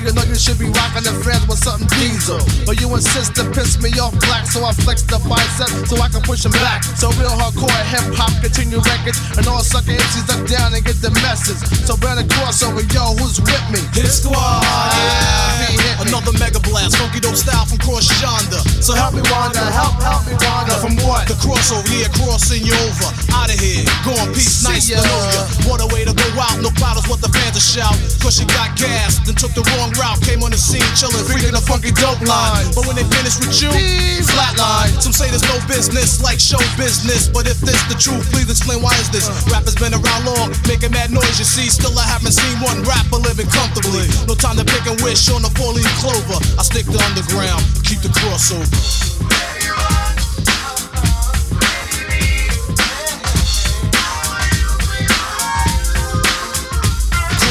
The. 0.00 0.04
You 0.04 0.12
know 0.14 0.24
you 0.26 0.34
should 0.34 0.58
be 0.58 0.66
rocking 0.66 1.04
the 1.06 1.14
friends 1.22 1.46
with 1.46 1.58
something 1.62 1.86
diesel. 1.98 2.38
But 2.66 2.80
you 2.80 2.90
insist 2.94 3.36
to 3.36 3.44
piss 3.54 3.78
me 3.80 3.90
off 3.98 4.14
black, 4.26 4.46
so 4.46 4.64
I 4.64 4.72
flex 4.72 5.02
the 5.02 5.18
bicep 5.26 5.70
so 5.86 5.96
I 6.02 6.08
can 6.08 6.22
push 6.22 6.42
them 6.42 6.52
back. 6.60 6.82
So 6.98 7.10
real 7.20 7.30
hardcore 7.32 7.70
hip 7.88 8.04
hop 8.14 8.32
continue 8.42 8.80
records, 8.82 9.18
and 9.38 9.46
all 9.46 9.62
sucker 9.62 9.94
MCs 9.94 10.26
duck 10.26 10.42
down 10.50 10.74
and 10.74 10.82
get 10.84 10.98
the 11.00 11.10
message. 11.22 11.60
So 11.86 11.96
burn 11.96 12.18
a 12.18 12.26
crossover, 12.26 12.82
yo, 12.92 13.14
who's 13.18 13.38
with 13.40 13.66
me? 13.70 13.80
Hit 13.94 14.10
squad, 14.10 14.34
Yeah, 14.34 14.98
yeah. 14.98 15.70
hit 15.70 15.78
me. 15.78 16.10
Another 16.10 16.34
mega 16.38 16.60
blast, 16.60 16.96
funky 16.98 17.20
dope 17.20 17.38
style 17.38 17.66
from 17.66 17.78
cross 17.78 18.08
yonder. 18.20 18.60
So 18.82 18.94
help 18.94 19.14
me 19.14 19.22
wander, 19.30 19.62
help, 19.72 19.96
help 20.02 20.26
me 20.26 20.34
wander. 20.42 20.76
From 20.82 20.96
what? 21.06 21.28
The 21.30 21.38
crossover, 21.38 21.86
yeah, 21.94 22.10
crossing 22.18 22.64
you 22.66 22.74
over. 22.74 23.08
Out 23.34 23.50
of 23.50 23.58
here, 23.58 23.82
going 24.06 24.30
peace, 24.30 24.62
nice 24.62 24.86
See 24.86 24.94
to 24.94 25.02
ya. 25.02 25.06
know. 25.06 25.68
What 25.70 25.82
a 25.82 25.88
way 25.90 26.06
to 26.06 26.14
go 26.14 26.28
out, 26.38 26.62
no 26.62 26.70
is 26.70 27.06
what 27.10 27.18
the 27.18 27.28
fans 27.34 27.58
are 27.58 27.66
shout. 27.66 27.96
Cause 28.22 28.38
she 28.38 28.46
got 28.46 28.78
gas, 28.78 29.18
then 29.26 29.34
took 29.34 29.52
the 29.58 29.66
wrong 29.74 29.90
route. 29.98 30.22
Came 30.22 30.46
on 30.46 30.54
the 30.54 30.60
scene, 30.60 30.86
chillin', 30.94 31.26
freaking 31.26 31.52
a 31.52 31.60
funky 31.60 31.90
dope 31.90 32.22
line. 32.22 32.64
But 32.72 32.86
when 32.86 32.94
they 32.94 33.04
finish 33.10 33.36
with 33.42 33.52
you, 33.58 33.74
flatline. 34.22 34.94
Some 35.02 35.12
say 35.12 35.28
there's 35.28 35.44
no 35.50 35.58
business 35.66 36.22
like 36.22 36.38
show 36.38 36.62
business. 36.78 37.28
But 37.28 37.50
if 37.50 37.58
this 37.60 37.76
the 37.90 37.98
truth, 37.98 38.24
please 38.30 38.48
explain 38.48 38.80
why 38.80 38.94
is 39.02 39.10
this? 39.10 39.26
Uh. 39.26 39.34
Rappers 39.52 39.74
been 39.76 39.92
around 39.92 40.22
long, 40.24 40.54
making 40.70 40.94
mad 40.94 41.10
noise, 41.10 41.36
you 41.36 41.46
see. 41.46 41.66
Still, 41.68 41.92
I 41.98 42.06
haven't 42.06 42.32
seen 42.32 42.56
one 42.62 42.82
rapper 42.86 43.18
living 43.18 43.50
comfortably. 43.50 44.06
No 44.30 44.38
time 44.38 44.56
to 44.56 44.64
pick 44.64 44.86
and 44.86 44.96
wish 45.02 45.26
on 45.28 45.42
the 45.42 45.50
four 45.58 45.74
leaf 45.74 45.90
clover. 45.98 46.38
I 46.56 46.62
stick 46.62 46.86
to 46.86 46.98
underground, 47.10 47.66
keep 47.82 48.00
the 48.00 48.12
crossover. 48.14 49.23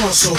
Crossover. 0.03 0.35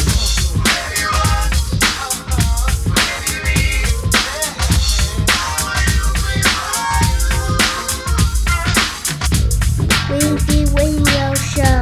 Weezy 10.11 10.67
Radio 10.77 11.35
Show. 11.35 11.81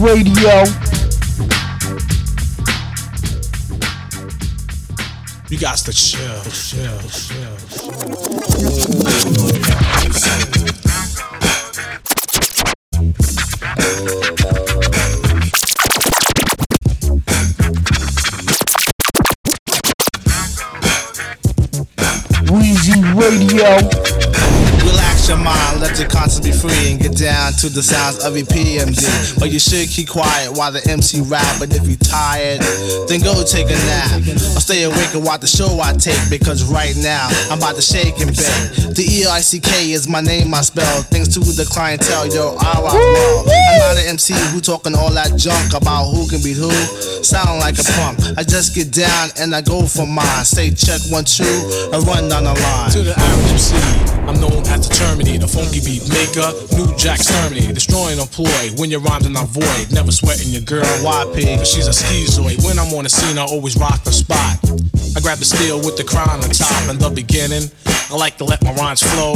Radio. 0.00 0.54
You 5.48 5.58
got 5.58 5.78
to 5.78 5.92
chill, 5.92 6.42
chill, 6.44 7.00
chill. 7.10 8.61
Radio. 23.62 24.01
Relax 25.22 25.28
your 25.28 25.38
mind, 25.38 25.80
let 25.80 25.98
your 26.00 26.08
conscience 26.08 26.40
be 26.40 26.50
free 26.50 26.90
and 26.90 26.98
get 26.98 27.16
down 27.16 27.52
to 27.52 27.68
the 27.68 27.82
sounds 27.82 28.24
of 28.24 28.36
your 28.36 28.46
PMD. 28.46 29.38
But 29.38 29.52
you 29.52 29.60
should 29.60 29.88
keep 29.88 30.08
quiet 30.08 30.50
while 30.50 30.72
the 30.72 30.82
MC 30.90 31.20
rap. 31.20 31.60
But 31.60 31.70
if 31.70 31.86
you're 31.86 32.02
tired, 32.02 32.58
then 33.06 33.20
go 33.20 33.44
take 33.44 33.70
a 33.70 33.78
nap. 33.86 34.18
Or 34.18 34.58
stay 34.58 34.82
awake 34.82 35.14
and 35.14 35.22
watch 35.22 35.40
the 35.40 35.46
show 35.46 35.78
I 35.78 35.92
take 35.94 36.18
because 36.28 36.64
right 36.66 36.96
now 36.98 37.28
I'm 37.50 37.58
about 37.58 37.76
to 37.76 37.82
shake 37.82 38.18
and 38.18 38.34
bake. 38.34 38.98
The 38.98 39.06
E 39.06 39.26
I 39.26 39.40
C 39.40 39.60
K 39.60 39.92
is 39.92 40.08
my 40.08 40.20
name, 40.20 40.52
I 40.54 40.62
spell. 40.62 41.02
Thanks 41.06 41.28
to 41.34 41.40
the 41.40 41.70
clientele, 41.70 42.26
yo, 42.26 42.56
I 42.58 42.82
rock. 42.82 42.98
I'm 42.98 43.78
not 43.78 44.02
an 44.02 44.18
MC 44.18 44.34
who 44.50 44.60
talking 44.60 44.94
all 44.96 45.14
that 45.14 45.38
junk 45.38 45.74
about 45.74 46.10
who 46.10 46.26
can 46.26 46.42
beat 46.42 46.58
who. 46.58 46.72
Sound 47.22 47.60
like 47.60 47.78
a 47.78 47.86
punk. 47.94 48.18
I 48.36 48.42
just 48.42 48.74
get 48.74 48.90
down 48.90 49.30
and 49.38 49.54
I 49.54 49.62
go 49.62 49.86
for 49.86 50.06
mine. 50.06 50.44
Say 50.44 50.74
check 50.74 50.98
one, 51.14 51.24
two, 51.24 51.46
and 51.94 52.02
run 52.10 52.26
down 52.26 52.42
the 52.42 52.54
line. 52.58 52.90
To 52.90 53.02
the 53.06 53.14
average 53.14 53.70
MC, 53.70 54.21
I'm 54.26 54.38
known 54.38 54.62
as 54.70 54.86
the 54.86 54.94
Terminator, 54.94 55.46
the 55.46 55.50
funky 55.50 55.82
beat 55.82 56.06
maker, 56.06 56.46
new 56.78 56.86
Jack 56.96 57.18
Terminator, 57.18 57.72
destroying 57.72 58.18
employ 58.18 58.70
when 58.78 58.90
your 58.90 59.00
rhymes 59.00 59.26
are 59.26 59.34
not 59.34 59.48
void. 59.48 59.90
Never 59.90 60.12
sweating 60.12 60.48
your 60.54 60.62
girl, 60.62 60.86
YP, 61.02 61.58
cause 61.58 61.70
she's 61.70 61.88
a 61.88 61.94
schizoid. 61.94 62.62
When 62.64 62.78
I'm 62.78 62.94
on 62.94 63.04
the 63.04 63.10
scene, 63.10 63.36
I 63.36 63.42
always 63.42 63.76
rock 63.76 64.04
the 64.04 64.12
spot. 64.12 64.62
I 65.16 65.20
grab 65.20 65.38
the 65.38 65.44
steel 65.44 65.78
with 65.78 65.96
the 65.96 66.04
crown 66.04 66.38
on 66.38 66.50
top 66.54 66.88
in 66.88 66.98
the 66.98 67.10
beginning. 67.10 67.66
I 68.12 68.16
like 68.16 68.38
to 68.38 68.44
let 68.44 68.62
my 68.62 68.72
rhymes 68.74 69.02
flow. 69.02 69.34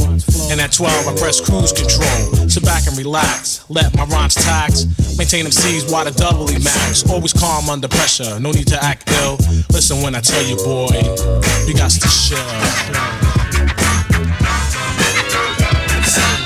And 0.51 0.61
at 0.61 0.71
12, 0.73 1.09
I 1.09 1.13
press 1.19 1.41
cruise 1.41 1.73
control. 1.73 2.49
Sit 2.49 2.65
back 2.65 2.87
and 2.87 2.97
relax, 2.97 3.69
let 3.69 3.95
my 3.97 4.05
rhymes 4.05 4.35
tax. 4.35 4.87
Maintain 5.19 5.45
them 5.45 5.53
C's 5.53 5.91
while 5.91 6.05
the 6.05 6.13
doubly 6.13 6.63
max. 6.63 7.03
Always 7.11 7.33
calm 7.33 7.69
under 7.69 7.89
pressure, 7.89 8.39
no 8.39 8.53
need 8.53 8.69
to 8.69 8.79
act 8.85 9.11
ill. 9.23 9.37
Listen 9.75 10.01
when 10.03 10.15
I 10.15 10.21
tell 10.21 10.45
you, 10.47 10.57
boy, 10.57 10.95
you 11.67 11.75
got 11.75 11.91
to 11.91 12.01
chill. 12.07 13.36
I 16.19 16.46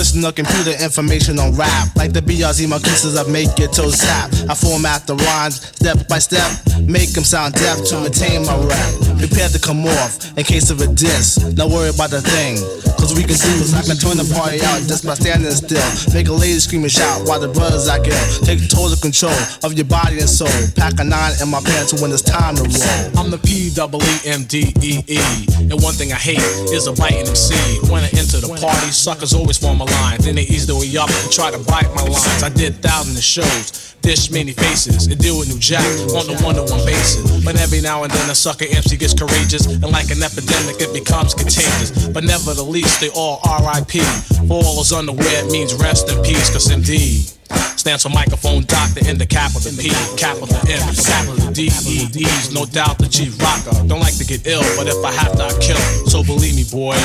personal 0.00 0.32
computer 0.32 0.72
information 0.82 1.38
on 1.38 1.52
rap. 1.56 1.94
Like 1.94 2.14
the 2.14 2.22
BRZ 2.22 2.66
Marquises, 2.66 3.20
I 3.20 3.24
make 3.28 3.52
your 3.58 3.68
toes 3.68 3.98
tap. 4.00 4.32
I 4.48 4.54
format 4.56 5.06
the 5.06 5.12
rhymes 5.14 5.60
step 5.76 6.08
by 6.08 6.18
step, 6.18 6.48
make 6.88 7.12
them 7.12 7.22
sound 7.22 7.52
deaf 7.52 7.84
to 7.92 8.00
maintain 8.00 8.48
my 8.48 8.56
rap. 8.64 8.90
Prepare 9.20 9.52
to 9.52 9.60
come 9.60 9.84
off 9.84 10.16
in 10.38 10.44
case 10.48 10.70
of 10.70 10.80
a 10.80 10.88
diss. 10.88 11.36
Don't 11.52 11.68
worry 11.68 11.92
about 11.92 12.08
the 12.08 12.24
thing, 12.24 12.56
cause 12.96 13.12
we 13.12 13.28
can 13.28 13.36
do 13.36 13.52
this. 13.60 13.76
I 13.76 13.84
can 13.84 14.00
turn 14.00 14.16
the 14.16 14.24
party 14.32 14.64
out 14.64 14.80
just 14.88 15.04
by 15.04 15.12
standing 15.20 15.52
still. 15.52 15.84
Make 16.16 16.32
a 16.32 16.32
lady 16.32 16.56
scream 16.64 16.88
and 16.88 16.92
shout 16.92 17.28
while 17.28 17.36
the 17.36 17.52
brothers 17.52 17.84
I 17.84 18.00
kill. 18.00 18.16
Take 18.40 18.64
total 18.72 18.96
control 18.96 19.36
of 19.68 19.76
your 19.76 19.84
body 19.84 20.16
and 20.24 20.30
soul. 20.32 20.48
Pack 20.80 20.96
a 20.96 21.04
nine 21.04 21.36
in 21.44 21.52
my 21.52 21.60
pants 21.60 21.92
when 22.00 22.08
it's 22.08 22.24
time 22.24 22.56
to 22.56 22.64
roll. 22.64 23.20
I'm 23.20 23.28
the 23.28 23.36
P 23.36 23.68
double 23.68 24.00
E 24.00 24.14
M 24.24 24.48
D 24.48 24.72
E 24.80 25.04
E. 25.04 25.20
And 25.68 25.76
one 25.84 25.92
thing 25.92 26.16
I 26.16 26.20
hate 26.20 26.40
is 26.72 26.88
a 26.88 26.96
biting 26.96 27.28
MC. 27.28 27.52
When 27.92 28.00
I 28.00 28.08
enter 28.16 28.40
the 28.40 28.48
party, 28.56 28.96
suckers 28.96 29.36
always 29.36 29.60
form 29.60 29.84
a 29.84 29.89
line. 29.98 30.20
Then 30.20 30.34
they 30.36 30.46
ease 30.46 30.66
their 30.66 30.76
way 30.76 30.90
up 30.96 31.10
and 31.10 31.32
try 31.32 31.50
to 31.50 31.58
bite 31.58 31.88
my 31.94 32.02
lines. 32.02 32.42
I 32.42 32.48
did 32.48 32.82
thousands 32.82 33.18
of 33.18 33.24
shows, 33.24 33.94
dish 34.02 34.30
many 34.30 34.52
faces, 34.52 35.06
and 35.06 35.18
deal 35.18 35.38
with 35.38 35.48
New 35.48 35.58
Jack 35.58 35.84
on 36.14 36.26
the 36.26 36.38
one 36.42 36.54
to 36.54 36.64
one 36.64 36.84
basis. 36.84 37.44
But 37.44 37.60
every 37.60 37.80
now 37.80 38.04
and 38.04 38.12
then 38.12 38.30
a 38.30 38.34
sucker 38.34 38.66
MC 38.68 38.96
gets 38.96 39.14
courageous, 39.14 39.66
and 39.66 39.90
like 39.90 40.10
an 40.10 40.22
epidemic, 40.22 40.80
it 40.80 40.92
becomes 40.92 41.34
contagious. 41.34 42.08
But 42.08 42.24
never 42.24 42.54
the 42.54 42.64
least, 42.64 43.00
they 43.00 43.10
all 43.10 43.40
RIP. 43.44 44.02
For 44.48 44.60
all 44.62 44.76
those 44.76 44.92
unaware, 44.92 45.44
it 45.44 45.50
means 45.50 45.74
rest 45.74 46.10
in 46.10 46.22
peace, 46.22 46.50
cause 46.50 46.68
MD. 46.68 47.36
Stands 47.80 48.02
for 48.02 48.10
microphone 48.10 48.64
doctor 48.64 49.00
in 49.08 49.16
the 49.16 49.26
capital 49.26 49.72
P, 49.72 49.88
capital 50.16 50.54
M, 50.68 50.94
capital 50.94 51.50
D, 51.52 51.70
E, 51.88 52.06
D's. 52.08 52.52
No 52.52 52.64
doubt 52.66 52.98
the 52.98 53.08
chief 53.08 53.40
rocker. 53.40 53.72
Don't 53.88 54.00
like 54.00 54.16
to 54.18 54.24
get 54.24 54.46
ill, 54.46 54.62
but 54.76 54.86
if 54.86 55.02
I 55.02 55.12
have 55.12 55.32
to, 55.32 55.44
I 55.44 55.52
kill. 55.60 55.80
So 56.06 56.22
believe 56.22 56.56
me, 56.56 56.64
boy, 56.70 56.96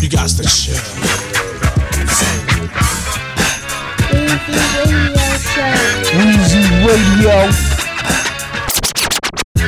you 0.00 0.08
got 0.08 0.28
to 0.30 0.44
chill. 0.44 1.41
Weezy 4.12 4.58
Radio 4.76 5.26
Show. 5.52 6.18
Weezy 6.18 6.62
Radio. 6.86 7.81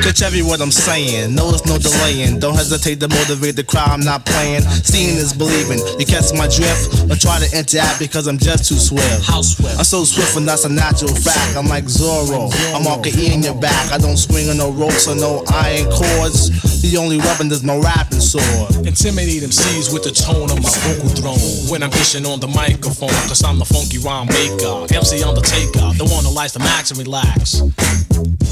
Catch 0.01 0.21
every 0.21 0.41
word 0.41 0.61
I'm 0.61 0.71
saying. 0.71 1.35
Notice 1.35 1.65
no 1.65 1.77
delaying. 1.77 2.39
Don't 2.39 2.55
hesitate 2.55 2.99
to 2.99 3.07
motivate 3.07 3.55
the 3.55 3.63
crowd. 3.63 3.89
I'm 3.89 4.01
not 4.01 4.25
playing. 4.25 4.61
Seeing 4.61 5.17
is 5.17 5.33
believing. 5.33 5.79
You 5.99 6.05
catch 6.05 6.33
my 6.33 6.47
drift 6.47 7.11
or 7.11 7.15
try 7.15 7.39
to 7.39 7.47
interact 7.57 7.99
because 7.99 8.27
I'm 8.27 8.37
just 8.37 8.69
too 8.69 8.75
swift. 8.75 9.29
I'm 9.29 9.43
so 9.83 10.03
swift 10.03 10.37
and 10.37 10.47
that's 10.47 10.65
a 10.65 10.69
natural 10.69 11.13
fact. 11.13 11.57
I'm 11.57 11.67
like 11.67 11.85
Zorro. 11.85 12.51
I'm 12.75 12.87
all 12.87 13.01
E 13.05 13.33
in 13.33 13.43
your 13.43 13.55
back. 13.55 13.91
I 13.91 13.97
don't 13.97 14.17
swing 14.17 14.49
on 14.49 14.57
no 14.57 14.71
ropes 14.71 15.07
or 15.07 15.15
no 15.15 15.43
iron 15.49 15.89
cords. 15.91 16.49
The 16.81 16.97
only 16.97 17.17
weapon 17.17 17.51
is 17.51 17.63
my 17.63 17.77
rapping 17.77 18.21
sword. 18.21 18.85
Intimidate 18.85 19.43
MCs 19.43 19.91
with 19.91 20.03
the 20.03 20.11
tone 20.11 20.51
of 20.51 20.61
my 20.61 20.73
vocal 20.85 21.09
throne. 21.09 21.71
When 21.71 21.83
I'm 21.83 21.89
dishing 21.89 22.25
on 22.25 22.39
the 22.39 22.47
microphone, 22.47 23.15
cause 23.25 23.43
I'm 23.43 23.59
the 23.59 23.65
funky 23.65 23.97
rhyme 23.97 24.27
maker. 24.27 24.85
MC 24.93 25.23
on 25.23 25.35
the 25.35 25.41
taker. 25.41 25.91
The 25.97 26.05
one 26.05 26.23
who 26.23 26.31
likes 26.31 26.53
to 26.53 26.59
max 26.59 26.91
and 26.91 26.99
relax. 26.99 27.61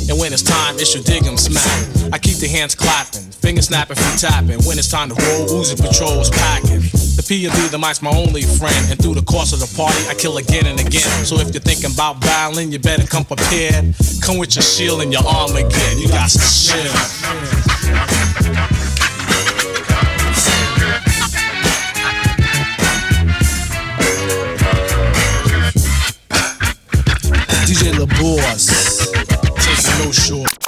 And 0.09 0.19
when 0.19 0.33
it's 0.33 0.43
time, 0.43 0.75
it's 0.75 0.93
your 0.93 1.03
dig 1.03 1.23
I 1.33 2.19
keep 2.19 2.37
the 2.37 2.47
hands 2.47 2.75
clapping, 2.75 3.23
fingers 3.41 3.65
snapping, 3.65 3.97
feet 3.97 4.19
tapping. 4.19 4.61
When 4.69 4.77
it's 4.77 4.91
time 4.91 5.09
to 5.09 5.15
roll, 5.15 5.47
Uzi 5.49 5.73
patrols 5.73 6.29
packing. 6.29 6.81
The 7.17 7.25
P 7.27 7.45
and 7.45 7.55
D, 7.55 7.69
the 7.69 7.79
mic's 7.79 8.03
my 8.03 8.11
only 8.11 8.43
friend. 8.43 8.91
And 8.91 9.01
through 9.01 9.15
the 9.15 9.23
course 9.23 9.51
of 9.51 9.59
the 9.59 9.65
party, 9.75 9.97
I 10.07 10.13
kill 10.13 10.37
again 10.37 10.67
and 10.67 10.79
again. 10.79 11.25
So 11.25 11.39
if 11.39 11.51
you're 11.51 11.65
thinking 11.65 11.89
about 11.91 12.21
battling, 12.21 12.71
you 12.71 12.77
better 12.77 13.07
come 13.07 13.25
prepared. 13.25 13.95
Come 14.21 14.37
with 14.37 14.55
your 14.55 14.61
shield 14.61 15.01
and 15.01 15.11
your 15.11 15.25
arm 15.25 15.55
again. 15.55 15.97
You 15.97 16.07
got 16.07 16.29
some 16.29 16.45
shit. 16.45 16.85
DJ 27.65 27.97
La 27.97 28.05
Boss. 28.21 28.69
Taking 29.65 30.05
no 30.05 30.11
short. 30.11 30.62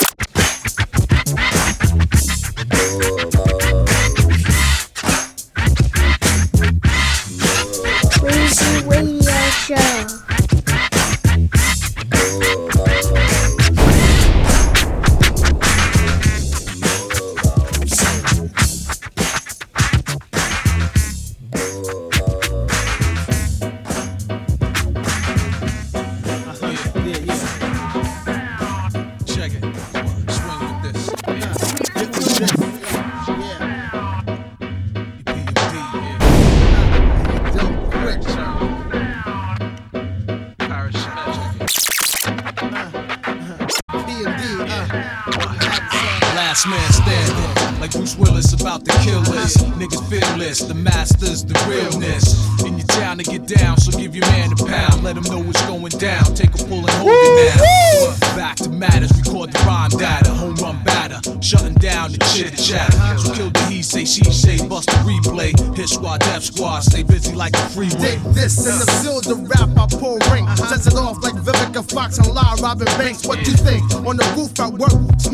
Radio 9.68 10.25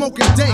smoking 0.02 0.34
dank. 0.34 0.51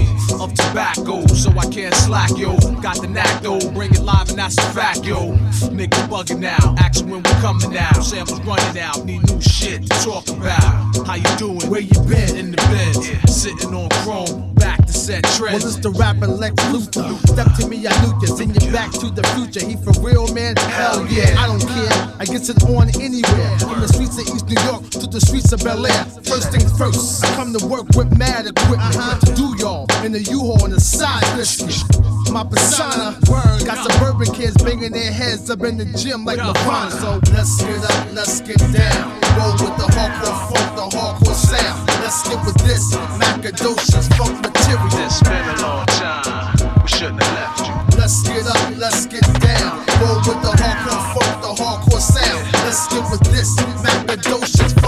Nicotine 0.00 0.40
of 0.40 0.54
tobacco, 0.54 1.26
so 1.28 1.50
I 1.58 1.66
can't 1.70 1.94
slack, 1.94 2.30
yo. 2.36 2.56
Got 2.80 3.00
the 3.00 3.08
knack 3.08 3.42
though, 3.42 3.58
bring 3.72 3.90
it 3.92 4.00
live 4.00 4.28
and 4.30 4.38
that's 4.38 4.56
a 4.58 4.62
fact, 4.72 5.04
yo. 5.04 5.32
Niggas 5.70 6.08
bugging 6.08 6.40
now, 6.40 6.74
action 6.78 7.10
when 7.10 7.22
we 7.22 7.30
coming 7.40 7.76
out. 7.76 8.02
Samples 8.02 8.40
running 8.42 8.80
out, 8.80 9.04
need 9.04 9.22
new 9.28 9.40
shit 9.40 9.82
to 9.82 9.88
talk 10.04 10.28
about. 10.28 11.06
How 11.06 11.14
you 11.14 11.36
doing? 11.36 11.70
Where 11.70 11.80
you 11.80 12.00
been? 12.08 12.36
In 12.36 12.50
the 12.52 12.56
beds, 12.56 13.34
sitting 13.34 13.74
on 13.74 13.88
chrome, 14.02 14.54
back 14.54 14.69
to 14.86 14.92
set 14.92 15.24
Well, 15.24 15.36
trends. 15.38 15.64
it's 15.64 15.76
the 15.76 15.90
rapper 15.90 16.26
Lex 16.26 16.54
Luthor. 16.72 17.16
Step 17.28 17.48
to 17.58 17.68
me, 17.68 17.86
I 17.86 17.94
knew 18.02 18.14
you. 18.20 18.26
Send 18.26 18.62
you 18.62 18.70
back 18.72 18.90
to 18.92 19.10
the 19.10 19.22
future. 19.34 19.64
He 19.64 19.76
for 19.76 19.92
real, 20.00 20.32
man. 20.34 20.56
Hell 20.56 21.06
yeah. 21.06 21.34
I 21.38 21.46
don't 21.46 21.60
care. 21.60 22.14
I 22.18 22.24
get 22.24 22.48
it 22.48 22.62
on 22.64 22.88
anywhere. 23.00 23.58
From 23.58 23.80
the 23.80 23.88
streets 23.88 24.18
of 24.20 24.34
East 24.34 24.46
New 24.48 24.60
York 24.64 24.90
to 24.90 25.06
the 25.06 25.20
streets 25.20 25.52
of 25.52 25.62
Bel 25.64 25.86
Air. 25.86 26.04
First 26.24 26.50
things 26.52 26.70
first, 26.78 27.24
I 27.24 27.34
come 27.34 27.52
to 27.56 27.66
work 27.66 27.88
with 27.96 28.16
mad 28.16 28.46
equipment 28.46 28.96
uh-huh. 28.96 29.18
to 29.20 29.34
do 29.34 29.54
y'all 29.58 29.86
in 30.04 30.12
the 30.12 30.20
U-Haul 30.20 30.62
on 30.64 30.70
the 30.70 30.80
side 30.80 31.24
biscuit. 31.36 32.19
My 32.30 32.44
persona, 32.44 33.18
word, 33.28 33.66
got 33.66 33.90
suburban 33.90 34.32
kids 34.32 34.56
banging 34.62 34.92
their 34.92 35.10
heads 35.10 35.50
up 35.50 35.62
in 35.64 35.76
the 35.76 35.84
gym 35.98 36.24
like 36.24 36.38
Nirvana. 36.38 36.90
So 36.92 37.18
let's 37.34 37.60
get 37.60 37.82
up, 37.82 38.06
let's 38.14 38.40
get 38.40 38.58
down. 38.70 39.18
Roll 39.34 39.50
with 39.58 39.74
the 39.74 39.90
hardcore 39.90 40.38
funk, 40.46 40.76
the 40.78 40.86
hardcore 40.96 41.34
sound. 41.34 41.88
Let's 41.98 42.22
get 42.22 42.38
with 42.46 42.54
this 42.62 42.94
Macadocious 43.18 44.06
funk 44.14 44.38
material. 44.46 44.86
It's 45.02 45.20
been 45.22 45.42
a 45.42 45.62
long 45.62 45.86
time. 45.86 46.82
We 46.82 46.88
shouldn't 46.88 47.20
have 47.20 47.34
left 47.34 47.66
you. 47.66 47.98
Let's 47.98 48.22
get 48.22 48.46
up, 48.46 48.78
let's 48.78 49.06
get 49.06 49.26
down. 49.42 49.82
Roll 49.98 50.22
with 50.22 50.40
the 50.46 50.54
hardcore 50.54 51.02
funk, 51.10 51.34
the 51.42 51.52
hardcore 51.58 51.98
sound. 51.98 52.46
Let's 52.62 52.86
get 52.94 53.10
with 53.10 53.26
this 53.34 53.56
Macadocious 53.82 54.79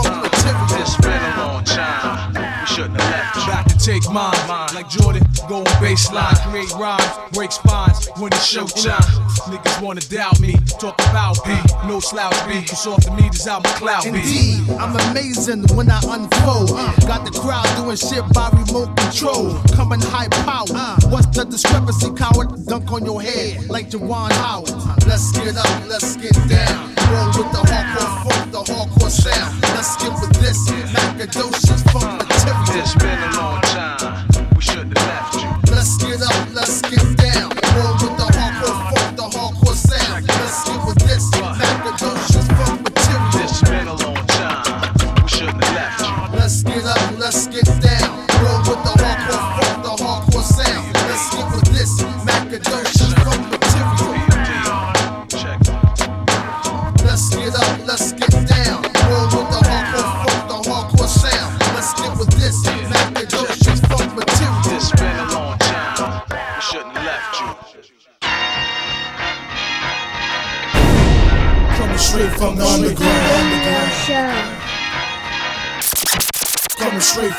take 3.83 4.09
mine, 4.13 4.33
like 4.75 4.89
Jordan, 4.89 5.23
going 5.49 5.65
baseline, 5.83 6.39
create 6.49 6.71
rhymes, 6.79 7.05
break 7.33 7.51
spines 7.51 8.09
when 8.17 8.33
it's 8.33 8.55
showtime. 8.55 9.03
Niggas 9.51 9.83
wanna 9.83 10.01
doubt 10.03 10.39
me, 10.39 10.55
talk 10.79 10.95
about 11.11 11.43
P, 11.45 11.51
no 11.89 11.99
slouch 11.99 12.37
B, 12.47 12.59
off 12.87 13.05
the 13.05 13.11
meters 13.21 13.47
out 13.49 13.65
my 13.65 13.73
cloud 13.73 14.05
B. 14.05 14.11
Indeed, 14.11 14.71
I'm 14.79 14.95
amazing 15.11 15.65
when 15.77 15.91
I 15.91 15.99
unfold. 15.99 16.71
Got 17.09 17.25
the 17.25 17.37
crowd 17.43 17.67
doing 17.77 17.97
shit 17.97 18.23
by 18.33 18.51
remote 18.51 18.97
control. 18.97 19.59
Coming 19.75 20.01
high 20.01 20.29
power. 20.29 21.11
What's 21.11 21.27
the 21.37 21.45
discrepancy, 21.45 22.13
coward? 22.15 22.67
Dunk 22.67 22.93
on 22.93 23.05
your 23.05 23.21
head 23.21 23.69
like 23.69 23.91
Juwan 23.91 24.31
Howard. 24.31 24.71
Let's 25.07 25.33
get 25.33 25.57
up, 25.57 25.89
let's 25.89 26.17
get 26.17 26.35
down. 26.49 27.02
With 27.13 27.53
the 27.53 27.59
hardcore 27.69 28.25
funk, 28.25 28.53
the 28.53 28.63
hardcore 28.73 29.11
sound. 29.11 29.61
Let's 29.75 29.97
get 29.97 30.13
with 30.13 30.33
this 30.41 30.59
Macadocious 30.71 31.83
funk 31.93 32.27
material. 32.27 32.81
It's 32.81 32.95
been 32.95 33.19
a 33.19 33.37
long 33.37 33.61
time. 33.61 34.49
We 34.57 34.63
shouldn't 34.63 34.97
have 34.97 35.09
left 35.09 35.35
you. 35.35 35.75
Let's 35.75 35.97
get 35.99 36.23
up, 36.23 36.55
let's 36.55 36.81
get 36.81 37.17
down. 37.19 37.62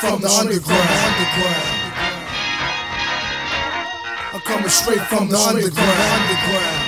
From 0.03 0.19
the 0.19 0.27
underground. 0.27 0.89
I'm 4.33 4.41
coming 4.41 4.67
straight 4.67 4.99
from 5.07 5.29
the 5.29 5.37
underground. 5.37 6.82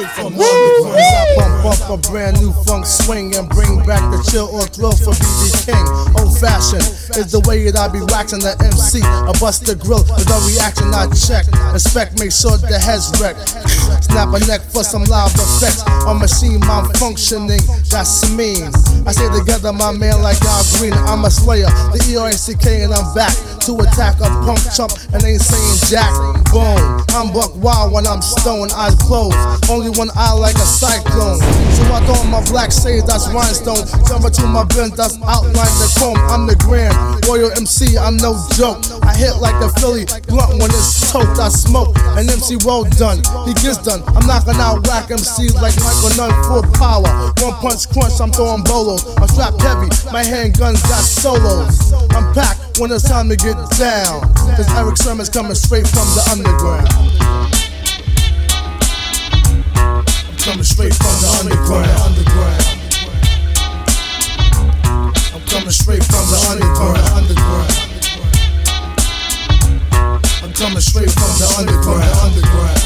Straight 0.00 0.24
from 0.24 0.36
the. 0.36 0.44
As 0.44 1.38
I 1.38 1.62
bump 1.62 1.80
up 1.80 1.90
a 1.90 2.10
brand 2.10 2.40
new 2.40 2.52
funk 2.64 2.86
swing 2.86 3.34
and 3.36 3.48
bring 3.48 3.78
back 3.84 4.00
the 4.10 4.20
chill 4.30 4.48
or 4.48 4.64
thrill 4.66 4.92
for 4.92 5.12
BB 5.12 5.66
King. 5.66 5.86
Old 6.18 6.38
fashioned 6.38 6.84
is 7.16 7.32
the 7.32 7.40
way 7.46 7.64
that 7.70 7.76
I 7.76 7.88
be 7.88 8.00
waxing 8.12 8.40
the 8.40 8.56
MC. 8.60 9.02
I 9.02 9.32
bust 9.40 9.66
the 9.66 9.74
grill 9.74 10.04
with 10.16 10.28
a 10.28 10.38
reaction 10.48 10.92
I 10.94 11.08
check. 11.12 11.46
Inspect, 11.72 12.18
make 12.18 12.32
sure 12.32 12.56
the 12.56 12.78
head's 12.78 13.12
wrecked. 13.20 13.48
Snap 14.04 14.32
a 14.32 14.40
neck 14.46 14.62
for 14.62 14.82
some 14.82 15.04
live 15.04 15.32
effects. 15.34 15.84
On 16.06 16.18
machine, 16.18 16.62
I'm 16.64 16.88
functioning. 16.96 17.62
That's 17.90 18.30
mean. 18.32 18.72
I 19.06 19.12
stay 19.12 19.28
together, 19.30 19.72
my 19.72 19.92
man, 19.92 20.22
like 20.22 20.40
Al 20.42 20.64
Green. 20.78 20.94
I'm 21.06 21.24
a 21.24 21.30
slayer, 21.30 21.70
the 21.92 22.00
E 22.08 22.16
R 22.16 22.28
A 22.28 22.32
C 22.32 22.54
K, 22.56 22.82
and 22.82 22.92
I'm 22.92 23.06
back 23.14 23.32
to 23.66 23.76
attack 23.84 24.16
a 24.20 24.28
punk 24.46 24.60
chump 24.72 24.92
and 25.12 25.22
ain't 25.22 25.40
saying 25.40 25.76
jack. 25.90 26.10
Boom. 26.50 27.04
I'm 27.14 27.32
buck 27.32 27.52
wild 27.56 27.92
when 27.92 28.06
I'm 28.06 28.22
stoned, 28.22 28.72
eyes 28.72 28.94
closed. 28.96 29.36
Only 29.70 29.89
one 29.96 30.10
eye 30.14 30.32
like 30.32 30.54
a 30.56 30.66
cyclone. 30.66 31.40
So 31.40 31.82
I 31.92 32.00
throw 32.06 32.22
my 32.28 32.42
black 32.50 32.70
shades, 32.70 33.06
that's 33.06 33.26
rhinestone. 33.32 33.86
Jump 34.06 34.26
to 34.26 34.46
my 34.46 34.64
bend, 34.64 34.94
that's 34.94 35.16
outline 35.22 35.74
the 35.80 35.88
chrome. 35.98 36.18
I'm 36.30 36.46
the 36.46 36.56
grand 36.56 36.94
royal 37.26 37.50
MC, 37.56 37.96
I'm 37.98 38.16
no 38.16 38.36
joke. 38.54 38.82
I 39.02 39.16
hit 39.16 39.36
like 39.40 39.56
a 39.62 39.68
Philly 39.80 40.04
blunt 40.28 40.60
when 40.60 40.70
it's 40.70 41.10
choked. 41.10 41.38
I 41.38 41.48
smoke 41.48 41.96
an 42.18 42.28
MC 42.28 42.58
well 42.64 42.84
done. 42.98 43.18
He 43.46 43.54
gets 43.62 43.78
done. 43.82 44.02
I'm 44.14 44.26
knocking 44.26 44.60
out 44.60 44.86
whack 44.86 45.08
MCs 45.08 45.54
like 45.58 45.74
Michael 45.80 46.12
Nunn, 46.18 46.32
full 46.44 46.64
power. 46.78 47.10
One 47.42 47.56
punch 47.62 47.88
crunch, 47.90 48.20
I'm 48.20 48.30
throwing 48.30 48.62
bolos. 48.64 49.02
I'm 49.18 49.28
strapped 49.28 49.60
heavy, 49.62 49.90
my 50.12 50.22
handguns 50.22 50.82
got 50.86 51.02
solos. 51.02 51.92
I'm 52.14 52.32
packed 52.34 52.78
when 52.78 52.92
it's 52.92 53.08
time 53.08 53.28
to 53.28 53.36
get 53.36 53.56
down. 53.78 54.20
Cause 54.56 54.68
Erick 54.76 54.96
Sermon's 54.96 55.30
coming 55.30 55.54
straight 55.54 55.86
from 55.86 56.06
the 56.14 56.22
underground. 56.30 57.69
I'm 60.50 60.54
coming 60.54 60.64
straight 60.64 60.94
from 60.94 61.14
the 61.22 61.28
underground. 61.38 61.86
underground. 62.00 62.64
I'm 65.32 65.42
coming 65.46 65.70
straight 65.70 66.02
from 66.02 66.26
the 66.26 66.38
underground. 66.50 66.98
underground. 67.14 67.70
I'm 70.42 70.52
coming 70.52 70.80
straight 70.80 71.12
from 71.12 71.38
the 71.38 71.46
underground. 71.56 72.18
underground. 72.18 72.80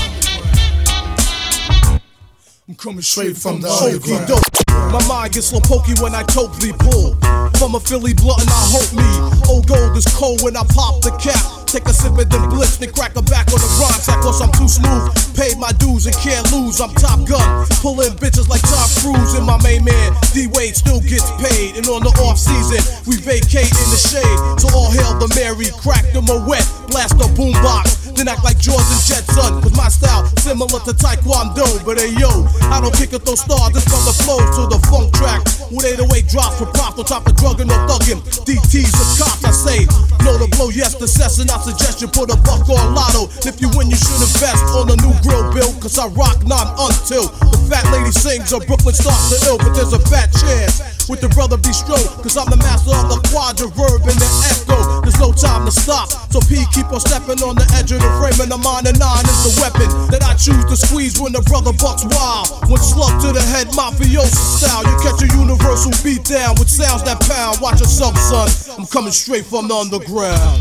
I'm 2.68 2.74
coming 2.74 3.00
straight 3.00 3.38
from 3.38 3.62
the 3.62 3.70
underground. 3.70 4.63
My 4.94 5.02
mind 5.10 5.34
gets 5.34 5.50
slow 5.50 5.58
pokey 5.58 5.98
when 5.98 6.14
I 6.14 6.22
totally 6.22 6.70
pull. 6.70 7.18
From 7.58 7.74
a 7.74 7.80
Philly 7.82 8.14
blunt 8.14 8.46
and 8.46 8.50
I 8.54 8.62
hope 8.70 8.94
me. 8.94 9.02
Old 9.50 9.66
gold 9.66 9.98
is 9.98 10.06
cold 10.14 10.46
when 10.46 10.54
I 10.54 10.62
pop 10.70 11.02
the 11.02 11.10
cap. 11.18 11.66
Take 11.66 11.90
a 11.90 11.92
sip 11.92 12.14
and 12.14 12.30
then 12.30 12.46
blitz, 12.46 12.78
then 12.78 12.94
crack 12.94 13.18
a 13.18 13.22
back 13.26 13.50
on 13.50 13.58
the 13.58 13.66
rhyme 13.82 13.98
sack 13.98 14.22
cause 14.22 14.38
I'm 14.38 14.54
too 14.54 14.70
smooth. 14.70 15.10
Paid 15.34 15.58
my 15.58 15.74
dues 15.82 16.06
and 16.06 16.14
can't 16.22 16.46
lose, 16.54 16.78
I'm 16.78 16.94
Top 16.94 17.26
Gun. 17.26 17.66
Pulling 17.82 18.14
bitches 18.22 18.46
like 18.46 18.62
Tom 18.62 18.86
Cruise 19.02 19.34
and 19.34 19.42
my 19.42 19.58
main 19.66 19.82
man, 19.82 20.14
D 20.30 20.46
Wade 20.54 20.78
still 20.78 21.02
gets 21.02 21.26
paid. 21.42 21.74
And 21.74 21.90
on 21.90 22.06
the 22.06 22.14
off 22.22 22.38
season, 22.38 22.78
we 23.10 23.18
vacate 23.18 23.74
in 23.74 23.88
the 23.90 23.98
shade. 23.98 24.38
So 24.62 24.70
all 24.78 24.94
hail 24.94 25.18
the 25.18 25.26
Mary, 25.34 25.74
crack 25.82 26.06
them 26.14 26.30
a 26.30 26.38
wet, 26.46 26.62
blast 26.86 27.18
the 27.18 27.26
boombox. 27.34 28.03
Then 28.14 28.28
act 28.28 28.44
like 28.44 28.58
Jaws 28.58 28.86
and 28.88 29.02
Jetson, 29.02 29.60
cause 29.60 29.76
my 29.76 29.88
style 29.88 30.26
similar 30.38 30.80
to 30.86 30.94
Taekwondo. 30.94 31.66
But 31.84 31.98
hey 31.98 32.14
yo, 32.16 32.46
I 32.72 32.80
don't 32.80 32.94
kick 32.94 33.12
it 33.12 33.26
those 33.26 33.40
stars, 33.40 33.74
this 33.74 33.84
from 33.84 34.02
the 34.06 34.14
flow 34.24 34.38
to 34.38 34.62
the 34.70 34.78
funk 34.88 35.12
track. 35.12 35.42
With 35.70 35.84
808 35.84 36.28
drops 36.30 36.58
for 36.58 36.66
props, 36.72 36.98
on 36.98 37.04
top 37.04 37.26
of 37.26 37.34
drugging 37.36 37.68
or 37.68 37.80
thugging. 37.90 38.22
DT's 38.46 38.94
the 38.94 39.06
cops, 39.18 39.44
I 39.44 39.52
say. 39.52 39.80
Blow 40.24 40.38
the 40.38 40.48
blow, 40.56 40.70
yes, 40.70 40.94
the 40.94 41.08
session. 41.08 41.50
I 41.50 41.58
suggest 41.60 42.00
you 42.00 42.08
put 42.08 42.32
a 42.32 42.38
buck 42.40 42.64
on 42.70 42.94
lotto. 42.94 43.28
If 43.44 43.60
you 43.60 43.68
win, 43.76 43.90
you 43.92 43.98
should 43.98 44.22
invest 44.22 44.64
on 44.72 44.88
a 44.88 44.96
new 45.04 45.12
grill 45.20 45.52
bill, 45.52 45.72
cause 45.82 45.98
I 45.98 46.06
rock 46.14 46.40
non 46.46 46.70
until 46.78 47.28
the 47.28 47.58
fat 47.68 47.84
lady 47.92 48.14
sings 48.14 48.52
or 48.52 48.60
Brooklyn 48.64 48.94
starts 48.94 49.34
to 49.34 49.36
ill. 49.50 49.58
But 49.58 49.74
there's 49.74 49.92
a 49.92 50.02
fat 50.08 50.32
chance 50.32 50.80
with 51.08 51.20
the 51.20 51.28
brother 51.28 51.56
be 51.56 51.74
Bistro, 51.74 51.98
cause 52.22 52.36
I'm 52.36 52.46
the 52.46 52.56
master 52.56 52.94
of 52.94 53.08
the 53.10 53.18
Quadraverb 53.28 54.06
and 54.06 54.18
the 54.20 54.30
echo. 54.52 55.02
There's 55.02 55.18
no 55.18 55.32
time 55.32 55.66
to 55.66 55.72
stop, 55.72 56.08
so 56.30 56.38
P 56.46 56.62
keep 56.70 56.86
on 56.92 57.00
stepping 57.00 57.42
on 57.42 57.56
the 57.56 57.66
edge 57.74 57.90
of 57.90 58.03
the 58.04 58.12
frame, 58.20 58.38
and 58.44 58.52
the 58.52 58.60
mind 58.60 58.86
and 58.86 58.98
nine 59.00 59.24
is 59.24 59.40
the 59.48 59.52
weapon 59.64 59.88
that 60.12 60.20
I 60.20 60.36
choose 60.36 60.64
to 60.68 60.76
squeeze 60.76 61.16
when 61.20 61.32
the 61.32 61.40
brother 61.48 61.72
bucks 61.72 62.04
wild. 62.04 62.52
When 62.68 62.80
slug 62.80 63.20
to 63.24 63.32
the 63.32 63.40
head, 63.40 63.72
mafioso 63.72 64.28
style, 64.60 64.84
you 64.84 64.96
catch 65.00 65.24
a 65.24 65.28
universal 65.32 65.92
beat 66.04 66.24
down 66.24 66.54
with 66.60 66.68
sounds 66.68 67.02
that 67.08 67.20
pound. 67.24 67.60
Watch 67.60 67.80
yourself, 67.80 68.16
son. 68.20 68.48
I'm 68.76 68.86
coming 68.86 69.12
straight 69.12 69.46
from 69.46 69.68
the 69.68 69.74
underground. 69.74 70.60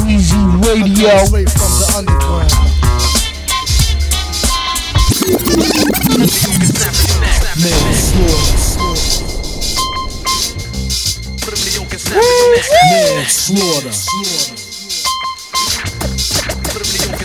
Weezy 0.00 0.40
Radio. 0.64 1.12
Straight 1.28 1.50
from 1.52 1.72
the 1.76 1.88
underground. 2.00 2.72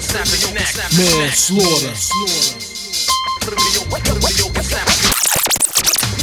Man, 0.08 1.32
slaughter. 1.32 1.94
Slaughter. 1.96 2.78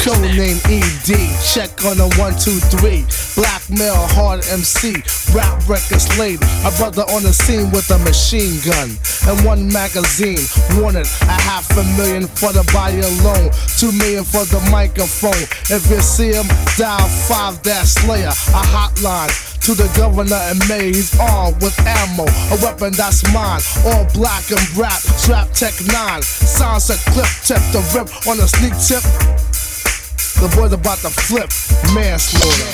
Codename 0.05 0.61
ED, 0.69 1.13
check 1.55 1.85
on 1.85 1.99
a 2.01 2.09
one, 2.21 2.33
two, 2.39 2.61
three. 2.73 3.05
Blackmail, 3.37 3.97
hard 4.13 4.45
MC, 4.53 4.93
rap 5.35 5.69
records 5.69 6.07
lady. 6.19 6.45
A 6.65 6.71
brother 6.77 7.03
on 7.13 7.23
the 7.23 7.33
scene 7.33 7.71
with 7.71 7.91
a 7.91 7.99
machine 7.99 8.61
gun 8.65 8.97
and 9.29 9.45
one 9.45 9.67
magazine. 9.73 10.45
Wanted 10.81 11.07
a 11.23 11.37
half 11.49 11.71
a 11.77 11.85
million 11.97 12.27
for 12.27 12.53
the 12.53 12.69
body 12.73 13.01
alone, 13.01 13.51
two 13.79 13.93
million 13.93 14.25
for 14.25 14.45
the 14.45 14.61
microphone. 14.71 15.45
If 15.73 15.89
you 15.91 16.01
see 16.01 16.33
him, 16.33 16.47
dial 16.77 17.09
five 17.29 17.63
dash 17.63 17.89
slayer, 18.01 18.29
a 18.29 18.63
hotline. 18.65 19.54
To 19.65 19.73
the 19.73 19.91
governor 19.97 20.37
and 20.53 20.63
he's 20.95 21.19
armed 21.19 21.57
with 21.63 21.73
ammo, 21.89 22.29
a 22.53 22.57
weapon 22.61 22.93
that's 22.93 23.25
mine. 23.33 23.63
All 23.89 24.05
black 24.13 24.45
and 24.51 24.61
rap, 24.77 25.01
strap 25.01 25.49
tech 25.53 25.73
nine. 25.89 26.21
Sounds 26.21 26.91
a 26.91 27.01
clip, 27.09 27.25
tip 27.49 27.65
the 27.73 27.81
rip 27.97 28.13
on 28.29 28.37
a 28.41 28.47
sneak 28.47 28.77
tip. 28.77 29.01
The 30.37 30.53
boy's 30.55 30.75
about 30.75 30.99
to 30.99 31.09
flip, 31.09 31.49
manslaughter. 31.97 32.69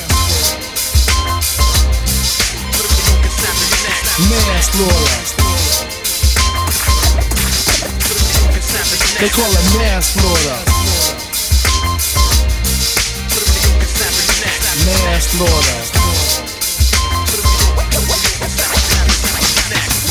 Manslaughter. 4.27 5.15
They 9.21 9.31
call 9.31 9.47
it 9.47 9.79
manslaughter. 9.79 10.59
Manslaughter. 14.87 15.90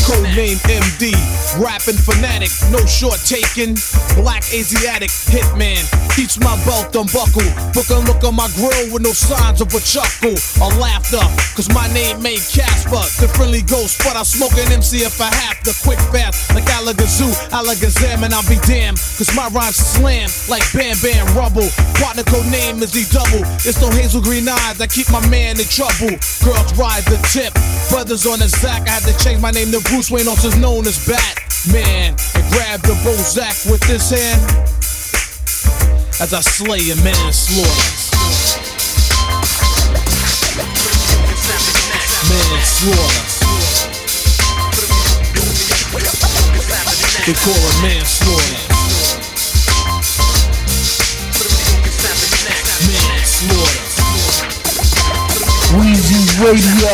Codename 0.10 0.58
MD, 0.66 1.14
rapping 1.60 2.00
fanatic, 2.00 2.50
no 2.72 2.80
short 2.88 3.20
taking. 3.28 3.76
Black 4.16 4.44
Asiatic 4.56 5.12
hitman, 5.28 5.84
keeps 6.16 6.40
my 6.40 6.56
belt 6.66 6.96
unbuckled. 6.96 7.52
Book 7.76 7.92
a 7.92 8.00
look 8.08 8.24
on 8.24 8.36
my 8.36 8.48
grill 8.56 8.96
with 8.96 9.04
no 9.04 9.12
signs 9.12 9.62
of 9.62 9.68
a 9.76 9.80
chuckle 9.84 10.36
or 10.64 10.72
laughter. 10.80 11.22
Cause 11.54 11.68
my 11.76 11.86
name 11.94 12.24
ain't 12.26 12.44
Casper, 12.48 13.04
the 13.20 13.28
friendly 13.36 13.62
ghost, 13.62 14.00
but 14.04 14.16
I 14.16 14.24
smoke 14.24 14.56
an 14.56 14.72
MC 14.72 15.04
if 15.04 15.20
I 15.20 15.30
have 15.30 15.60
to. 15.68 15.76
Quick 15.84 16.00
fast, 16.12 16.56
like 16.56 16.66
Alakazoo, 16.66 17.32
Alakazam, 17.52 18.24
and 18.24 18.34
I'll 18.34 18.48
be 18.48 18.60
damned. 18.66 18.98
Cause 19.20 19.30
my 19.36 19.48
rhymes 19.52 19.76
slam 19.76 20.30
like 20.48 20.64
Bam 20.74 20.96
Bam 21.04 21.28
Rubble. 21.36 21.68
Partner 22.00 22.24
code 22.24 22.48
name 22.48 22.80
is 22.82 22.96
the 22.96 23.04
double. 23.12 23.44
It's 23.68 23.80
no 23.82 23.92
hazel 23.92 24.22
green 24.22 24.48
eyes 24.48 24.78
that 24.80 24.90
keep 24.90 25.12
my 25.12 25.22
man 25.28 25.60
in 25.60 25.68
trouble. 25.68 26.16
Girls 26.40 26.72
ride 26.80 27.04
the 27.12 27.20
tip, 27.28 27.54
brothers 27.92 28.26
on 28.26 28.40
the 28.40 28.48
Zack. 28.48 28.88
I 28.88 29.00
had 29.00 29.04
to 29.04 29.16
change 29.24 29.42
my 29.42 29.52
name 29.52 29.72
to 29.72 29.82
Bruce 29.92 30.10
Wayne, 30.10 30.28
also 30.28 30.50
known 30.58 30.88
as 30.88 30.98
Batman. 31.66 32.16
And 32.36 32.52
grab 32.52 32.82
the 32.82 32.94
Bozak 33.04 33.70
with 33.70 33.82
this 33.88 34.12
hand 34.12 34.42
as 36.22 36.34
I 36.34 36.42
slay 36.42 36.92
a 36.92 36.96
manslaughter. 37.04 37.70
Manslaughter. 42.30 43.26
They 47.26 47.34
call 47.34 47.60
it 47.60 47.82
manslaughter. 47.84 48.58
Manslaughter. 52.88 53.80
Weezy 55.76 56.22
Radio. 56.42 56.92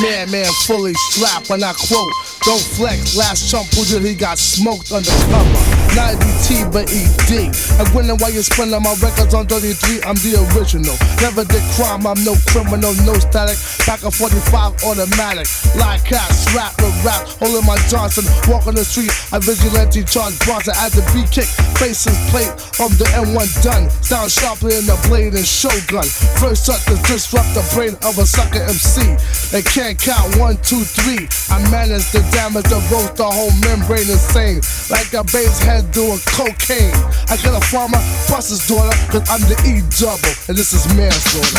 Man, 0.00 0.30
man, 0.30 0.46
fully 0.66 0.94
strapped 0.94 1.48
when 1.48 1.62
I 1.62 1.72
quote. 1.72 2.33
Don't 2.44 2.60
flex, 2.60 3.16
last 3.16 3.50
chump 3.50 3.72
who 3.72 3.86
did 3.86 4.04
he 4.04 4.14
got 4.14 4.38
smoked 4.38 4.92
undercover. 4.92 5.83
Not 5.96 6.34
but 6.74 6.90
ED. 6.90 7.54
I'm 7.78 7.88
winning 7.94 8.18
while 8.18 8.34
you're 8.34 8.42
spending 8.42 8.82
my 8.82 8.94
records 8.98 9.32
on 9.32 9.46
33. 9.46 10.02
I'm 10.02 10.18
the 10.26 10.42
original. 10.52 10.94
Never 11.22 11.46
did 11.46 11.62
crime, 11.78 12.02
I'm 12.02 12.18
no 12.26 12.34
criminal, 12.50 12.92
no 13.06 13.14
static. 13.22 13.56
Back 13.86 14.02
a 14.02 14.10
45 14.10 14.82
automatic. 14.82 15.46
Like 15.78 16.04
cats, 16.04 16.50
rap 16.50 16.74
with 16.82 16.94
rap. 17.06 17.22
Holding 17.38 17.62
my 17.62 17.78
Johnson, 17.86 18.26
walk 18.50 18.66
on 18.66 18.74
the 18.74 18.84
street. 18.84 19.14
I 19.30 19.38
vigilante 19.38 20.02
Charles 20.02 20.34
Bronson 20.42 20.74
at 20.76 20.90
the 20.92 21.06
B 21.14 21.22
kick. 21.30 21.46
Faces 21.78 22.18
plate 22.34 22.50
on 22.82 22.90
the 22.98 23.06
M1 23.14 23.46
done. 23.62 23.86
Sound 24.02 24.30
sharply 24.30 24.74
in 24.74 24.84
the 24.90 24.98
blade 25.06 25.38
and 25.38 25.46
shogun. 25.46 26.04
First 26.42 26.66
touch 26.66 26.82
to 26.90 26.98
disrupt 27.06 27.54
the 27.54 27.64
brain 27.70 27.94
of 28.02 28.18
a 28.18 28.26
sucker 28.26 28.66
MC. 28.66 29.14
They 29.54 29.62
can't 29.62 29.94
count 29.94 30.36
one, 30.42 30.58
two, 30.66 30.82
three. 30.82 31.30
I 31.54 31.62
manage 31.70 32.10
the 32.10 32.26
damage 32.34 32.66
to 32.68 32.82
roast 32.90 33.16
the 33.16 33.30
whole 33.30 33.54
membrane 33.62 34.10
insane. 34.10 34.58
Like 34.90 35.14
a 35.14 35.22
bass 35.30 35.62
head 35.62 35.83
doing 35.92 36.18
cocaine. 36.26 36.94
I 37.28 37.36
got 37.42 37.56
a 37.56 37.64
farmer, 37.66 37.98
bust 38.28 38.50
his 38.50 38.66
daughter, 38.68 38.94
cause 39.10 39.28
I'm 39.28 39.40
the 39.48 39.56
E 39.66 39.82
double. 39.98 40.34
And 40.48 40.56
this 40.56 40.72
is 40.72 40.86
manslaughter. 40.94 41.58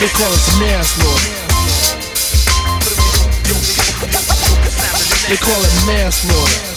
They 0.00 0.08
call 0.08 0.32
us 0.32 0.58
manslaughter. 0.58 1.42
They 5.28 5.36
call 5.36 5.62
it 5.62 5.86
manslaughter. 5.86 6.72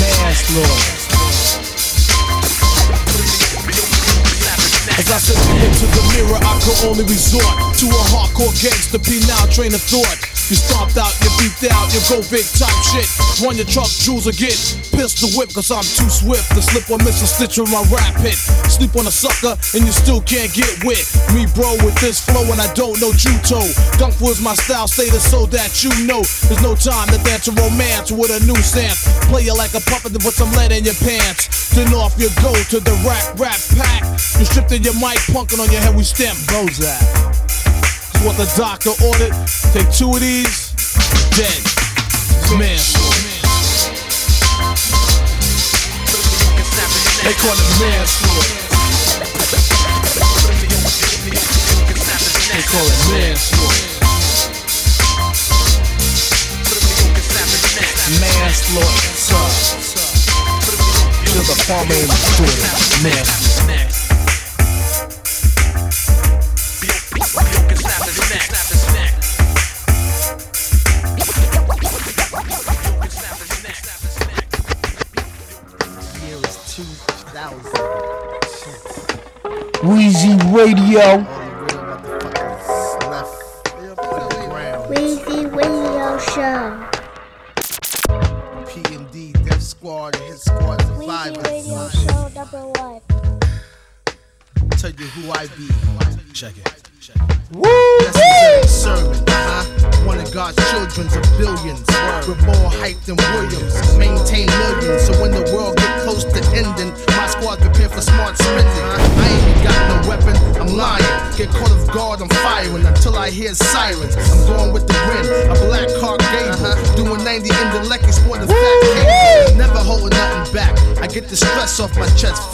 Manslaughter. 0.00 0.97
As 4.98 5.08
I 5.12 5.18
said 5.18 5.38
into 5.62 5.86
the 5.86 6.02
mirror, 6.10 6.38
I 6.42 6.58
could 6.58 6.90
only 6.90 7.04
resort 7.04 7.46
to 7.78 7.86
a 7.86 8.02
hardcore 8.10 8.50
gangster 8.60 8.98
penile 8.98 9.46
train 9.48 9.72
of 9.72 9.80
thought. 9.80 10.37
You 10.48 10.56
stomped 10.56 10.96
out, 10.96 11.12
you 11.20 11.28
beat 11.36 11.60
out, 11.68 11.92
you 11.92 12.00
go 12.08 12.24
big 12.32 12.48
type 12.56 12.72
shit. 12.88 13.04
Run 13.44 13.60
your 13.60 13.68
truck, 13.68 13.92
jewels 14.00 14.24
again. 14.24 14.56
Pistol 14.96 15.28
whip, 15.36 15.52
cause 15.52 15.68
I'm 15.68 15.84
too 15.84 16.08
swift 16.08 16.48
to 16.56 16.64
slip 16.64 16.88
or 16.88 16.96
miss 17.04 17.20
a 17.20 17.28
stitch 17.28 17.60
with 17.60 17.68
my 17.68 17.84
rap 17.92 18.16
hit. 18.16 18.40
Sleep 18.72 18.96
on 18.96 19.04
a 19.04 19.12
sucker, 19.12 19.60
and 19.76 19.84
you 19.84 19.92
still 19.92 20.24
can't 20.24 20.48
get 20.56 20.72
wit. 20.88 21.04
Me, 21.36 21.44
bro, 21.52 21.76
with 21.84 21.92
this 22.00 22.24
flow, 22.24 22.48
and 22.48 22.64
I 22.64 22.72
don't 22.72 22.96
know 22.96 23.12
Juto. 23.12 23.60
Gunk 24.00 24.16
was 24.24 24.40
my 24.40 24.56
style, 24.56 24.88
stated 24.88 25.20
so 25.20 25.44
that 25.52 25.84
you 25.84 25.92
know. 26.08 26.24
There's 26.48 26.64
no 26.64 26.72
time 26.72 27.12
to 27.12 27.20
dance 27.28 27.44
a 27.44 27.52
romance 27.52 28.08
with 28.08 28.32
a 28.32 28.40
new 28.48 28.56
stance. 28.64 29.04
Play 29.28 29.44
you 29.44 29.52
like 29.52 29.76
a 29.76 29.84
puppet 29.84 30.16
to 30.16 30.18
put 30.18 30.32
some 30.32 30.48
lead 30.56 30.72
in 30.72 30.80
your 30.88 30.96
pants. 31.04 31.76
Then 31.76 31.92
off 31.92 32.16
you 32.16 32.32
go 32.40 32.56
to 32.56 32.80
the 32.80 32.96
rap 33.04 33.36
rap 33.36 33.60
pack. 33.76 34.00
You 34.40 34.48
stripped 34.48 34.72
in 34.72 34.80
your 34.80 34.96
mic, 34.96 35.20
punkin' 35.28 35.60
on 35.60 35.68
your 35.68 35.84
head, 35.84 35.92
we 35.92 36.08
stamp 36.08 36.40
Bozak. 36.48 37.27
What 38.24 38.36
the 38.36 38.46
doctor 38.56 38.90
ordered. 39.04 39.34
Take 39.72 39.90
two 39.92 40.10
of 40.10 40.20
these, 40.20 40.72
dead. 41.36 41.62
Manslaughter. 42.58 43.28
They 47.24 47.34
call 47.34 47.52
it 47.52 47.70
manslaughter. 47.78 48.56
They 52.48 52.62
call 52.64 52.86
it 52.86 52.98
manslaughter. 53.12 53.98
Manslaughter. 58.20 59.08
To 61.26 61.38
the 61.44 61.56
farmer 61.66 61.94
in 61.94 62.08
the 62.08 62.18
daughter. 62.38 62.72
Manslaughter. 63.02 63.77
Weezy 79.88 80.36
Radio. 80.52 81.37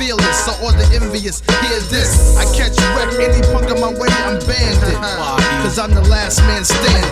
Feel 0.05 0.19
it. 0.19 0.35
So 0.35 0.53
all 0.63 0.73
the 0.73 0.85
envious, 0.93 1.41
hear 1.65 1.81
this. 1.89 2.37
I 2.37 2.45
catch 2.53 2.77
wreck, 2.97 3.17
any 3.17 3.41
punk 3.53 3.71
on 3.73 3.81
my 3.81 3.93
way, 3.99 4.09
I'm 4.29 4.39
banded. 4.47 4.99
Cause 5.65 5.79
I'm 5.79 5.95
the 5.95 6.03
last 6.09 6.41
man 6.41 6.65
standing. 6.65 7.04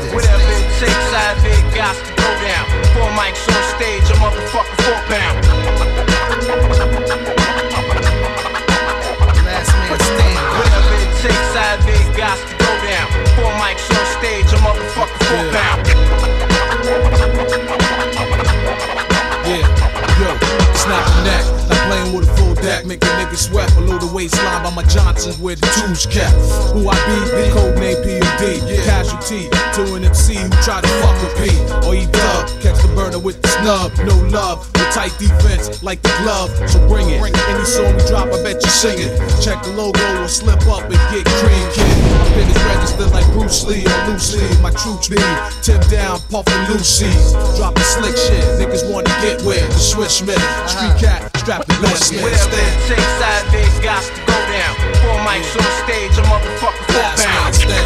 My 25.26 25.32
where 25.42 25.56
the 25.56 25.66
tools 25.78 26.06
kept. 26.06 26.34
Who 26.74 26.88
I 26.88 26.96
be? 27.06 27.18
The 27.30 27.50
code 27.54 27.78
name 27.78 27.98
PMD. 28.02 28.84
Casualty 28.84 29.48
to 29.74 29.94
an 29.94 30.04
MC 30.04 30.34
who 30.34 30.48
try 30.62 30.80
to 30.80 30.88
fuck 31.00 31.16
with 31.22 31.34
P. 31.38 31.50
Or 31.86 31.94
he 31.94 32.06
dub, 32.06 32.48
catch 32.60 32.80
the 32.82 32.90
burner 32.94 33.18
with 33.18 33.40
the 33.42 33.48
snub. 33.48 33.92
No 34.06 34.16
love, 34.30 34.66
with 34.72 34.90
tight 34.90 35.14
defense 35.18 35.82
like 35.82 36.02
the 36.02 36.12
glove. 36.22 36.50
So 36.68 36.78
bring 36.88 37.10
it. 37.10 37.22
Any 37.22 37.64
song 37.64 37.94
we 37.96 38.02
drop, 38.06 38.28
I 38.32 38.42
bet 38.42 38.62
you 38.62 38.70
sing 38.70 38.98
it. 38.98 39.12
Check 39.42 39.62
the 39.62 39.70
logo 39.70 40.02
or 40.22 40.28
slip 40.28 40.62
up 40.66 40.84
and 40.84 41.02
get 41.12 41.26
cream, 41.38 41.66
kid. 41.74 42.12
Been 42.34 42.48
is 42.48 42.62
registered 42.64 43.12
like 43.12 43.26
Bruce 43.32 43.64
Lee 43.64 43.84
or 43.84 44.00
Lucy. 44.08 44.42
My 44.62 44.70
troops 44.70 45.08
be 45.08 45.20
Tim 45.62 45.80
down, 45.90 46.18
puffin' 46.30 46.72
Lucy's. 46.72 47.32
Dropping 47.56 47.84
slick 47.84 48.16
shit, 48.16 48.44
niggas 48.58 48.90
wanna 48.90 49.12
get 49.22 49.42
with 49.44 49.62
the 49.68 49.78
Swiss 49.78 50.18
Smith. 50.18 50.40
Street 50.66 50.96
uh-huh. 50.96 51.28
cat, 51.28 51.31
strap 51.42 51.66
the 51.66 51.74
best 51.82 52.12
man. 52.14 52.22
Whatever 52.22 52.54
it 52.54 52.54
Stand. 52.54 52.86
takes, 52.86 53.18
I 53.18 53.42
have 53.42 53.50
it 53.50 53.74
got 53.82 53.98
to 54.06 54.14
go 54.30 54.38
down. 54.46 54.78
Four 55.02 55.18
mics 55.26 55.50
on 55.58 55.66
stage, 55.82 56.14
a 56.14 56.22
motherfucker 56.30 56.86
four 56.86 57.02
Last 57.02 57.26
man 57.26 57.50
stand. 57.50 57.82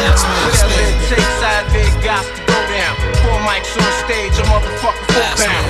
Last 0.00 0.24
man 0.24 0.40
Whatever 0.48 0.80
it 0.80 0.96
takes, 1.12 1.36
have 1.44 1.68
it 1.76 1.92
got 2.00 2.24
to 2.24 2.40
go 2.48 2.56
down. 2.72 2.96
Four 3.20 3.36
mics 3.44 3.76
on 3.76 3.92
stage, 4.08 4.32
a 4.40 4.44
motherfucker 4.48 5.04
four 5.12 5.28
stand. 5.36 5.68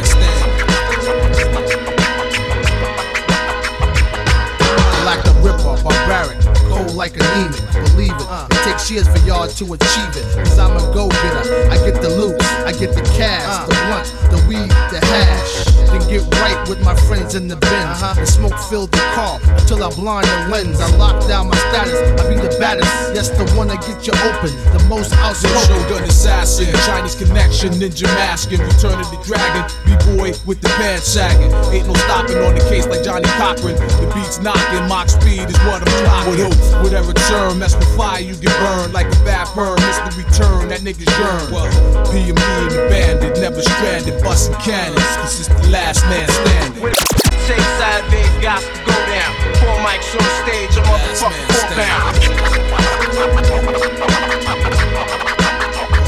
Like 5.02 5.26
a 5.26 5.34
ripper, 5.42 5.74
barbaric, 5.82 6.38
cold 6.70 6.94
like 6.94 7.16
anemic. 7.16 7.58
Believe 7.90 8.14
it, 8.14 8.28
it 8.54 8.62
takes 8.62 8.90
years 8.90 9.08
for 9.08 9.18
y'all 9.26 9.48
to 9.48 9.64
achieve 9.74 10.14
it. 10.14 10.26
Cause 10.38 10.58
I'm 10.58 10.76
a 10.76 10.80
go 10.94 11.08
getter. 11.08 11.66
I 11.70 11.76
get 11.82 12.00
the 12.00 12.10
loot, 12.10 12.38
I 12.66 12.72
get 12.72 12.94
the 12.94 13.02
cash, 13.16 13.66
the 13.66 13.74
uh-huh. 13.74 13.86
blunt, 13.88 14.08
the 14.30 14.38
weed, 14.48 14.70
the 14.90 15.00
hash. 15.06 15.70
Then 15.90 16.06
get 16.06 16.22
right 16.38 16.68
with 16.68 16.80
my 16.84 16.94
friends 16.94 17.34
in 17.34 17.48
the 17.48 17.56
bins. 17.56 17.98
Uh-huh. 17.98 18.14
And 18.18 18.28
smoke 18.28 18.58
filled 18.70 18.92
the 18.92 19.02
car 19.14 19.40
until 19.58 19.82
I 19.82 19.90
blind 19.90 20.26
the 20.26 20.48
lens. 20.52 20.80
I 20.80 20.86
lock 20.96 21.26
down 21.26 21.48
my 21.48 21.56
status, 21.70 21.98
I 22.20 22.28
be 22.28 22.36
the 22.38 22.54
baddest. 22.58 22.90
Yes, 23.14 23.30
the 23.30 23.46
one 23.58 23.68
that 23.68 23.82
get 23.82 24.06
you 24.06 24.14
open, 24.22 24.54
the 24.70 24.82
most 24.88 25.12
outspoken. 25.18 25.66
Shogun 25.66 26.04
assassin, 26.04 26.70
Chinese 26.86 27.16
connection, 27.16 27.74
ninja 27.74 28.06
masking, 28.14 28.60
return 28.60 28.98
of 29.00 29.10
the 29.10 29.18
dragon, 29.26 29.66
B-boy 29.84 30.38
with 30.46 30.60
the 30.60 30.70
pants 30.78 31.08
sagging. 31.10 31.50
Ain't 31.74 31.86
no 31.86 31.94
stopping 32.06 32.38
on 32.38 32.54
the 32.54 32.64
case 32.70 32.86
like 32.86 33.02
Johnnie 33.02 33.28
Cochran. 33.34 33.74
The 33.74 34.06
beats 34.14 34.38
knocking, 34.38 34.86
mock 34.86 35.08
speed 35.08 35.48
is 35.50 35.58
what 35.66 35.82
I'm 35.82 35.90
clocking. 36.06 36.30
With 36.30 36.40
hope, 36.46 36.82
whatever 36.84 37.12
turn, 37.26 37.58
mess 37.58 37.74
with 37.74 37.90
fire, 37.96 38.20
you 38.20 38.36
get 38.36 38.54
burned 38.62 38.92
like 38.92 39.06
a 39.06 39.18
bad 39.26 39.50
burn. 39.54 39.74
Miss 39.82 39.98
the 40.06 40.10
return, 40.22 40.68
that 40.68 40.80
nigga's 40.86 41.10
yearn. 41.18 41.50
Well, 41.50 41.66
PME 42.14 42.49
and 42.58 42.70
the 42.70 42.82
bandit, 42.90 43.38
never 43.40 43.62
stranded, 43.62 44.22
busting 44.22 44.54
cannons, 44.56 45.00
cause 45.16 45.40
it's 45.40 45.48
the 45.48 45.68
last 45.70 46.02
man 46.06 46.28
standing. 46.28 46.82
Whatever 46.82 47.16
it 47.30 47.40
takes, 47.46 47.74
I 47.80 48.02
have 48.02 48.12
it 48.12 48.42
got 48.42 48.60
to 48.60 48.80
go 48.86 48.96
down. 49.10 49.30
Four 49.60 49.76
mics 49.86 50.10
on 50.16 50.26
stage, 50.42 50.74
a 50.76 50.82
Last 50.82 51.22
motherfucker 51.22 51.38
man 51.38 51.46
four 51.46 51.62
standing. 51.70 51.86
pound. 51.86 53.20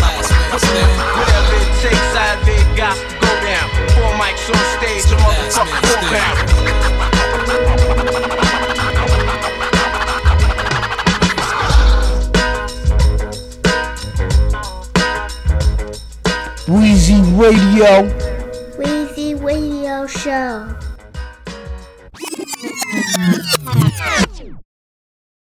Last 0.03 0.31
man 0.33 0.59
standing. 0.59 1.01
Whatever 1.19 1.57
it 1.63 1.71
takes, 1.83 2.11
I 2.15 2.37
it 2.47 2.67
got 2.77 2.97
to 2.97 3.15
go 3.21 3.31
down. 3.47 3.67
Four 3.95 4.13
mics 4.21 4.47
on 4.51 4.63
stage, 4.79 5.07
a 5.13 5.17
motherfucker 5.23 5.81
four 5.87 6.03
pound. 6.11 7.12
Wheezy 16.69 17.21
Radio. 17.35 18.05
Wheezy 18.79 19.35
Radio 19.35 20.07
Show. 20.07 20.69